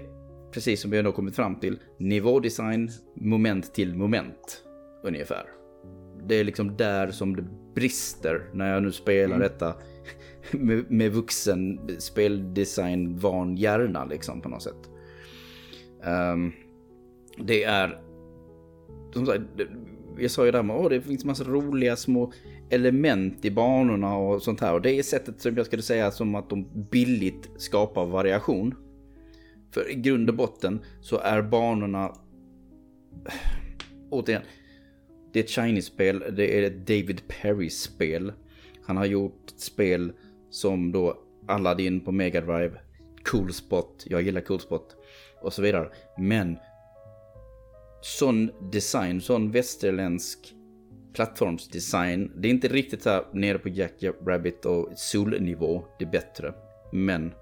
[0.52, 4.64] precis som vi har kommit fram till, nivådesign moment till moment
[5.04, 5.44] ungefär.
[6.28, 7.46] Det är liksom där som det
[7.76, 9.40] brister när jag nu spelar mm.
[9.40, 9.74] detta
[10.52, 14.90] med, med vuxen speldesign van hjärna liksom på något sätt.
[16.06, 16.54] Um,
[17.38, 18.02] det är,
[19.14, 19.42] som sagt,
[20.18, 22.34] jag sa ju där med, oh, det finns massa roliga små
[22.70, 24.74] element i banorna och sånt här.
[24.74, 28.76] Och det är sättet som jag skulle säga som att de billigt skapar variation.
[29.72, 32.16] För i grund och botten så är banorna...
[34.10, 34.42] Återigen.
[35.32, 36.24] Det är ett Chinese-spel.
[36.36, 38.34] Det är ett David Perry-spel.
[38.86, 40.14] Han har gjort spel
[40.54, 41.18] som då
[41.48, 42.80] Aladdin på Mega Drive.
[43.26, 44.04] Cool Spot.
[44.06, 44.96] Jag gillar Cool Spot.
[45.42, 45.90] Och så vidare.
[46.18, 46.58] Men
[48.02, 50.54] sån design, sån västerländsk
[51.14, 52.32] plattformsdesign.
[52.36, 56.54] Det är inte riktigt så här nere på Jack Rabbit och solnivå Det är bättre.
[56.92, 57.34] Men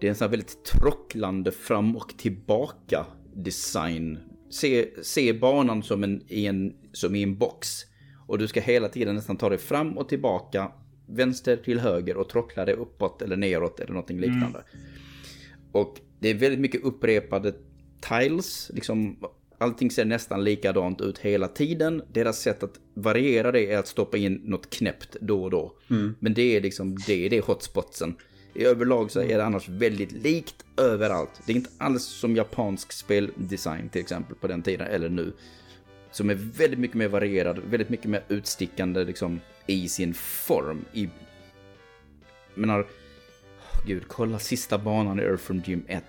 [0.00, 4.18] det är en sån här väldigt trocklande fram och tillbaka design.
[4.50, 7.68] se, se banan som, en, i en, som i en box.
[8.26, 10.72] Och du ska hela tiden nästan ta dig fram och tillbaka,
[11.06, 14.30] vänster till höger och trockla dig uppåt eller neråt eller någonting mm.
[14.30, 14.58] liknande.
[14.58, 14.86] Mm.
[15.72, 17.54] Och det är väldigt mycket upprepade
[18.00, 19.16] tiles, liksom
[19.62, 22.02] allting ser nästan likadant ut hela tiden.
[22.12, 25.72] Deras sätt att variera det är att stoppa in något knäppt då och då.
[25.90, 26.14] Mm.
[26.20, 28.16] Men det är liksom det, det är hotspotsen.
[28.54, 31.40] I överlag så är det annars väldigt likt överallt.
[31.46, 35.32] Det är inte alls som japansk speldesign till exempel på den tiden eller nu.
[36.12, 40.84] Som är väldigt mycket mer varierad, väldigt mycket mer utstickande liksom i sin form.
[40.92, 41.08] I...
[42.54, 46.04] menar, oh, gud, kolla sista banan i Earthworm Gym 1.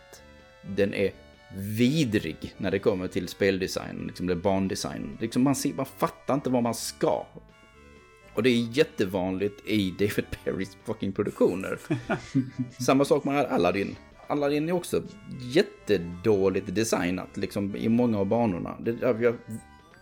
[0.61, 1.11] Den är
[1.55, 5.17] vidrig när det kommer till speldesign, liksom det bandesign.
[5.21, 7.25] Liksom man, ser, man fattar inte vad man ska.
[8.33, 11.79] Och det är jättevanligt i David Perrys fucking produktioner.
[12.83, 13.95] Samma sak med Aladdin.
[14.27, 15.03] Aladdin är också
[15.41, 18.77] jättedåligt designat liksom, i många av banorna.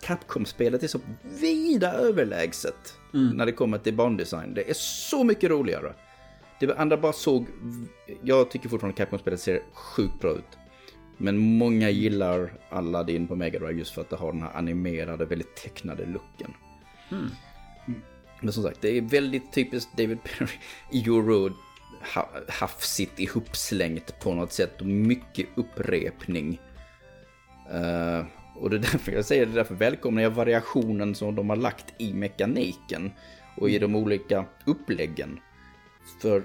[0.02, 1.00] Capcom-spelet är så
[1.40, 3.36] vida överlägset mm.
[3.36, 4.54] när det kommer till bandesign.
[4.54, 5.92] Det är så mycket roligare.
[6.60, 7.46] Det andra bara såg...
[8.22, 10.58] Jag tycker fortfarande Capcom-spelet ser sjukt bra ut.
[11.16, 15.24] Men många gillar Aladdin på Mega Drive just för att det har den här animerade,
[15.24, 16.54] väldigt tecknade looken.
[17.10, 17.30] Mm.
[18.40, 20.58] Men som sagt, det är väldigt typiskt David Perry.
[21.06, 21.52] Euro
[22.48, 26.60] hafsigt ihopslängt på något sätt och mycket upprepning.
[27.72, 28.24] Uh,
[28.62, 31.94] och det är därför jag säger det, därför välkomnar jag variationen som de har lagt
[31.98, 33.12] i mekaniken
[33.56, 35.40] och i de olika uppläggen.
[36.20, 36.44] För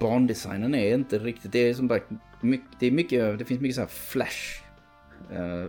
[0.00, 2.06] bandesignen är inte riktigt, det är som sagt
[2.40, 4.62] mycket, det är mycket, det finns mycket så här flash
[5.30, 5.66] eh,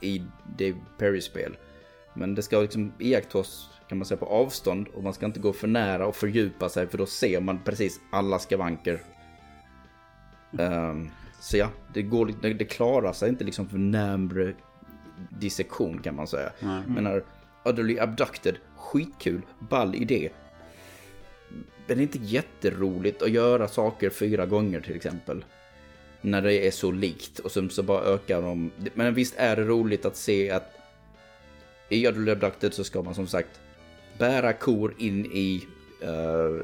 [0.00, 0.22] i
[0.58, 1.56] Dave Perry-spel.
[2.14, 5.52] Men det ska liksom iakttas kan man säga på avstånd och man ska inte gå
[5.52, 9.02] för nära och fördjupa sig för då ser man precis alla skavanker.
[10.50, 14.54] Um, så ja, det, går, det, det klarar sig inte liksom för närmre
[15.30, 16.52] dissektion kan man säga.
[16.60, 16.82] Mm.
[16.86, 17.24] Men när
[17.64, 20.30] Utterly Abducted, skitkul, ball idé.
[21.86, 25.44] Men det är inte jätteroligt att göra saker fyra gånger till exempel.
[26.20, 28.70] När det är så likt och sen så bara ökar de.
[28.94, 30.78] Men visst är det roligt att se att
[31.88, 33.60] i Utterly Abducted så ska man som sagt
[34.18, 35.66] bära kor in i...
[36.02, 36.62] Uh,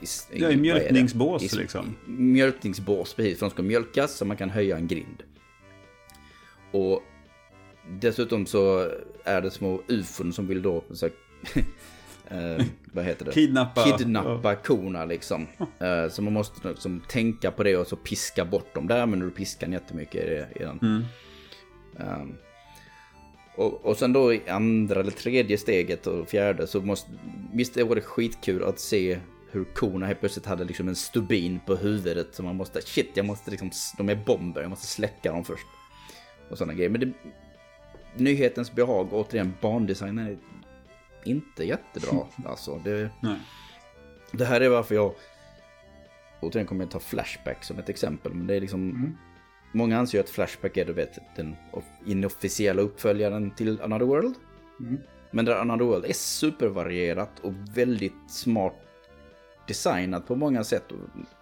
[0.00, 1.96] i, ja, i mjölkningsbås liksom.
[2.06, 3.38] Mjölkningsbås, precis.
[3.38, 5.22] För de ska mjölkas så man kan höja en grind.
[6.70, 7.02] Och
[7.88, 8.90] dessutom så
[9.24, 10.84] är det små ufon som vill då...
[10.90, 11.12] Så, uh,
[12.92, 13.32] vad heter det?
[13.32, 13.84] Kidnappa.
[13.84, 15.46] Kidnappa korna liksom.
[15.60, 18.88] Uh, så man måste liksom, tänka på det och så piska bort dem.
[18.88, 20.78] Där använder du piskan jättemycket i, i den.
[20.82, 21.04] Mm.
[22.20, 22.34] Um,
[23.58, 27.10] och, och sen då i andra eller tredje steget och fjärde så måste,
[27.52, 29.18] visst det var det skitkul att se
[29.50, 33.26] hur korna helt plötsligt hade liksom en stubin på huvudet så man måste, shit jag
[33.26, 35.66] måste liksom, de är bomber, jag måste släcka dem först.
[36.50, 36.90] Och sådana grejer.
[36.90, 37.12] Men det,
[38.14, 40.38] nyhetens behag, återigen bandesignen är
[41.24, 42.26] inte jättebra.
[42.46, 43.10] alltså, det,
[44.32, 45.14] det här är varför jag,
[46.40, 49.16] återigen kommer jag ta Flashback som ett exempel, men det är liksom mm.
[49.72, 51.56] Många anser ju att Flashback är du vet, den
[52.06, 54.34] inofficiella uppföljaren till Another World.
[54.80, 54.98] Mm.
[55.30, 58.74] Men där Another World är supervarierat och väldigt smart
[59.66, 60.98] designat på många sätt och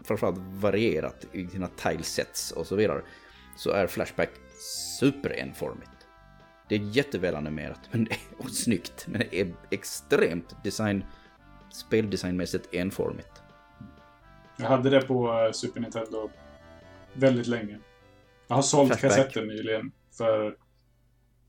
[0.07, 3.03] framförallt varierat i sina tilesets och så vidare.
[3.57, 4.31] Så är Flashback
[4.99, 5.96] superenformigt.
[6.69, 11.05] Det är jättevelanimerat men det är, och snyggt men det är extremt design,
[11.73, 13.43] speldesignmässigt enformigt.
[14.57, 16.31] Jag hade det på eh, Super Nintendo
[17.13, 17.79] väldigt länge.
[18.49, 19.11] Jag har sålt Flashback.
[19.11, 20.57] kassetten nyligen, för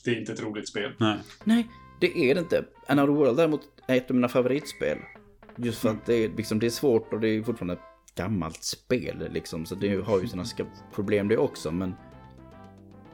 [0.04, 0.94] det är inte ett roligt spel.
[1.00, 1.18] Nej.
[1.44, 1.68] Nej,
[2.02, 2.66] det är det inte.
[2.88, 4.98] Another World däremot är ett av mina favoritspel.
[5.56, 6.00] Just för mm.
[6.00, 9.28] att det är, liksom, det är svårt och det är fortfarande ett gammalt spel.
[9.32, 10.46] Liksom, så det har ju sina
[10.94, 11.72] problem det också.
[11.72, 11.96] Men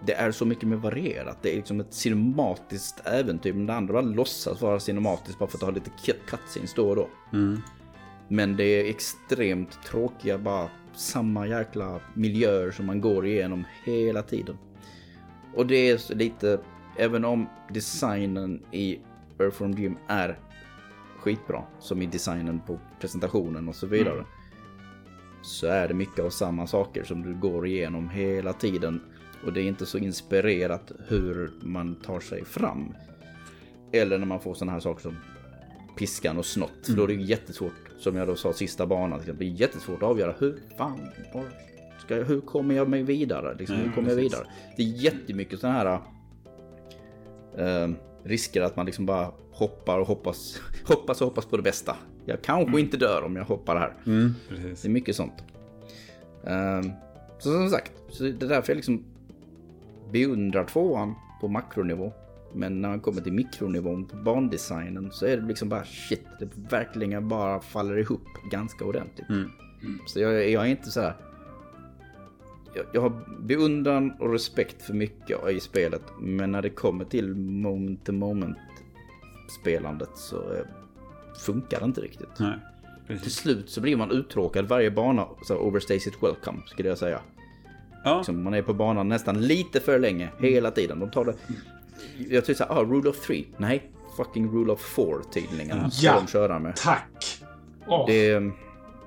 [0.05, 1.37] det är så mycket mer varierat.
[1.41, 3.53] Det är liksom ett cinematiskt äventyr.
[3.53, 5.91] Men det andra bara låtsas vara cinematiskt bara för att ha lite
[6.25, 7.09] cutscenes då och då.
[7.33, 7.61] Mm.
[8.27, 14.57] Men det är extremt tråkiga bara samma jäkla miljöer som man går igenom hela tiden.
[15.55, 16.59] Och det är lite,
[16.97, 18.99] även om designen i
[19.39, 20.39] Earthworm Jim är
[21.19, 24.13] skitbra, som i designen på presentationen och så vidare.
[24.13, 24.25] Mm.
[25.41, 29.01] Så är det mycket av samma saker som du går igenom hela tiden.
[29.45, 32.93] Och det är inte så inspirerat hur man tar sig fram.
[33.91, 35.15] Eller när man får sådana här saker som
[35.97, 36.85] piskan och snott.
[36.85, 37.25] För då är det mm.
[37.25, 40.99] jättesvårt, som jag då sa sista banan, det blir jättesvårt att avgöra hur fan
[41.99, 43.55] ska jag, hur kommer jag mig vidare?
[43.55, 44.47] Liksom, hur kommer jag vidare?
[44.77, 45.99] Det är jättemycket sådana här
[47.57, 47.89] äh,
[48.23, 51.95] risker att man liksom bara hoppar och hoppas, hoppas och hoppas på det bästa.
[52.25, 52.79] Jag kanske mm.
[52.79, 53.93] inte dör om jag hoppar här.
[54.05, 55.43] Mm, det är mycket sånt.
[56.43, 56.81] Äh,
[57.39, 59.03] så som sagt, så det är därför jag liksom
[60.13, 62.13] beundrar tvåan på makronivå.
[62.53, 66.25] Men när man kommer till mikronivån på bandesignen så är det liksom bara shit.
[66.39, 69.29] Det verkligen bara faller ihop ganska ordentligt.
[69.29, 69.49] Mm.
[70.07, 71.15] Så jag, jag, är inte så här.
[72.75, 76.03] Jag, jag, har beundran och respekt för mycket i spelet.
[76.19, 78.57] Men när det kommer till moment to moment
[79.61, 80.65] spelandet så eh,
[81.45, 82.39] funkar det inte riktigt.
[82.39, 82.59] Nej,
[83.07, 85.27] till slut så blir man uttråkad varje bana.
[85.43, 87.21] Så overstays it welcome skulle jag säga.
[88.03, 88.17] Ja.
[88.17, 90.99] Liksom, man är på banan nästan lite för länge hela tiden.
[90.99, 91.33] De tar det
[92.29, 93.45] jag tycker såhär, ah, rule of three.
[93.57, 95.89] Nej, fucking rule of four tidningarna.
[96.01, 96.75] Ja, de köra med.
[96.75, 97.43] tack!
[97.87, 98.07] Oh.
[98.07, 98.51] Det,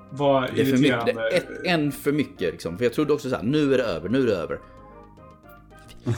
[0.09, 1.05] Vad det är för mycket.
[1.05, 2.77] Det ett, en för mycket liksom.
[2.77, 4.59] För jag trodde också såhär, nu är det över, nu är det över.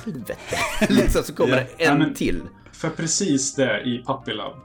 [0.05, 0.37] Helvete.
[0.89, 1.65] liksom, så kommer yeah.
[1.77, 2.41] det en ja, men, till.
[2.71, 4.55] För precis det i Puppy Love.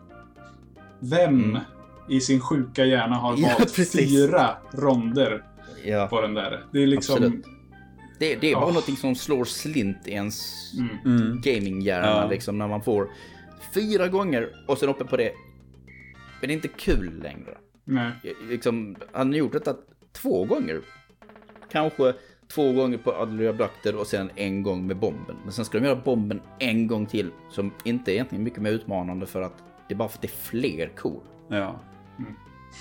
[0.99, 1.63] Vem mm.
[2.09, 4.11] i sin sjuka hjärna har ja, valt precis.
[4.11, 5.43] fyra ronder
[5.85, 6.07] ja.
[6.07, 6.65] på den där?
[6.73, 7.15] Det är liksom...
[7.15, 7.47] Absolut.
[8.19, 8.69] Det, det är bara oh.
[8.69, 11.19] någonting som slår slint i ens mm.
[11.19, 11.41] mm.
[11.41, 12.29] gaminghjärna ja.
[12.31, 13.11] liksom när man får
[13.75, 15.33] fyra gånger och sen uppe på det.
[16.41, 17.59] Men det är inte kul längre.
[17.85, 18.13] Nej.
[18.49, 19.77] Liksom, han har gjort detta
[20.13, 20.81] två gånger.
[21.71, 22.15] Kanske
[22.55, 25.37] två gånger på Adler Abducted och sen en gång med bomben.
[25.43, 28.71] Men sen ska de göra bomben en gång till som inte är egentligen mycket mer
[28.71, 31.23] utmanande för att det är bara för att det är fler kor.
[31.49, 31.81] Ja.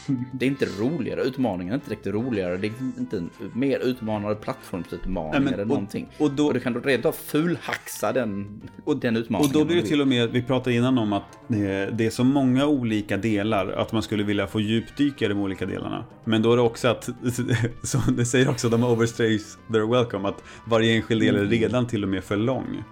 [0.10, 0.26] Mm.
[0.34, 2.58] Det är inte roligare, utmaningen är inte riktigt roligare.
[2.58, 6.08] Det är inte mer utmanande plattformsutmaning Nej, eller någonting.
[6.18, 9.52] Och, då, och du kan då rent av fulhaxa den, och den utmaningen.
[9.52, 12.24] Och då blir det till och med, vi pratade innan om att det är så
[12.24, 16.06] många olika delar att man skulle vilja få djupdyka i de olika delarna.
[16.24, 17.10] Men då är det också att,
[17.84, 21.52] som det säger också de overstrays they're welcome, att varje enskild del är mm.
[21.52, 22.84] redan till och med för lång.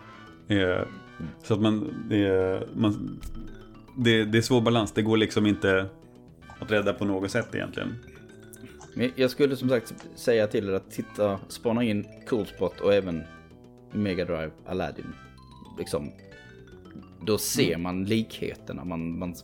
[0.47, 0.57] Eh,
[1.43, 3.19] så att man, det, man
[3.95, 5.85] det, det är svår balans, det går liksom inte
[6.61, 7.95] att rädda på något sätt egentligen.
[9.15, 13.23] Jag skulle som sagt säga till er att titta, spana in Coolspot och även
[13.91, 15.13] Mega Drive Aladdin.
[15.77, 16.11] Liksom,
[17.25, 17.81] då ser mm.
[17.81, 19.35] man likheterna, man, man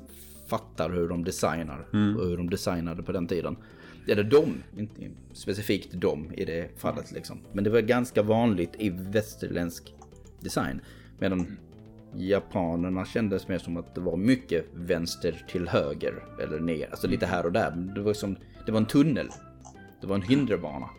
[0.48, 2.18] fattar hur de designar mm.
[2.18, 3.57] och hur de designade på den tiden.
[4.07, 5.02] Eller de, inte
[5.34, 7.39] specifikt de i det fallet liksom.
[7.53, 9.94] Men det var ganska vanligt i västerländsk
[10.39, 10.81] design.
[11.19, 11.57] Medan mm
[12.13, 17.25] japanerna kändes mer som att det var mycket vänster till höger eller ner, alltså lite
[17.25, 17.71] här och där.
[17.71, 19.29] Det var som, det var en tunnel.
[20.01, 20.89] Det var en hinderbana.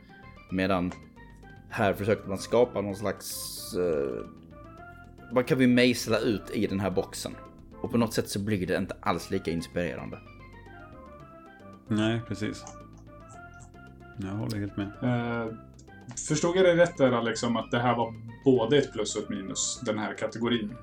[0.51, 0.93] Medan
[1.68, 3.59] här försökte man skapa någon slags...
[3.76, 4.26] Uh,
[5.32, 7.36] vad kan vi mejsla ut i den här boxen?
[7.80, 10.18] Och på något sätt så blir det inte alls lika inspirerande.
[11.89, 12.64] Nej, precis.
[14.16, 14.86] Jag håller helt med.
[14.86, 15.55] Uh,
[16.28, 18.14] förstod jag dig rätt där Alex, om att det här var
[18.44, 20.74] både ett plus och ett minus, den här kategorin?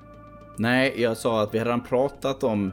[0.56, 2.72] Nej, jag sa att vi redan pratat om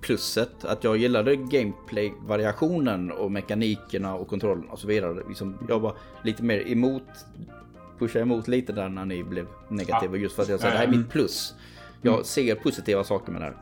[0.00, 0.64] plusset.
[0.64, 5.22] Att jag gillade gameplay-variationen och mekanikerna och kontrollen och så vidare.
[5.28, 7.02] Liksom, jag var lite mer emot,
[7.98, 10.16] pusha emot lite där när ni blev negativa.
[10.16, 11.54] Just för att jag sa att det här är mitt plus.
[12.02, 12.24] Jag mm.
[12.24, 13.56] ser positiva saker med det här.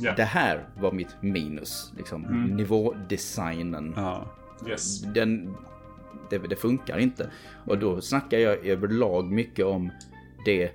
[0.00, 0.16] Yeah.
[0.16, 1.92] Det här var mitt minus.
[1.96, 2.56] Liksom, mm.
[2.56, 3.94] Nivådesignen.
[3.96, 4.26] Ja.
[4.68, 5.02] Yes.
[5.02, 5.54] Den,
[6.30, 7.30] det, det, funkar inte.
[7.66, 9.90] Och då snackar jag överlag mycket om
[10.44, 10.70] det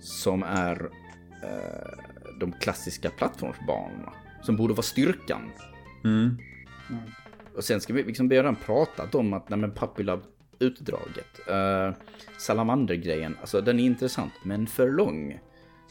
[0.00, 0.90] som är
[2.40, 4.12] de klassiska plattformsbanorna.
[4.42, 5.50] Som borde vara styrkan.
[6.04, 6.38] Mm.
[6.90, 7.02] Mm.
[7.56, 10.22] Och sen ska vi liksom, vi redan pratat om att, nej men Papilab
[10.58, 11.40] utdraget.
[11.50, 11.94] Uh,
[12.38, 15.40] Salamander-grejen, alltså den är intressant men för lång.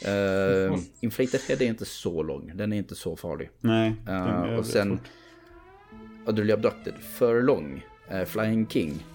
[0.07, 0.79] Uh.
[0.99, 3.49] Inflated Head är inte så lång, den är inte så farlig.
[3.61, 3.95] Nej.
[4.09, 4.99] Uh, och sen
[6.25, 7.85] Adrelie Abducted, för lång.
[8.13, 9.05] Uh, Flying King.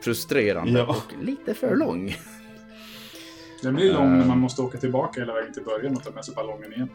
[0.00, 0.86] Frustrerande ja.
[0.86, 2.14] och lite för lång.
[3.62, 4.38] Den blir lång när man ehm.
[4.38, 6.88] måste åka tillbaka hela vägen till början och ta med sig ballongen igen.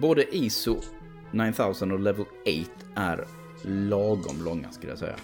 [0.00, 0.80] Både ISO
[1.30, 2.60] 9000 och Level 8
[2.94, 3.24] är
[3.62, 5.16] lagom långa skulle jag säga.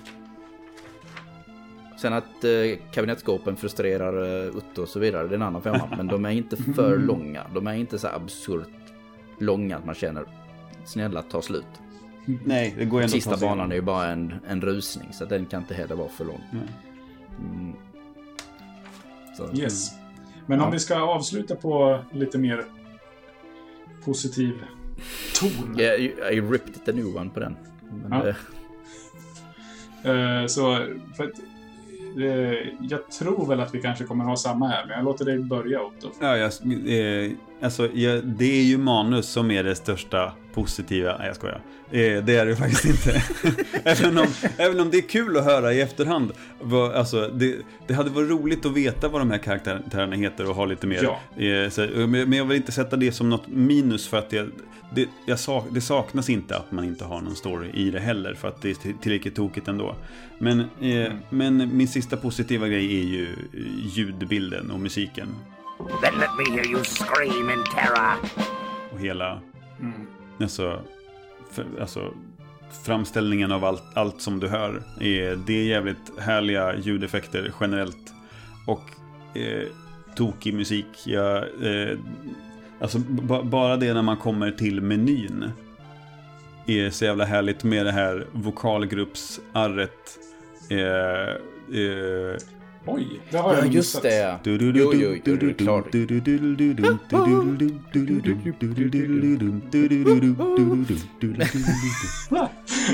[2.01, 5.89] Sen att eh, kabinettskåpen frustrerar eh, Utto och så vidare, det är en annan femma.
[5.97, 7.47] men de är inte för långa.
[7.55, 8.69] De är inte så absurt
[9.39, 10.25] långa att man känner
[10.85, 11.65] snälla ta slut.
[12.45, 15.63] Nej, det går ändå Sista banan är ju bara en, en rusning så den kan
[15.63, 16.41] inte heller vara för lång.
[16.53, 17.73] Mm.
[19.37, 20.02] Så, yes.
[20.47, 20.65] Men ja.
[20.65, 22.65] om vi ska avsluta på lite mer
[24.05, 24.65] positiv
[25.41, 25.81] ton.
[25.81, 26.01] Yeah,
[26.35, 27.57] I ripped the new one på den.
[28.09, 28.35] Men
[30.05, 30.41] ja.
[30.41, 30.87] uh, så,
[31.17, 31.41] för att,
[32.17, 35.39] uh, jag tror väl att vi kanske kommer ha samma här, men jag låter dig
[35.39, 36.11] börja Otto.
[36.21, 36.53] Ja, jag,
[36.89, 37.33] eh,
[37.63, 41.61] alltså, jag, det är ju manus som är det största positiva, nej jag skojar.
[41.91, 43.23] Eh, det är det faktiskt inte.
[43.85, 44.27] även, om,
[44.57, 46.33] även om det är kul att höra i efterhand.
[46.95, 47.57] Alltså, det,
[47.87, 51.03] det hade varit roligt att veta vad de här karaktärerna heter och ha lite mer.
[51.37, 51.43] Ja.
[51.45, 54.47] Eh, så, men jag vill inte sätta det som något minus för att det,
[54.95, 58.35] det, jag sak, det saknas inte att man inte har någon story i det heller.
[58.35, 59.95] För att det är tillräckligt tokigt ändå.
[60.39, 61.19] Men, eh, mm.
[61.31, 63.29] men min sista positiva grej är ju
[63.95, 65.29] ljudbilden och musiken.
[66.03, 68.17] Then let me hear you scream in terror.
[68.93, 69.41] Och hela...
[69.81, 70.07] Mm.
[70.41, 70.81] Alltså,
[71.51, 72.15] för, alltså
[72.85, 74.83] framställningen av allt, allt som du hör.
[75.01, 78.13] Är, det är jävligt härliga ljudeffekter generellt.
[78.67, 78.91] Och
[79.37, 79.67] eh,
[80.17, 81.07] tokig musik.
[81.07, 81.99] Jag, eh,
[82.81, 82.99] alltså
[83.43, 85.51] bara det när man kommer till menyn.
[86.67, 90.19] Är så jävla härligt med det här vokalgruppsarret.
[90.71, 90.79] Eh,
[91.81, 92.37] eh,
[92.87, 94.39] Oj, det har jag Ja, just det.
[94.45, 94.93] Jo, jo,
[95.25, 95.93] jo, det är klart.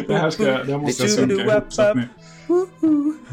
[0.06, 2.02] det här ska det här måste jag synka ihop så att ni...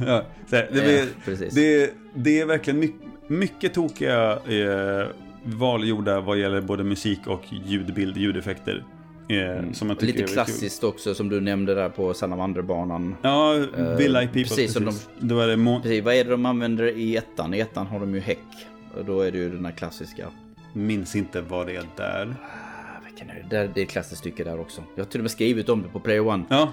[0.06, 1.07] Ja, det, det,
[1.52, 5.07] det, det är verkligen mycket, mycket tokiga eh,
[5.44, 8.84] val gjorda vad gäller både musik och ljudbild, ljudeffekter.
[9.27, 9.73] Mm.
[9.73, 10.89] Som jag Lite klassiskt kul.
[10.89, 13.15] också som du nämnde där på Salamanderbanan.
[13.22, 13.53] Ja,
[13.97, 14.43] Vill uh, People.
[14.43, 15.07] Precis, precis.
[15.19, 17.53] De, Då är det precis, vad är det de använder i ettan?
[17.53, 18.68] I ettan har de ju häck.
[18.97, 20.27] Och då är det ju den här klassiska.
[20.73, 22.35] Minns inte vad det är där.
[22.43, 23.69] Ah, vilken är det?
[23.73, 24.84] det är ett klassiskt stycke där också.
[24.95, 26.43] Jag har till och med skrivit om det på Play One.
[26.49, 26.69] Ja.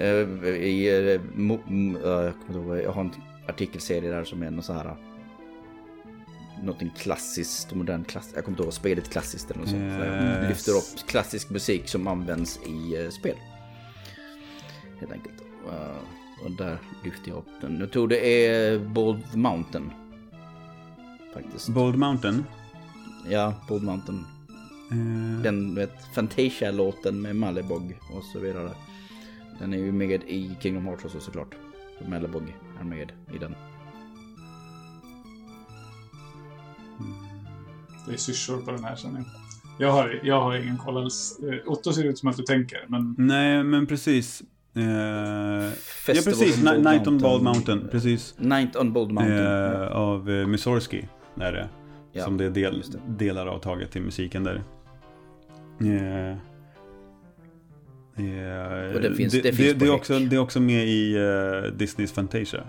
[0.00, 3.10] uh, i, uh, jag, jag har en
[3.48, 4.96] artikelserie där som är en så här
[6.62, 8.30] någonting klassiskt, modern klass.
[8.34, 9.82] Jag kommer inte ihåg, spelet klassiskt eller något sånt.
[9.82, 10.48] Yes.
[10.48, 13.36] lyfter upp klassisk musik som används i uh, spel.
[15.00, 15.42] Helt enkelt.
[15.66, 17.80] Uh, och där lyfter jag upp den.
[17.80, 19.90] Jag tror det är Bold Mountain.
[21.34, 21.68] Faktiskt.
[21.68, 22.44] Bold Mountain?
[23.30, 24.26] Ja, Bold Mountain.
[24.92, 25.42] Uh...
[25.42, 28.70] Den, vet, Fantasia-låten med Malibog och så vidare.
[29.58, 31.54] Den är ju med i Kingdom Hearts också såklart.
[32.08, 33.54] Malibog är med i den.
[38.06, 39.26] Det är syrsor på den här känner jag.
[39.78, 41.38] Jag har, jag har ingen koll alls.
[41.42, 43.14] Eh, Otto ser ut som att du tänker, men...
[43.18, 44.42] Nej, men precis.
[44.74, 45.70] Eh, ja,
[46.06, 46.62] precis.
[46.62, 47.88] Night, Night on Bald Mountain.
[47.90, 48.34] Precis.
[48.38, 49.46] Night on Bald Mountain.
[49.46, 51.02] Eh, av eh, Mussorgsky.
[51.40, 51.68] Är det.
[52.12, 54.62] Ja, som det är del, delar av taget till musiken där.
[55.80, 56.36] Eh,
[58.94, 61.18] och det finns, det, det, finns det, det, är också, det är också med i
[61.18, 62.64] uh, Disneys Fantasia.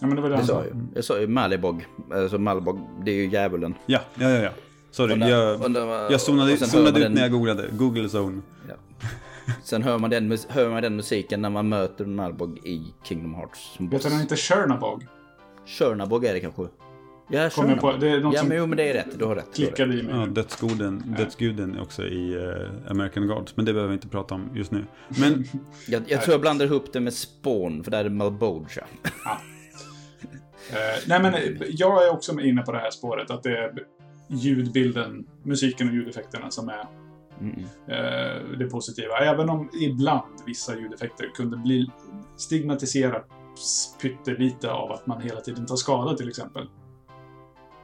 [0.00, 0.88] Ja, men det var det, det sa jag.
[0.94, 1.86] Jag sa ju Malibog.
[2.12, 3.74] Alltså Malibog, det är ju djävulen.
[3.86, 4.42] Ja, ja, ja.
[4.42, 4.50] ja.
[4.90, 7.12] Sorry, där, jag, där, jag zonade, zonade ut den...
[7.12, 7.68] när jag googlade.
[7.72, 8.42] Google Zone.
[8.68, 8.74] Ja.
[9.62, 13.76] Sen hör man, den, hör man den musiken när man möter Malbog i Kingdom Hearts.
[13.92, 15.06] Heter den inte Chernabog?
[15.66, 16.62] Chernabog är det kanske.
[17.30, 17.50] Ja,
[17.80, 19.18] på, det är något ja, men, jo, men det är rätt.
[19.18, 19.54] Du har rätt.
[19.54, 20.14] Klickade i mig.
[20.14, 21.24] Ja, dödsguden, ja.
[21.24, 23.56] dödsguden också i uh, American Gods.
[23.56, 24.84] Men det behöver vi inte prata om just nu.
[25.08, 25.44] Men...
[25.88, 28.84] jag, jag tror jag blandar ihop det med Spawn, för där är det Malboja.
[30.70, 31.34] Eh, nej, men
[31.68, 33.30] jag är också inne på det här spåret.
[33.30, 33.72] Att det är
[34.28, 36.84] ljudbilden, musiken och ljudeffekterna som är
[37.40, 37.64] mm.
[37.86, 39.18] eh, det positiva.
[39.18, 41.90] Även om ibland vissa ljudeffekter kunde bli
[42.36, 43.26] stigmatiserat
[44.02, 46.68] pyttelite av att man hela tiden tar skada till exempel.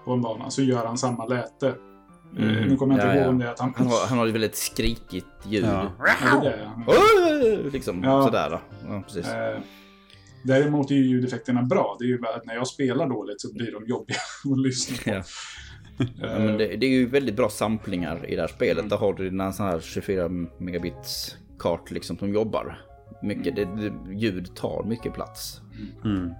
[0.05, 1.69] På en bana så gör han samma läte.
[2.39, 2.69] Eh, mm.
[2.69, 3.75] Nu kommer jag inte ja, ihåg om det att han...
[3.77, 5.65] Han har, han har ett väldigt skrikigt ljud.
[5.65, 5.91] Ja.
[5.99, 7.71] Ja, det är det.
[7.73, 8.23] Liksom ja.
[8.23, 8.61] sådär då.
[8.89, 9.29] Ja, precis.
[9.29, 9.59] Eh,
[10.45, 11.97] Däremot är ju ljudeffekterna bra.
[11.99, 14.17] Det är ju bara att när jag spelar dåligt så blir de jobbiga
[14.53, 15.11] att lyssna på.
[15.11, 15.23] Ja.
[16.21, 18.79] ja men det, det, är ju väldigt bra samplingar i det här spelet.
[18.79, 18.89] Mm.
[18.89, 22.81] Där har du dina sån här 24 megabits kart liksom som jobbar.
[23.23, 23.77] Mycket, mm.
[23.77, 25.61] det, det, ljud tar mycket plats.
[26.05, 26.31] Mm.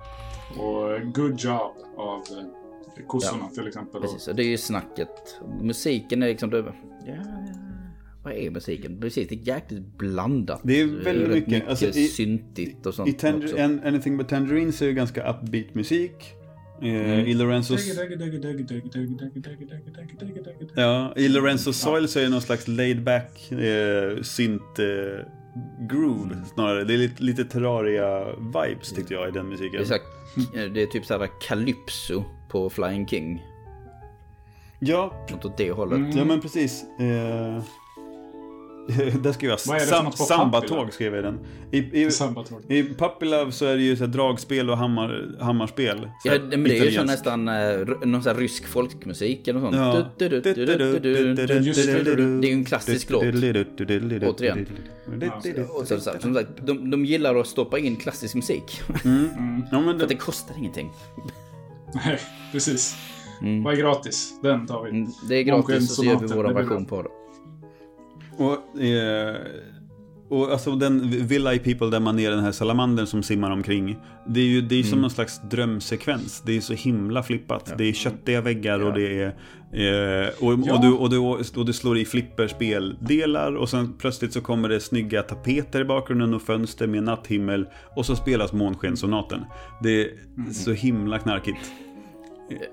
[0.59, 3.55] Och good job av eh, kossorna ja.
[3.55, 4.01] till exempel.
[4.01, 5.41] Precis, och det är ju snacket.
[5.63, 6.51] Musiken är liksom...
[6.51, 6.75] Det,
[7.07, 7.15] ja,
[8.25, 9.01] vad är musiken?
[9.01, 10.61] Precis, det är jäkligt blandat.
[10.65, 11.51] Det är väldigt mycket.
[11.51, 13.09] mycket alltså, i, syntigt och sånt.
[13.09, 16.35] I tender, an, Anything But Tangerines är ju ganska upbeat musik.
[16.83, 17.27] Mm.
[17.27, 17.81] I Lorenzos...
[20.75, 25.27] Ja, i Lorenzos Soil så är det någon slags laid back eh, synt eh,
[25.91, 26.45] groove mm.
[26.55, 26.85] snarare.
[26.85, 29.73] Det är lite, lite Terraria-vibes tyckte jag i den musiken.
[29.73, 33.43] Det är, så, det är typ såhär Calypso på Flying King.
[34.79, 35.27] Ja.
[35.31, 35.99] Något åt det hållet.
[35.99, 36.19] Mm.
[36.19, 36.85] Ja men precis.
[36.99, 37.63] Eh,
[39.23, 41.39] Där skrev jag sam sambatåg, skrev jag den.
[41.71, 42.09] I, i,
[42.69, 46.11] i Puppy Love så är det ju så dragspel och hammar, hammarspel.
[46.25, 49.75] Ja, men det är ju så nästan uh, någon sån här rysk folkmusik eller något
[49.75, 49.97] sånt.
[49.97, 50.07] Ja.
[50.19, 50.25] Det
[51.45, 53.23] är ju en klassisk låt.
[53.23, 54.67] Återigen.
[55.69, 58.83] Och så, som sagt, de, de gillar att stoppa in klassisk musik.
[59.05, 59.29] Mm.
[59.39, 59.63] Mm.
[59.73, 60.91] Ja, För att det kostar ingenting.
[61.95, 62.19] Nej,
[62.53, 62.97] precis.
[63.41, 63.63] Mm.
[63.63, 64.35] Vad är gratis?
[64.43, 65.07] Den tar vi.
[65.29, 67.09] Det är gratis och så gör vi vår version på det.
[68.37, 69.37] Och, eh,
[70.29, 73.97] och alltså den Villa People där man är den här salamandern som simmar omkring.
[74.27, 74.91] Det är ju det är mm.
[74.91, 76.43] som någon slags drömsekvens.
[76.47, 77.67] Det är så himla flippat.
[77.71, 77.75] Ja.
[77.77, 78.87] Det är köttiga väggar ja.
[78.87, 79.27] och det är...
[79.73, 80.75] Eh, och, ja.
[80.75, 81.19] och, du, och, du,
[81.61, 86.35] och du slår i flipperspeldelar och sen plötsligt så kommer det snygga tapeter i bakgrunden
[86.35, 87.67] och fönster med natthimmel.
[87.97, 89.45] Och så spelas Månskensonaten.
[89.83, 90.09] Det är
[90.39, 90.55] mm.
[90.55, 91.59] så himla knarkigt.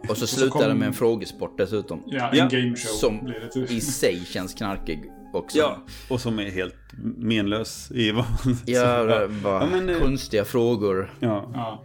[0.09, 2.03] Och så slutar och så det med en frågesport dessutom.
[2.05, 2.47] Ja, en ja.
[2.47, 2.75] gameshow.
[2.75, 3.33] Som
[3.69, 5.57] i sig känns knarkig också.
[5.57, 5.77] Ja,
[6.09, 6.75] och som är helt
[7.17, 11.13] menlös i vad man Ja, bara ja, men, eh, konstiga frågor.
[11.19, 11.51] Ja.
[11.53, 11.83] ja.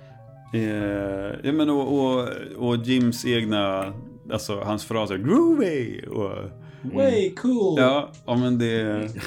[0.54, 3.92] Eh, ja men och, och, och Jims egna,
[4.32, 6.32] alltså hans fraser groovy och...
[6.94, 7.74] Way cool!
[7.78, 9.08] Ja, ja men det...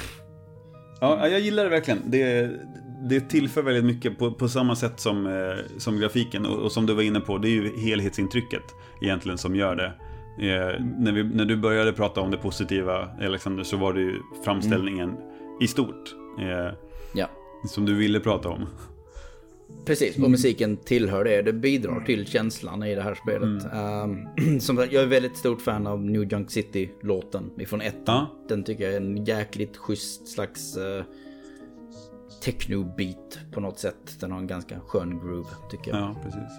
[1.00, 2.02] Ja, jag gillar det verkligen.
[2.06, 2.50] Det,
[3.08, 6.86] det tillför väldigt mycket på, på samma sätt som, eh, som grafiken och, och, som
[6.86, 8.62] du var inne på, det är ju helhetsintrycket
[9.02, 9.92] egentligen som gör det.
[10.38, 14.14] Eh, när, vi, när du började prata om det positiva, Alexander, så var det ju
[14.44, 15.22] framställningen mm.
[15.60, 16.14] i stort.
[16.38, 16.74] Eh,
[17.14, 17.26] ja.
[17.68, 18.66] Som du ville prata om.
[19.84, 21.42] Precis, och musiken tillhör det.
[21.42, 23.72] Det bidrar till känslan i det här spelet.
[23.72, 24.26] Mm.
[24.46, 28.02] Um, som jag är väldigt stort fan av New Junk City-låten ifrån ettan.
[28.06, 28.44] Ja.
[28.48, 31.02] Den tycker jag är en jäkligt schysst slags uh,
[32.44, 34.20] techno-beat på något sätt.
[34.20, 36.00] Den har en ganska skön groove tycker jag.
[36.00, 36.50] Ja, precis.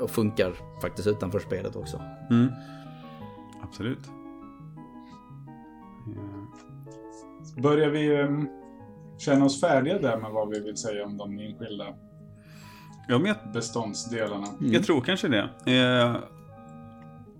[0.00, 2.00] Och funkar faktiskt utanför spelet också.
[2.30, 2.48] Mm.
[3.62, 4.10] Absolut.
[6.06, 7.62] Ja.
[7.62, 8.48] Börjar vi um,
[9.18, 11.84] känna oss färdiga där med vad vi vill säga om de enskilda
[13.08, 14.46] ja, men jag, beståndsdelarna?
[14.60, 14.72] Mm.
[14.72, 15.50] Jag tror kanske det.
[15.66, 16.16] Eh,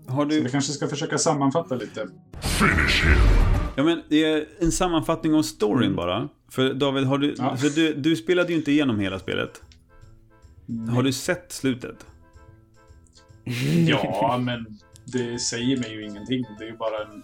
[0.07, 0.37] har du...
[0.37, 2.07] Så vi kanske ska försöka sammanfatta lite.
[2.41, 3.49] Finish him!
[3.75, 4.01] Ja, men
[4.59, 5.95] en sammanfattning om storyn mm.
[5.95, 6.29] bara.
[6.49, 7.57] För David, har du, ja.
[7.57, 9.61] för du, du spelade ju inte igenom hela spelet.
[10.65, 10.95] Nej.
[10.95, 12.05] Har du sett slutet?
[13.87, 14.65] Ja, men
[15.11, 16.45] det säger mig ju ingenting.
[16.59, 17.23] Det är ju bara en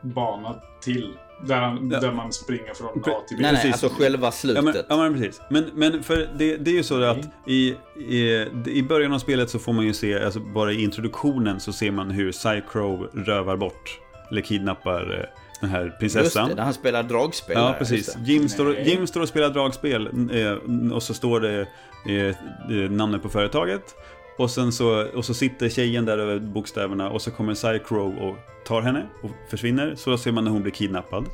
[0.00, 1.14] bana till.
[1.46, 2.00] Där, ja.
[2.00, 3.42] där man springer från A till B.
[3.42, 4.64] Nej, nej, alltså själva slutet.
[4.64, 5.40] Ja, men, ja, men precis.
[5.50, 9.50] Men, men för det, det är ju så att i, i, i början av spelet
[9.50, 13.56] så får man ju se, alltså bara i introduktionen så ser man hur Psycrow rövar
[13.56, 14.00] bort,
[14.30, 16.24] eller kidnappar eh, den här prinsessan.
[16.24, 17.56] Just det, när han spelar dragspel.
[17.56, 18.16] Ja, precis.
[18.24, 23.28] Jim står, Jim står och spelar dragspel eh, och så står det eh, namnet på
[23.28, 23.94] företaget.
[24.38, 28.36] Och sen så, och så sitter tjejen där över bokstäverna och så kommer Psycrow och
[28.64, 29.94] tar henne och försvinner.
[29.94, 31.24] Så då ser man när hon blir kidnappad.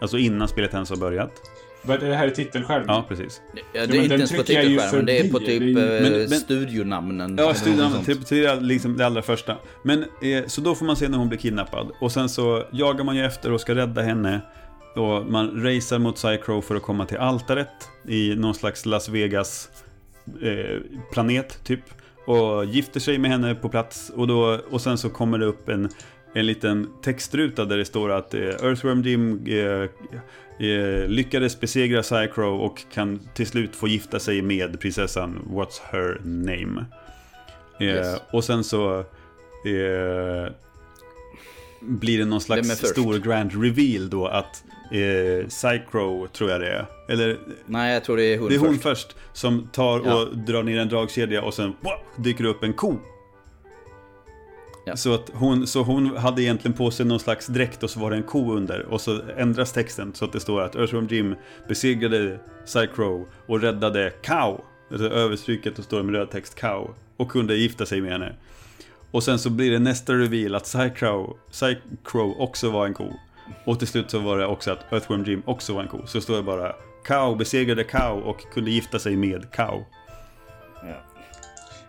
[0.00, 1.32] Alltså innan spelet ens har börjat.
[1.82, 2.86] Men det här är titelskärmen?
[2.88, 3.40] Ja, precis.
[3.72, 6.00] Ja, det är inte ens på titelskärmen, det är på typ är...
[6.02, 7.36] men, men, studionamnen.
[7.38, 9.56] Ja, studionamnen, typ, det är liksom det allra första.
[9.82, 11.90] Men, eh, så då får man se när hon blir kidnappad.
[12.00, 14.40] Och sen så jagar man ju efter och ska rädda henne.
[14.96, 19.68] Och man racear mot Psycrow för att komma till altaret i någon slags Las Vegas
[20.42, 20.80] eh,
[21.12, 21.80] planet, typ
[22.24, 25.68] och gifter sig med henne på plats och, då, och sen så kommer det upp
[25.68, 25.88] en,
[26.34, 29.88] en liten textruta där det står att eh, Earthworm Jim eh,
[30.68, 36.20] eh, lyckades besegra Psycrow och kan till slut få gifta sig med prinsessan What's Her
[36.24, 36.84] Name.
[37.80, 38.20] Eh, yes.
[38.32, 40.52] Och sen så eh,
[41.80, 46.86] blir det någon slags stor grand reveal då att eh, Psycrow, tror jag det är.
[47.08, 50.06] Eller, Nej, jag tror det är hon Det är hon först, först som tar och
[50.06, 50.28] ja.
[50.34, 52.98] drar ner en dragkedja och sen wow, dyker upp en ko.
[54.84, 54.96] Ja.
[54.96, 58.10] Så, att hon, så hon hade egentligen på sig någon slags dräkt och så var
[58.10, 58.86] det en ko under.
[58.86, 61.34] Och så ändras texten så att det står att Earthworm Jim
[61.68, 64.60] besegrade Psycrow och räddade Cow.
[64.90, 66.94] Alltså överstryket och står med röd text Cow.
[67.16, 68.34] Och kunde gifta sig med henne.
[69.10, 73.12] Och sen så blir det nästa reveal att Psycrow, Psycrow också var en ko.
[73.64, 76.06] Och till slut så var det också att Earthworm Jim också var en ko.
[76.06, 76.74] Så står det bara
[77.04, 79.84] Cow besegrade Cow och kunde gifta sig med Cow.
[80.82, 81.02] Ja.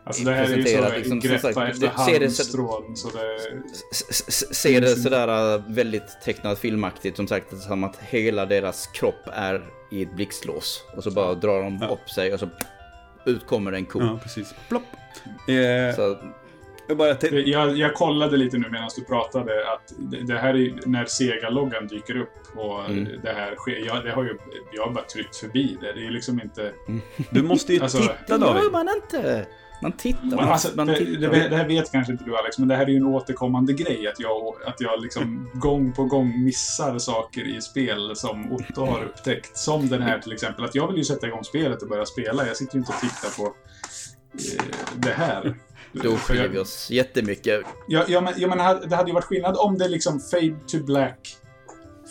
[0.05, 2.95] Alltså det här är ju så liksom, greppa sagt, efter halmstrån.
[2.95, 4.53] Så det...
[4.55, 7.61] Ser det sådär äh, väldigt tecknat filmaktigt som sagt.
[7.61, 10.83] Som att hela deras kropp är i ett blixtlås.
[10.95, 11.87] Och så bara drar de ja.
[11.87, 12.49] upp sig och så
[13.25, 14.01] ut kommer en ko.
[14.01, 14.55] Ja, precis.
[14.69, 14.83] Plopp.
[15.47, 16.17] Eh, så,
[16.99, 20.73] jag, bara jag, jag kollade lite nu medan du pratade att det, det här är
[20.85, 23.07] när Sega-loggan dyker upp och mm.
[23.23, 23.85] det här sker.
[23.85, 24.37] Jag, det har ju,
[24.71, 25.93] jag har bara tryckt förbi det.
[25.93, 26.71] Det är liksom inte...
[26.87, 27.01] Mm.
[27.29, 28.55] Du måste ju alltså, titta David.
[28.55, 29.45] Det gör man inte.
[29.83, 30.35] Man tittar.
[30.35, 31.31] Man, alltså, man det, tittar.
[31.31, 33.73] Det, det, här vet kanske inte du Alex, men det här är ju en återkommande
[33.73, 34.07] grej.
[34.07, 39.03] Att jag, att jag liksom gång på gång missar saker i spel som Otto har
[39.03, 39.57] upptäckt.
[39.57, 40.65] Som den här till exempel.
[40.65, 42.47] Att jag vill ju sätta igång spelet och börja spela.
[42.47, 43.55] Jag sitter ju inte och tittar på
[44.33, 44.63] eh,
[44.95, 45.55] det här.
[45.93, 47.61] Då skiljer vi oss jättemycket.
[47.87, 48.57] Ja, ja, men, ja, men
[48.89, 51.37] det hade ju varit skillnad om det liksom fade to black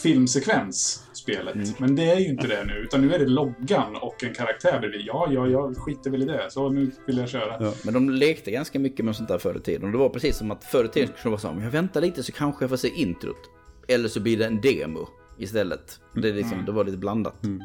[0.03, 1.55] filmsekvens, spelet.
[1.55, 1.69] Mm.
[1.79, 4.81] Men det är ju inte det nu, utan nu är det loggan och en karaktär
[4.81, 5.01] bredvid.
[5.05, 7.57] Ja, ja, jag skiter väl i det, så nu vill jag köra.
[7.61, 7.73] Ja.
[7.85, 9.85] Men de lekte ganska mycket med sånt där förr i tiden.
[9.85, 12.01] Och det var precis som att förr i tiden skulle vara så här, jag väntar
[12.01, 13.51] lite så kanske jag får se introt.
[13.89, 15.09] Eller så blir det en demo.
[15.39, 16.01] istället.
[16.15, 16.67] Det, liksom, mm.
[16.67, 17.45] det var lite blandat.
[17.45, 17.63] Mm.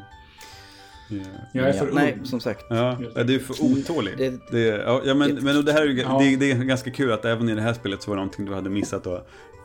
[1.10, 1.26] Yeah.
[1.52, 2.64] Jag är för ja, Nej, som sagt.
[2.70, 4.18] Ja, du är för otålig.
[4.18, 6.18] Det, det, ja, ja, men, men det här är, ja.
[6.20, 8.44] det, det, är ganska kul att även i det här spelet så var det någonting
[8.44, 9.04] du hade missat.
[9.04, 9.14] Då.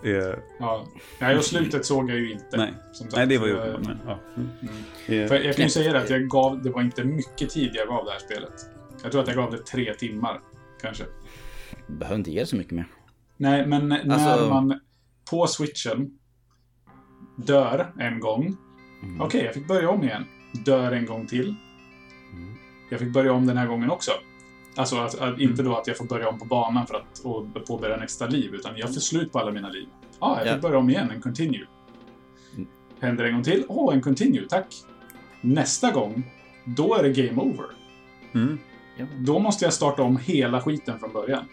[0.03, 0.35] Eh.
[0.59, 0.87] Ja.
[1.19, 2.57] Nej, och slutet såg jag ju inte.
[2.57, 2.73] Nej,
[3.15, 3.53] Nej det var ju...
[3.55, 4.19] Men, ja.
[4.35, 4.49] mm.
[5.07, 5.27] Mm.
[5.27, 7.87] För jag kan ju säga det att jag gav, det var inte mycket tid jag
[7.87, 8.53] gav det här spelet.
[9.03, 10.39] Jag tror att jag gav det tre timmar,
[10.81, 11.03] kanske.
[11.87, 12.85] Behöver inte ge så mycket mer.
[13.37, 14.49] Nej, men när alltså...
[14.49, 14.79] man
[15.31, 16.11] på switchen
[17.35, 18.57] dör en gång.
[19.03, 19.21] Mm.
[19.21, 20.25] Okej, okay, jag fick börja om igen.
[20.53, 21.55] Dör en gång till.
[22.31, 22.55] Mm.
[22.89, 24.11] Jag fick börja om den här gången också.
[24.75, 25.65] Alltså att, att, inte mm.
[25.65, 28.77] då att jag får börja om på banan för att och påbörja nästa liv, utan
[28.77, 29.87] jag får slut på alla mina liv.
[30.01, 30.57] Ja, ah, jag fick ja.
[30.57, 31.67] börja om igen, en continue.
[32.53, 32.67] Mm.
[32.99, 34.75] Händer en gång till, åh, oh, en continue, tack.
[35.41, 36.31] Nästa gång,
[36.65, 37.65] då är det game over.
[38.33, 38.59] Mm.
[39.17, 41.45] Då måste jag starta om hela skiten från början.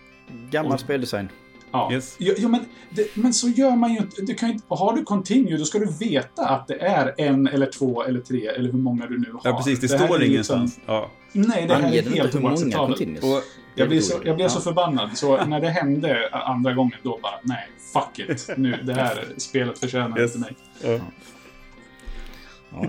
[0.51, 1.29] Gammal och, speldesign.
[1.73, 2.17] Ja, yes.
[2.19, 4.23] ja, ja men, det, men så gör man ju inte.
[4.23, 4.65] Du kan inte.
[4.69, 8.47] Har du continue, då ska du veta att det är en eller två eller tre
[8.47, 9.41] eller hur många du nu har.
[9.45, 9.81] Ja, precis.
[9.81, 10.77] Det, det står ingenstans.
[10.77, 11.11] Liksom, ja.
[11.33, 13.01] Nej, det här är helt oacceptabelt.
[13.75, 17.41] Jag blev så, jag blev så förbannad, så när det hände andra gången, då bara,
[17.43, 18.51] nej, fuck it.
[18.57, 20.37] Nu, det här spelet förtjänar yes.
[20.37, 20.57] inte mig.
[20.83, 20.99] Ja.
[22.73, 22.87] Ja,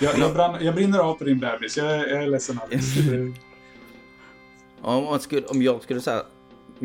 [0.00, 2.84] Jag, jag, brann, jag brinner av på din bebis, jag, jag är ledsen Alex.
[4.82, 6.22] om, skulle, om jag skulle säga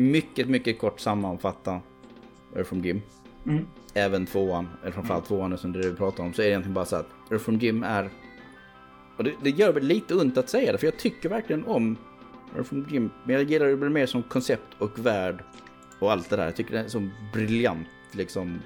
[0.00, 1.80] mycket, mycket kort sammanfatta
[2.56, 3.02] Earthworm Jim.
[3.46, 3.66] Mm.
[3.94, 6.84] Även tvåan, eller framförallt tvåan som det du pratar om, så är det egentligen bara
[6.84, 8.10] så att Earthworm Jim är...
[9.16, 11.96] Och det, det gör väl lite ont att säga det, för jag tycker verkligen om
[12.56, 13.10] Earthworm Jim.
[13.24, 15.44] Men jag gillar det mer som koncept och värld
[15.98, 16.44] och allt det där.
[16.44, 18.58] Jag tycker det är en så briljant liksom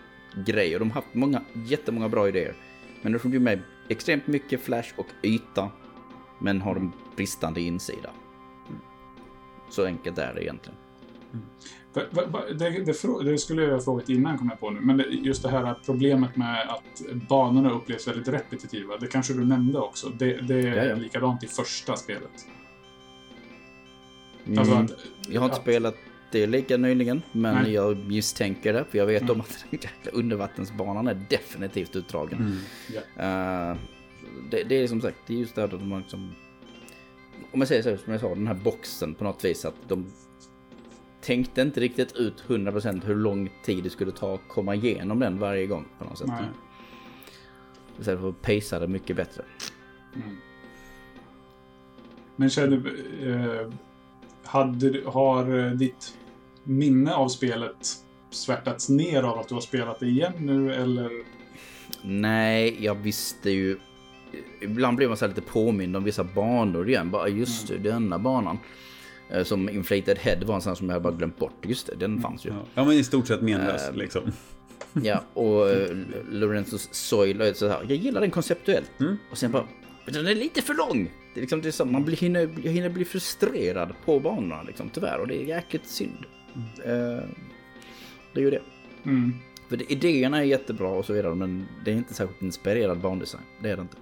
[0.46, 0.74] grej.
[0.74, 2.54] Och de har haft många, jättemånga bra idéer.
[3.02, 5.70] Men Earthworm Jim är extremt mycket flash och yta.
[6.38, 8.10] Men har en bristande insida.
[9.70, 10.78] Så enkelt är det egentligen.
[11.94, 14.80] Det, det, det, skulle jag ha frågat innan, kom jag på nu.
[14.80, 18.96] Men det, just det här problemet med att banorna upplevs väldigt repetitiva.
[18.96, 20.08] Det kanske du nämnde också.
[20.08, 20.94] Det, det är Jaja.
[20.94, 22.46] likadant i första spelet.
[24.46, 24.58] Mm.
[24.58, 24.90] Alltså att,
[25.28, 25.94] jag har inte att, spelat
[26.30, 27.72] det lika nyligen, men nej.
[27.72, 28.84] jag misstänker det.
[28.84, 29.34] För jag vet mm.
[29.34, 29.64] om att
[30.12, 32.38] undervattensbanan är definitivt utdragen.
[32.38, 32.58] Mm.
[33.14, 33.72] Yeah.
[33.72, 33.78] Uh,
[34.50, 36.34] det, det, är som sagt, det är just det att de liksom...
[37.52, 40.06] Om jag säger så som jag sa, den här boxen på något vis att de
[41.24, 45.38] tänkte inte riktigt ut 100% hur lång tid det skulle ta att komma igenom den
[45.38, 46.28] varje gång på något sätt.
[46.28, 46.46] Nej.
[48.00, 49.42] Istället för att pacea det mycket bättre.
[50.14, 50.36] Mm.
[52.36, 53.72] Men känner du, eh,
[54.44, 56.16] hade, har eh, ditt
[56.64, 57.88] minne av spelet
[58.30, 61.10] svärtats ner av att du har spelat det igen nu eller?
[62.02, 63.78] Nej, jag visste ju.
[64.60, 67.10] Ibland blir man så lite påmind om vissa banor igen.
[67.10, 67.82] Bara just mm.
[67.82, 68.58] denna banan.
[69.34, 71.66] Eh, som Inflated Head var en sån som jag bara glömt bort.
[71.66, 72.22] Just det, den mm.
[72.22, 72.52] fanns ju.
[72.74, 74.22] Ja, men i stort sett menlös uh, liksom.
[75.02, 75.96] Ja, och uh,
[76.30, 77.80] Lorenzos Soil och så här.
[77.88, 78.90] Jag gillar den konceptuellt.
[79.00, 79.16] Mm.
[79.30, 79.66] Och sen bara,
[80.06, 81.10] den är lite för lång.
[81.34, 84.90] Det är liksom, det är så, man blir, hinner, hinner bli frustrerad på banorna liksom,
[84.90, 85.18] tyvärr.
[85.18, 86.26] Och det är jäkligt synd.
[86.54, 86.98] Mm.
[86.98, 87.22] Uh,
[88.32, 88.62] det är ju det.
[89.04, 89.32] Mm.
[89.68, 93.42] För det, idéerna är jättebra och så vidare, men det är inte särskilt inspirerad bandesign.
[93.62, 93.96] Det är det inte.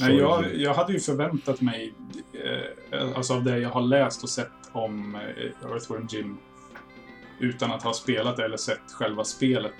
[0.00, 1.94] Nej, jag, jag hade ju förväntat mig,
[2.32, 6.36] eh, alltså av det jag har läst och sett om eh, Earthworm Jim,
[7.40, 9.74] utan att ha spelat eller sett själva spelet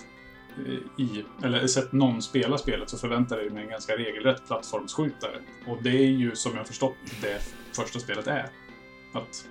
[0.66, 5.38] eh, i, eller sett någon spela spelet, så förväntade jag mig en ganska regelrätt plattformsskjutare.
[5.66, 7.43] Och det är ju, som jag förstått, det
[7.76, 8.47] första spelet är.
[9.12, 9.47] Att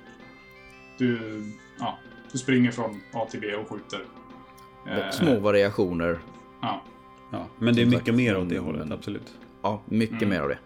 [0.98, 1.42] du,
[1.80, 1.98] ja,
[2.32, 4.06] du springer från A till B och skjuter.
[5.12, 6.20] Små variationer.
[6.62, 6.82] Ja.
[7.32, 9.34] ja men det är mycket mer åt det hållet, absolut.
[9.66, 10.30] Ja, mycket mm.
[10.30, 10.58] mer av det.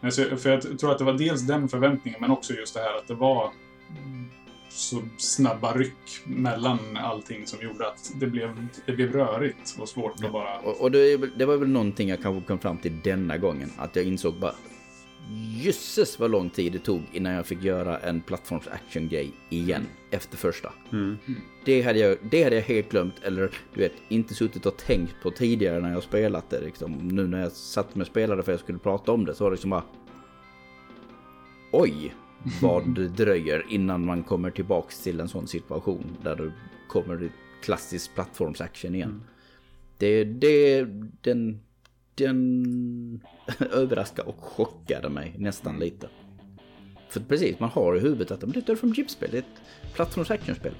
[0.00, 2.98] Alltså, för jag tror att det var dels den förväntningen, men också just det här
[2.98, 3.50] att det var
[4.68, 10.24] så snabba ryck mellan allting som gjorde att det blev, det blev rörigt och svårt
[10.24, 10.58] att bara...
[10.58, 13.72] Och, och det, det, var väl någonting jag kanske kom fram till denna gången.
[13.78, 14.54] Att jag insåg bara
[15.34, 19.92] Jösses vad lång tid det tog innan jag fick göra en plattforms action-grej igen mm.
[20.10, 20.72] efter första.
[20.92, 21.16] Mm.
[21.64, 25.14] Det, hade jag, det hade jag helt glömt, eller du vet, inte suttit och tänkt
[25.22, 26.60] på tidigare när jag spelat det.
[26.60, 27.08] Liksom.
[27.08, 29.50] Nu när jag satt med spelare för att jag skulle prata om det så var
[29.50, 29.84] det liksom bara...
[31.72, 32.14] Oj,
[32.62, 36.52] vad det dröjer innan man kommer tillbaks till en sån situation där du
[36.88, 37.30] kommer till
[37.62, 39.08] klassisk plattforms action igen.
[39.08, 39.22] Mm.
[39.98, 40.84] Det, det,
[41.20, 41.60] den
[42.16, 43.20] den
[43.72, 46.08] överraskade och chockade mig nästan lite.
[47.08, 50.30] För precis, man har i huvudet att det är från Jeep-spel, det är ett plattforms
[50.30, 50.74] actionspel.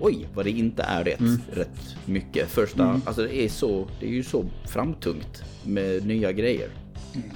[0.00, 1.40] Oj, vad det inte är rätt, mm.
[1.52, 2.48] rätt mycket.
[2.48, 3.00] Första, mm.
[3.06, 6.70] alltså det är, så, det är ju så framtungt med nya grejer.
[7.14, 7.28] Mm.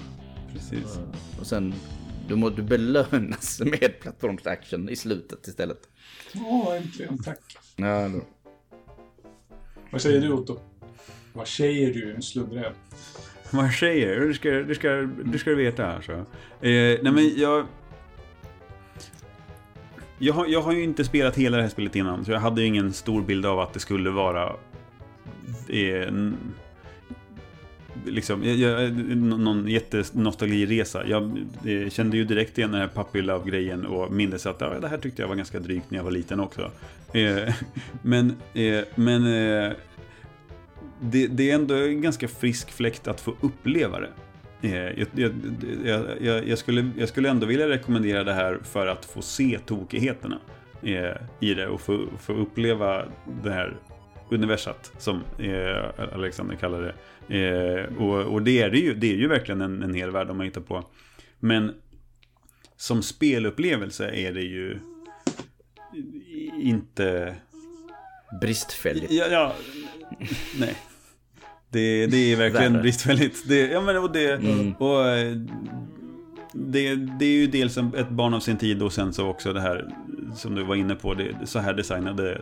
[0.53, 0.99] Precis.
[1.41, 1.75] Och sen,
[2.29, 5.89] du måste belönas med plattforms action i slutet istället.
[6.35, 7.41] Åh, äntligen, tack.
[7.77, 8.21] Ja, då.
[9.93, 10.70] Vad säger du Otto?
[11.33, 12.15] Vad säger du?
[12.15, 12.73] Nu sluddrar jag.
[13.51, 14.29] Vad säger du?
[14.29, 14.89] Det ska, det ska,
[15.25, 16.13] det ska du veta alltså.
[16.13, 17.67] Eh, nej men jag...
[20.23, 22.61] Jag har, jag har ju inte spelat hela det här spelet innan, så jag hade
[22.61, 24.53] ju ingen stor bild av att det skulle vara...
[25.69, 26.13] Eh,
[28.07, 31.07] liksom, jag, jag, någon jättenostalgiresa.
[31.07, 31.23] Jag
[31.65, 34.99] eh, kände ju direkt igen den här Puppy Love-grejen och mindes att ja, det här
[34.99, 36.71] tyckte jag var ganska drygt när jag var liten också.
[37.13, 37.55] Eh,
[38.03, 39.73] men eh, men eh,
[41.01, 44.11] det, det, är ändå en ganska frisk fläkt att få uppleva det.
[44.63, 45.33] Eh, jag,
[46.21, 50.39] jag, jag, skulle, jag skulle ändå vilja rekommendera det här för att få se tokigheterna
[50.83, 53.05] eh, i det och få, få uppleva
[53.43, 53.77] det här
[54.29, 55.21] universat som
[56.13, 56.95] Alexander kallar det.
[57.29, 60.31] Eh, och, och, det är det ju, det är ju verkligen en, en hel värld
[60.31, 60.85] om man hittar på.
[61.39, 61.75] Men
[62.77, 64.79] som spelupplevelse är det ju
[66.61, 67.37] inte...
[68.41, 69.13] Bristfälligt.
[69.13, 69.55] Ja, ja
[70.59, 70.77] nej.
[71.71, 72.83] Det, det är verkligen Värre.
[72.83, 73.49] bristfälligt.
[73.49, 74.73] Det, ja, men, och det, mm.
[74.73, 75.05] och,
[76.53, 79.61] det, det är ju dels ett barn av sin tid och sen så också det
[79.61, 79.95] här
[80.35, 81.15] som du var inne på.
[81.15, 82.41] Det, så här designade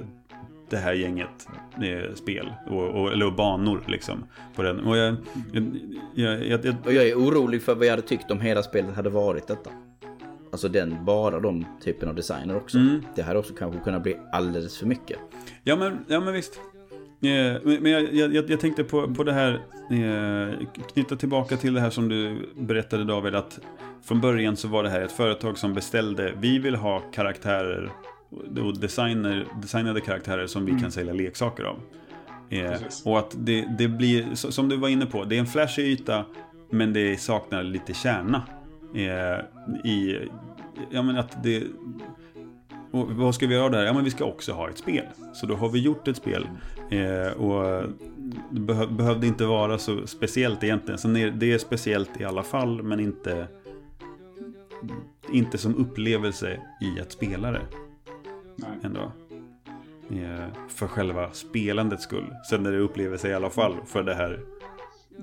[0.70, 1.48] det här gänget
[1.82, 4.24] eh, spel och, och, eller banor liksom.
[4.55, 4.80] På den.
[4.80, 5.16] Och jag,
[5.52, 8.96] jag, jag, jag, och jag är orolig för vad jag hade tyckt om hela spelet
[8.96, 9.70] hade varit detta.
[10.52, 12.78] Alltså den, bara de typen av designer också.
[12.78, 13.02] Mm.
[13.14, 15.18] Det hade också kanske kunnat bli alldeles för mycket.
[15.62, 16.60] Ja men, ja, men visst.
[17.20, 19.52] Men jag, jag, jag, tänkte på, på det här,
[19.90, 23.58] eh, knyta tillbaka till det här som du berättade David, att
[24.04, 27.92] från början så var det här ett företag som beställde, vi vill ha karaktärer
[28.60, 30.82] och designer, designade karaktärer som vi mm.
[30.82, 31.80] kan sälja leksaker av.
[32.50, 35.84] Eh, och att det, det blir, som du var inne på, det är en flashig
[35.84, 36.24] yta
[36.70, 38.42] men det saknar lite kärna.
[38.94, 40.28] Eh, I,
[40.90, 41.62] ja men att det...
[42.90, 43.85] Och vad ska vi göra där?
[43.85, 45.05] Ja men vi ska också ha ett spel.
[45.35, 46.48] Så då har vi gjort ett spel.
[46.90, 47.82] Eh, och
[48.51, 50.98] det behöv, behövde inte vara så speciellt egentligen.
[50.98, 53.47] Så det är speciellt i alla fall men inte,
[55.32, 57.62] inte som upplevelse i att spela det.
[58.56, 58.70] Nej.
[58.82, 59.12] Ändå.
[60.10, 62.35] Eh, för själva spelandets skull.
[62.51, 64.40] Sen är det upplevelse i alla fall för det här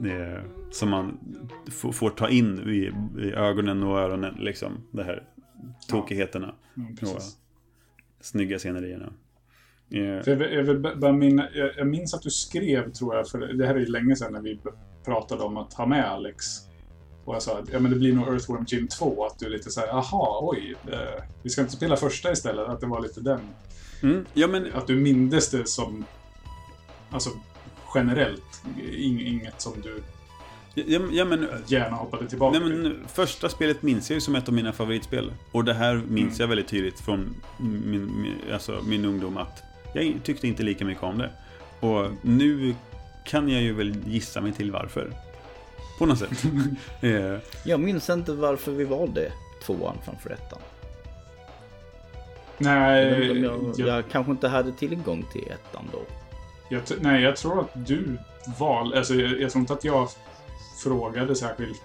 [0.06, 1.18] eh, som man
[1.72, 2.92] får ta in i,
[3.34, 4.36] ögonen och öronen.
[4.40, 5.24] Liksom, det här
[5.88, 6.56] tokigheterna.
[6.74, 6.82] Ja.
[6.82, 7.22] Mm, och
[8.26, 9.14] snygga scenerierna.
[9.90, 10.30] Yeah.
[10.30, 13.80] Jag, jag, jag, minna, jag, minns att du skrev, tror jag, för det här är
[13.80, 14.60] ju länge sedan när vi
[15.06, 16.46] pratade om att ha med Alex
[17.26, 19.26] och jag sa att ja, men det blir nog Earthworm Jim 2.
[19.26, 20.76] Att du lite såhär, aha, oj.
[20.92, 22.68] Eh, vi ska inte spela första istället.
[22.68, 23.40] Att det var lite den.
[24.04, 24.74] Mm, ja, men...
[24.74, 26.06] Att du mindes det som,
[27.10, 27.30] alltså
[27.96, 28.64] generellt.
[28.98, 30.04] Inget som du
[30.76, 34.48] Ja, ja, men, gärna hoppade tillbaka nej, men, Första spelet minns jag ju som ett
[34.48, 35.34] av mina favoritspel.
[35.52, 36.42] Och det här minns mm.
[36.42, 41.04] jag väldigt tydligt från min, min, alltså, min ungdom att jag tyckte inte lika mycket
[41.04, 41.32] om det.
[41.80, 42.76] Och nu
[43.26, 45.14] kan jag ju väl gissa mig till varför.
[46.00, 46.44] På något sätt.
[47.02, 47.38] Eh.
[47.66, 49.32] Jag minns inte varför vi valde
[49.66, 50.60] tvåan framför ettan.
[52.58, 53.08] Nej.
[53.08, 56.00] Jag, jag, jag, jag kanske inte hade tillgång till ettan då.
[56.70, 58.18] Jag, nej, jag tror att du
[58.60, 58.98] valde...
[58.98, 60.10] Alltså, jag, jag tror inte att jag
[60.86, 61.82] frågade särskilt...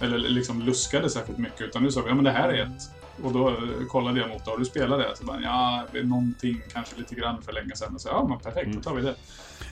[0.00, 1.60] Eller liksom luskade särskilt mycket.
[1.60, 2.82] Utan du sa ja men det här är ett.
[3.22, 3.56] Och då
[3.88, 4.50] kollade jag mot det.
[4.50, 5.16] Har du spelat det?
[5.16, 7.98] Så bara, ja, någonting kanske lite grann för länge sedan.
[7.98, 9.14] Så, ja, men perfekt, då tar vi det.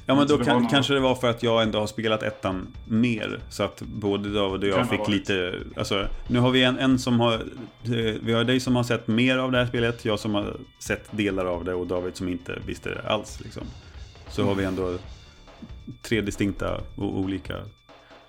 [0.07, 0.69] Ja, men då kan, någon...
[0.69, 3.41] kanske det var för att jag ändå har spelat ettan mer.
[3.51, 5.55] Så att både David och jag fick lite...
[5.77, 7.43] Alltså, nu har vi en, en som har...
[8.23, 11.09] Vi har dig som har sett mer av det här spelet, jag som har sett
[11.11, 13.41] delar av det och David som inte visste det alls.
[13.41, 13.63] Liksom.
[14.29, 14.49] Så mm.
[14.49, 14.99] har vi ändå
[16.03, 17.63] tre distinkta och olika eh,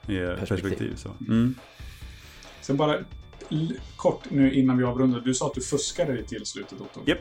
[0.08, 0.48] perspektiv.
[0.48, 1.10] perspektiv så.
[1.28, 1.56] Mm.
[2.62, 2.98] Sen bara
[3.96, 5.20] kort nu innan vi avrundar.
[5.20, 7.10] Du sa att du fuskade dig till slutet, Otto.
[7.10, 7.20] Yep.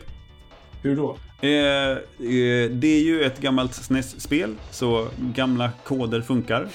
[0.83, 1.17] Hur då?
[1.41, 6.69] Eh, eh, det är ju ett gammalt SNES-spel, så gamla koder funkar.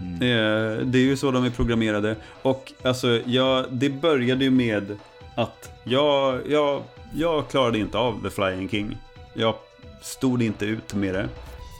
[0.00, 0.14] Mm.
[0.14, 2.16] Eh, det är ju så de är programmerade.
[2.42, 4.96] Och alltså, jag, det började ju med
[5.34, 6.82] att jag, jag,
[7.14, 8.96] jag klarade inte av The Flying King.
[9.34, 9.54] Jag
[10.02, 11.28] stod inte ut med det.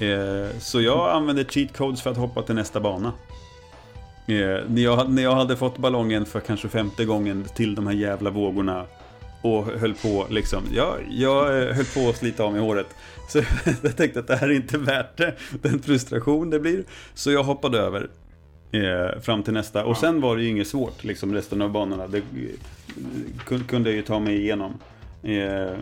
[0.01, 3.13] Eh, så jag använde cheat codes för att hoppa till nästa bana.
[4.27, 7.95] Eh, när, jag, när jag hade fått ballongen för kanske femte gången till de här
[7.95, 8.87] jävla vågorna
[9.43, 10.63] och höll på liksom.
[10.75, 12.87] Jag, jag eh, höll på att slita av mig håret.
[13.29, 13.39] Så
[13.83, 15.35] jag tänkte att det här är inte värt det.
[15.63, 16.85] Den frustration det blir.
[17.15, 18.11] Så jag hoppade över.
[18.73, 19.85] Eh, fram till nästa.
[19.85, 22.07] Och sen var det ju inget svårt, liksom resten av banorna.
[22.07, 22.23] Det
[23.67, 24.75] kunde jag ju ta mig igenom.
[25.23, 25.77] Eh,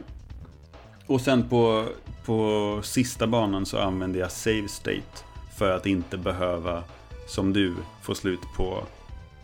[1.06, 1.84] och sen på,
[2.24, 5.24] på sista banan så använde jag save state.
[5.59, 6.82] För att inte behöva,
[7.28, 8.85] som du, få slut på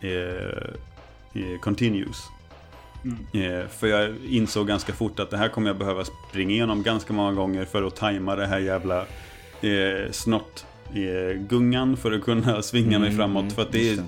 [0.01, 2.17] eh, continues.
[3.03, 3.67] Mm.
[3.69, 7.33] För jag insåg ganska fort att det här kommer jag behöva springa igenom ganska många
[7.33, 9.05] gånger för att tajma det här jävla
[9.61, 13.53] eh, snott eh, gungan för att kunna svinga mig mm, framåt.
[13.53, 14.03] För att det är,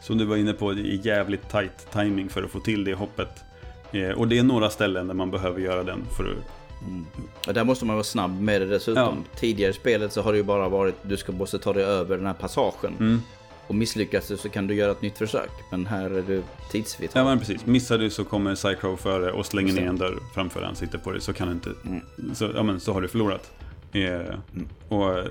[0.00, 2.94] som du var inne på, det är jävligt tight timing för att få till det
[2.94, 3.44] hoppet.
[3.92, 7.06] Eh, och det är några ställen där man behöver göra den för att Mm.
[7.46, 9.24] Och där måste man vara snabb med det dessutom.
[9.32, 9.38] Ja.
[9.38, 12.16] Tidigare i spelet så har det ju bara varit du ska måste ta dig över
[12.16, 12.96] den här passagen.
[13.00, 13.22] Mm.
[13.66, 15.50] Och misslyckas du så kan du göra ett nytt försök.
[15.70, 17.10] Men här är du tidsvitt.
[17.14, 17.66] Ja men precis.
[17.66, 21.20] Missar du så kommer Cycrow före och slänger ner en dörr framför ansiktet på dig.
[21.20, 21.70] Så kan du inte...
[21.86, 22.34] Mm.
[22.34, 23.50] Så, ja, men, så har du förlorat.
[23.92, 24.68] Eh, mm.
[24.88, 25.24] Och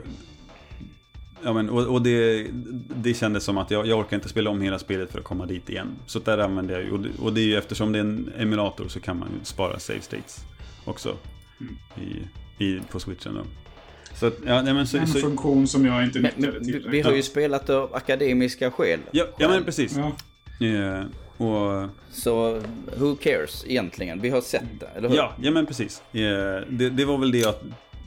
[1.43, 2.47] Ja, men, och, och det,
[2.95, 5.45] det kändes som att jag, jag orkar inte spela om hela spelet för att komma
[5.45, 5.87] dit igen.
[6.05, 8.99] Så där använde jag och, och det är ju eftersom det är en emulator så
[8.99, 10.45] kan man ju spara save states
[10.85, 11.17] också.
[12.01, 12.27] I,
[12.65, 13.43] i, på switchen då.
[14.15, 16.87] Så, ja, nej, men så, en så, funktion som jag inte nyttjade till.
[16.89, 18.99] Vi har ju spelat av akademiska skäl.
[19.11, 19.97] Ja, ja men precis.
[19.97, 20.11] Ja.
[20.65, 21.05] Yeah,
[21.37, 21.89] och...
[22.11, 22.61] Så
[22.97, 24.21] who cares egentligen?
[24.21, 25.15] Vi har sett det, eller hur?
[25.15, 26.03] Ja, ja men precis.
[26.13, 27.53] Yeah, det, det var väl det jag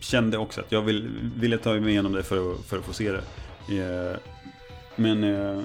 [0.00, 2.92] kände också att jag vill, ville ta mig igenom det för att, för att få
[2.92, 3.22] se det.
[3.78, 4.16] Eh,
[4.96, 5.24] men...
[5.24, 5.62] Eh,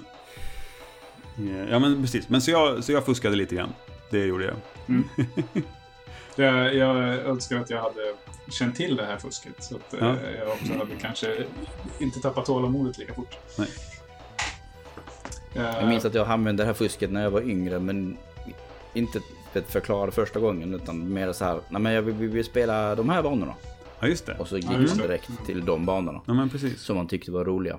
[1.69, 2.29] ja men precis.
[2.29, 3.73] Men så jag, så jag fuskade lite grann.
[4.11, 4.55] Det gjorde jag.
[4.87, 5.03] Mm.
[6.37, 8.13] jag, jag önskar att jag hade
[8.51, 9.63] känt till det här fusket.
[9.63, 10.15] Så att ja.
[10.15, 11.43] Eh, jag också hade kanske
[11.99, 13.37] inte tappat tålamodet lika fort.
[13.57, 13.67] Nej.
[15.53, 18.17] Jag minns att jag använde det här fusket när jag var yngre men
[18.93, 19.21] inte
[19.67, 23.23] förklara första gången utan mer så här, nej men jag vill, vill spela de här
[23.23, 23.53] banorna.
[23.99, 24.35] Ja, just det.
[24.39, 26.21] Och så gick ja, man direkt till de banorna.
[26.25, 26.81] Ja, men precis.
[26.81, 27.77] Som man tyckte var roliga.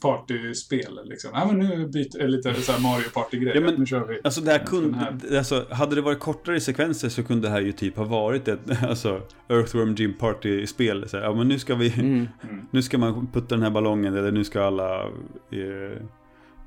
[0.00, 1.30] Partyspel liksom.
[1.34, 3.60] Ja, men nu byter lite så här Mario Party-grejer.
[3.60, 4.20] Ja, nu kör vi.
[4.24, 5.38] Alltså, det här kunde, här.
[5.38, 8.60] Alltså, hade det varit kortare sekvenser så kunde det här ju typ ha varit ett
[8.82, 11.08] alltså, Earthworm Jim Party-spel.
[11.08, 11.92] Så här, ja, men nu ska vi...
[11.94, 12.28] Mm.
[12.70, 15.02] Nu ska man putta den här ballongen eller nu ska alla...
[15.50, 16.02] Eh,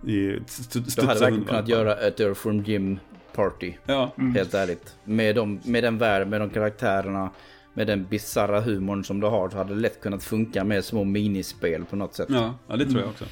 [0.07, 2.99] i, st du hade verkligen kunnat göra ett Earthworm Jim
[3.35, 3.73] Party.
[3.85, 4.13] Ja.
[4.17, 4.35] Mm.
[4.35, 4.95] Helt ärligt.
[5.03, 7.29] Med, de, med den världen, med de karaktärerna
[7.73, 11.03] med den bizarra humorn som du har så hade det lätt kunnat funka med små
[11.03, 12.27] minispel på något sätt.
[12.31, 13.25] Ja, ja det tror jag också.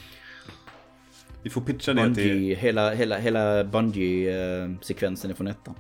[1.44, 2.56] Vi får pitcha det till...
[2.56, 5.76] Hela, hela, hela Bungie-sekvensen från ettan.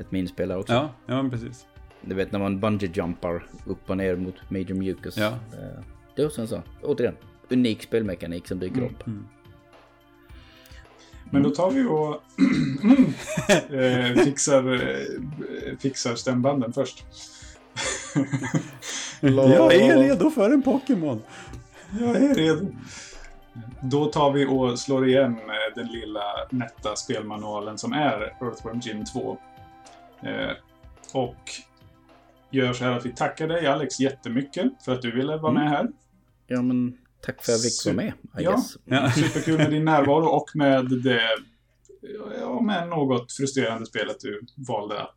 [0.00, 0.72] Ett minispel där också.
[0.72, 1.66] Ja, ja men precis.
[2.00, 5.16] Du vet när man bungee-jumpar upp och ner mot Major Mucus.
[5.16, 5.26] Ja.
[5.26, 5.82] Eh,
[6.16, 7.16] det är också en sån, återigen,
[7.48, 8.90] unik spelmekanik som dyker mm.
[8.90, 9.06] upp.
[9.06, 9.26] Mm.
[11.30, 12.22] Men då tar vi och
[13.74, 17.04] eh, fixar, eh, fixar stämbanden först.
[19.20, 21.22] jag är redo för en Pokémon.
[22.00, 22.66] Jag är redo.
[23.82, 25.36] Då tar vi och slår igen
[25.74, 29.38] den lilla nätta spelmanualen som är Earthworm Jim 2.
[30.22, 30.50] Eh,
[31.12, 31.50] och
[32.50, 35.62] gör så här att vi tackar dig Alex jättemycket för att du ville vara med
[35.62, 35.72] mm.
[35.72, 35.88] här.
[36.46, 38.12] Ja men tack för att jag fick vara med.
[38.40, 39.10] I ja, ja.
[39.10, 41.22] Superkul med din närvaro och med det
[42.40, 45.16] ja, med något frustrerande spelet du valde att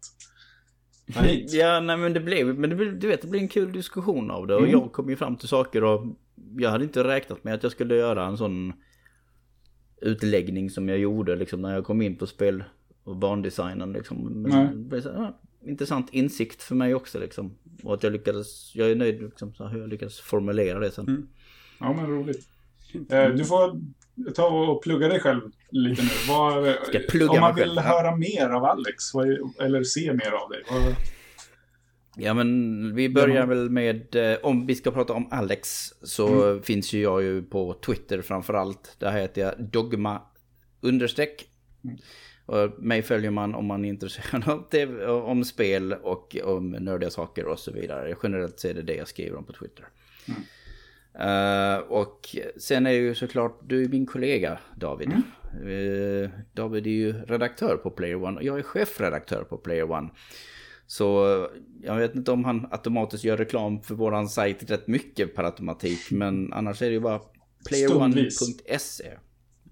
[1.48, 4.48] Ja, nej men det blev, men det du vet, det blev en kul diskussion av
[4.48, 4.56] det.
[4.56, 4.72] Och mm.
[4.72, 6.06] jag kom ju fram till saker och
[6.58, 8.74] jag hade inte räknat med att jag skulle göra en sån
[10.02, 12.64] utläggning som jag gjorde liksom när jag kom in på spel
[13.04, 14.18] och bandesignen liksom.
[14.24, 17.56] Men det så, ja, intressant insikt för mig också liksom.
[17.84, 21.08] Och att jag lyckades, jag är nöjd liksom så hur jag lyckades formulera det sen.
[21.08, 21.28] Mm.
[21.80, 22.48] Ja men roligt.
[23.10, 23.82] Eh, du får
[24.36, 26.10] ta och plugga dig själv lite nu.
[26.28, 26.68] Vad,
[27.30, 29.04] om man vill höra mer av Alex,
[29.60, 30.64] eller se mer av dig.
[30.70, 30.96] Vad...
[32.16, 36.64] Ja men vi börjar väl med, eh, om vi ska prata om Alex så mm.
[36.64, 38.96] finns ju jag ju på Twitter framförallt.
[39.00, 40.22] Där heter jag Dogma
[40.82, 41.46] understreck.
[41.84, 41.98] Mm.
[42.46, 47.10] Och mig följer man om man är intresserad av TV, om spel och om nördiga
[47.10, 48.16] saker och så vidare.
[48.24, 49.86] Generellt så är det det jag skriver om på Twitter.
[50.28, 50.42] Mm.
[51.22, 55.12] Uh, och sen är ju såklart du är min kollega David.
[55.12, 55.24] Mm.
[55.68, 60.10] Uh, David är ju redaktör på Player One och jag är chefredaktör på Player One.
[60.88, 61.48] Så
[61.82, 66.12] jag vet inte om han automatiskt gör reklam för våran sajt rätt mycket per automatik.
[66.12, 67.22] Men annars är det ju bara
[67.68, 69.12] playerone.se.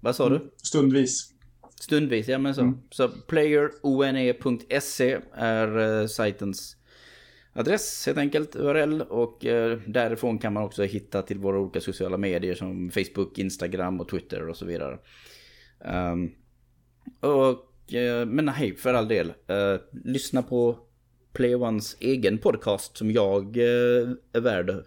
[0.00, 0.38] Vad sa mm.
[0.38, 0.50] du?
[0.62, 1.32] Stundvis.
[1.80, 2.60] Stundvis, ja men så.
[2.60, 2.78] Mm.
[2.90, 6.77] Så playerone.se är uh, sajtens
[7.58, 9.00] adress helt enkelt, URL.
[9.00, 14.00] Och eh, därifrån kan man också hitta till våra olika sociala medier som Facebook, Instagram
[14.00, 14.98] och Twitter och så vidare.
[16.12, 16.34] Um,
[17.20, 19.26] och, eh, men nej, för all del.
[19.26, 20.78] Uh, lyssna på
[21.32, 24.84] Play Ones egen podcast som jag är värd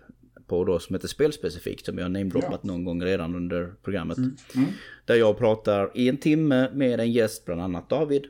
[0.48, 2.68] på då som heter Spelspecifikt som jag har namedroppat ja.
[2.68, 4.18] någon gång redan under programmet.
[4.18, 4.36] Mm.
[4.56, 4.70] Mm.
[5.06, 8.26] Där jag pratar i en timme med en gäst, bland annat David.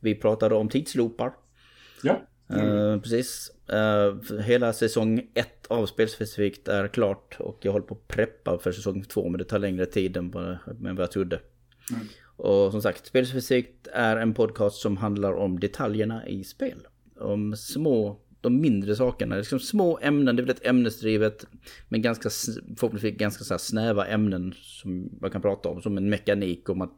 [0.00, 1.32] Vi pratade om tidsloopar.
[2.02, 2.22] Ja.
[2.50, 2.66] Mm.
[2.66, 3.50] Uh, precis.
[3.72, 8.72] Uh, hela säsong 1 av Spelspecifikt är klart och jag håller på att preppa för
[8.72, 11.40] säsong 2 men det tar längre tid än vad, än vad jag trodde.
[11.90, 12.06] Mm.
[12.36, 16.86] Och som sagt, Spelspecifikt är en podcast som handlar om detaljerna i spel.
[17.20, 19.36] Om små, de mindre sakerna.
[19.36, 21.46] Liksom små ämnen, det är väldigt ämnesdrivet.
[21.88, 22.30] Men ganska,
[22.76, 25.82] förhoppningsvis ganska så snäva ämnen som man kan prata om.
[25.82, 26.92] Som en mekanik, om att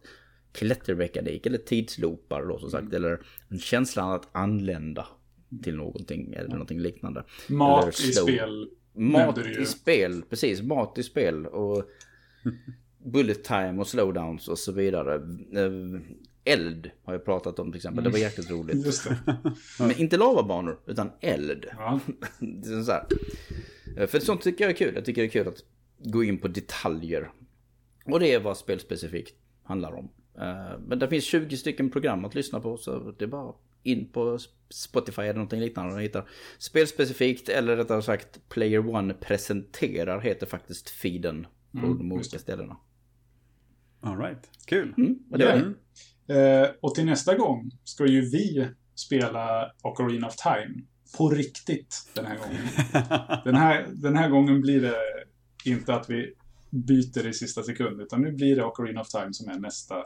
[0.52, 2.82] klättermekanik eller tidsloopar då som sagt.
[2.82, 2.94] Mm.
[2.94, 5.06] Eller en känslan att anlända
[5.62, 7.24] till någonting eller någonting liknande.
[7.48, 8.70] Mat i spel.
[8.92, 10.62] Mat i spel, precis.
[10.62, 11.46] Mat i spel.
[11.46, 11.84] Och
[13.04, 15.14] bullet time och slowdowns och så vidare.
[15.54, 16.00] Eh,
[16.44, 18.04] eld har jag pratat om till exempel.
[18.04, 18.28] Det var mm.
[18.28, 18.76] jäkligt roligt.
[18.86, 19.18] Just det.
[19.78, 21.66] Men inte lavabanor, utan eld.
[21.76, 22.00] Ja.
[22.38, 23.06] det är så här.
[23.96, 24.94] Eh, för sånt tycker jag är kul.
[24.94, 25.64] Jag tycker det är kul att
[25.98, 27.30] gå in på detaljer.
[28.04, 30.10] Och det är vad spelspecifikt handlar om.
[30.38, 34.08] Eh, men det finns 20 stycken program att lyssna på så det är bara in
[34.12, 34.38] på
[34.70, 36.28] Spotify eller någonting liknande och hittar
[36.58, 42.76] spelspecifikt eller rättare sagt Player One presenterar heter faktiskt feeden på mm, de olika ställena.
[44.00, 44.94] Alright, kul.
[44.96, 45.74] Mm, det
[46.28, 46.62] yeah.
[46.62, 50.82] eh, och till nästa gång ska ju vi spela Ocarina of Time
[51.16, 52.62] på riktigt den här gången.
[53.44, 54.96] den, här, den här gången blir det
[55.64, 56.34] inte att vi
[56.70, 60.04] byter i sista sekund, utan nu blir det Ocarina of Time som är nästa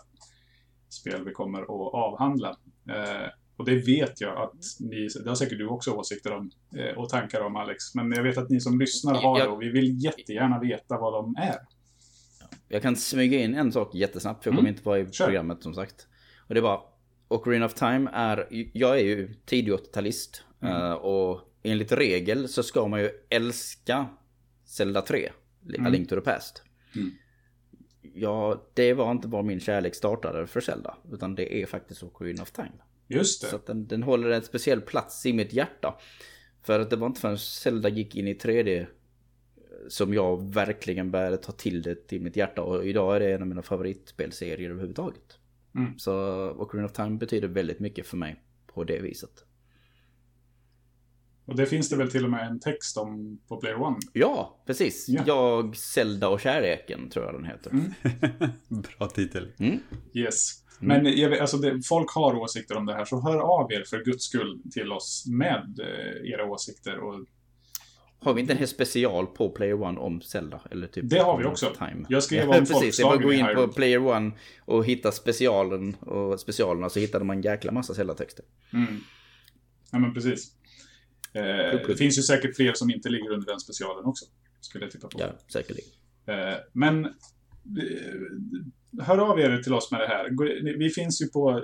[0.88, 2.56] spel vi kommer att avhandla.
[2.88, 3.28] Eh,
[3.62, 7.08] och det vet jag att ni, det har säkert du också åsikter om eh, och
[7.08, 7.94] tankar om Alex.
[7.94, 11.12] Men jag vet att ni som lyssnar har det och vi vill jättegärna veta vad
[11.12, 11.56] de är.
[12.68, 14.74] Jag kan smyga in en sak jättesnabbt för jag kommer mm.
[14.76, 15.24] inte vara i Kör.
[15.24, 16.06] programmet som sagt.
[16.48, 16.80] Och det bara
[17.28, 20.42] Ocarina of Time är, jag är ju tidig 80-talist.
[20.62, 20.76] Mm.
[20.76, 24.06] Eh, och enligt regel så ska man ju älska
[24.64, 25.30] Zelda 3,
[25.68, 25.86] mm.
[25.86, 26.62] A Link to the Past.
[26.96, 27.12] Mm
[28.14, 30.96] ja, det var inte bara min kärlek startade för Zelda.
[31.12, 32.72] Utan det är faktiskt Ocarina of Time.
[33.18, 33.48] Just det.
[33.48, 35.98] Så att den, den håller en speciell plats i mitt hjärta.
[36.62, 38.86] För att det var inte förrän Zelda gick in i 3D
[39.88, 42.62] som jag verkligen började ta till det i mitt hjärta.
[42.62, 45.38] Och idag är det en av mina favoritspelserier överhuvudtaget.
[45.74, 45.98] Mm.
[45.98, 46.14] Så
[46.50, 49.44] Ocarina of Time betyder väldigt mycket för mig på det viset.
[51.46, 53.96] Och det finns det väl till och med en text om på Player One?
[54.12, 55.06] Ja, precis.
[55.08, 55.22] Ja.
[55.26, 57.70] Jag, Zelda och kärleken tror jag den heter.
[57.70, 57.92] Mm.
[58.98, 59.52] Bra titel.
[59.58, 59.78] Mm.
[60.14, 60.62] Yes.
[60.82, 61.02] Mm.
[61.02, 64.04] Men vet, alltså det, folk har åsikter om det här, så hör av er för
[64.04, 66.98] guds skull till oss med eh, era åsikter.
[66.98, 67.24] Och...
[68.18, 70.60] Har vi inte en hel special på Player One om Zelda?
[70.70, 71.74] Eller typ det har vi också.
[71.78, 72.06] Time?
[72.08, 74.32] Jag skrev om Precis, det bara att gå in på Player One
[74.64, 78.44] och hitta specialen och specialerna så hittar man en jäkla massa Zelda-texter.
[78.72, 79.00] Mm.
[79.92, 80.52] Ja men precis.
[81.32, 84.24] Eh, det finns ju säkert fler som inte ligger under den specialen också.
[84.60, 85.20] Skulle jag tippa på.
[85.20, 85.90] Ja, säkerligen.
[86.26, 87.10] Eh, men eh,
[89.00, 90.28] hör av er till oss med det här.
[90.78, 91.62] Vi finns ju på,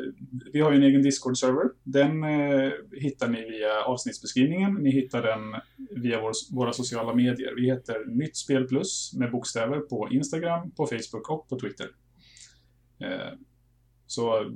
[0.53, 1.71] vi har ju en egen Discord-server.
[1.83, 4.75] Den eh, hittar ni via avsnittsbeskrivningen.
[4.75, 5.61] Ni hittar den
[6.03, 7.55] via vår, våra sociala medier.
[7.57, 11.89] Vi heter Nytt Spel Plus med bokstäver på Instagram, på Facebook och på Twitter.
[13.01, 13.33] Eh,
[14.07, 14.53] så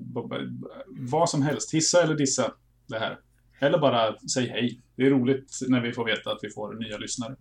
[0.88, 2.54] vad som helst, hissa eller dissa
[2.88, 3.18] det här.
[3.62, 4.80] Eller bara säg hej.
[4.96, 7.36] Det är roligt när vi får veta att vi får nya lyssnare.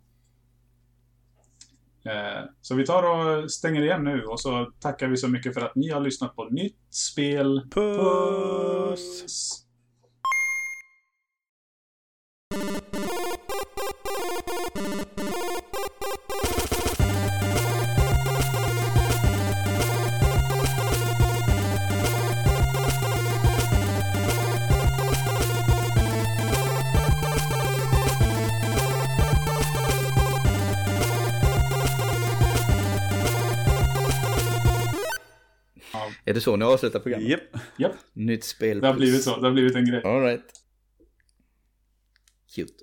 [2.05, 5.61] Eh, så vi tar och stänger igen nu och så tackar vi så mycket för
[5.61, 7.61] att ni har lyssnat på Nytt Spel.
[7.71, 9.21] Puss!
[9.21, 9.65] Puss.
[36.31, 37.29] Är det så ni avslutar programmet?
[37.29, 37.41] Japp.
[37.77, 37.91] Yep.
[38.13, 38.79] Nytt spel.
[38.79, 39.39] Det har blivit så.
[39.39, 40.01] Det har blivit en grej.
[40.03, 40.45] Alright.
[42.55, 42.73] Cute.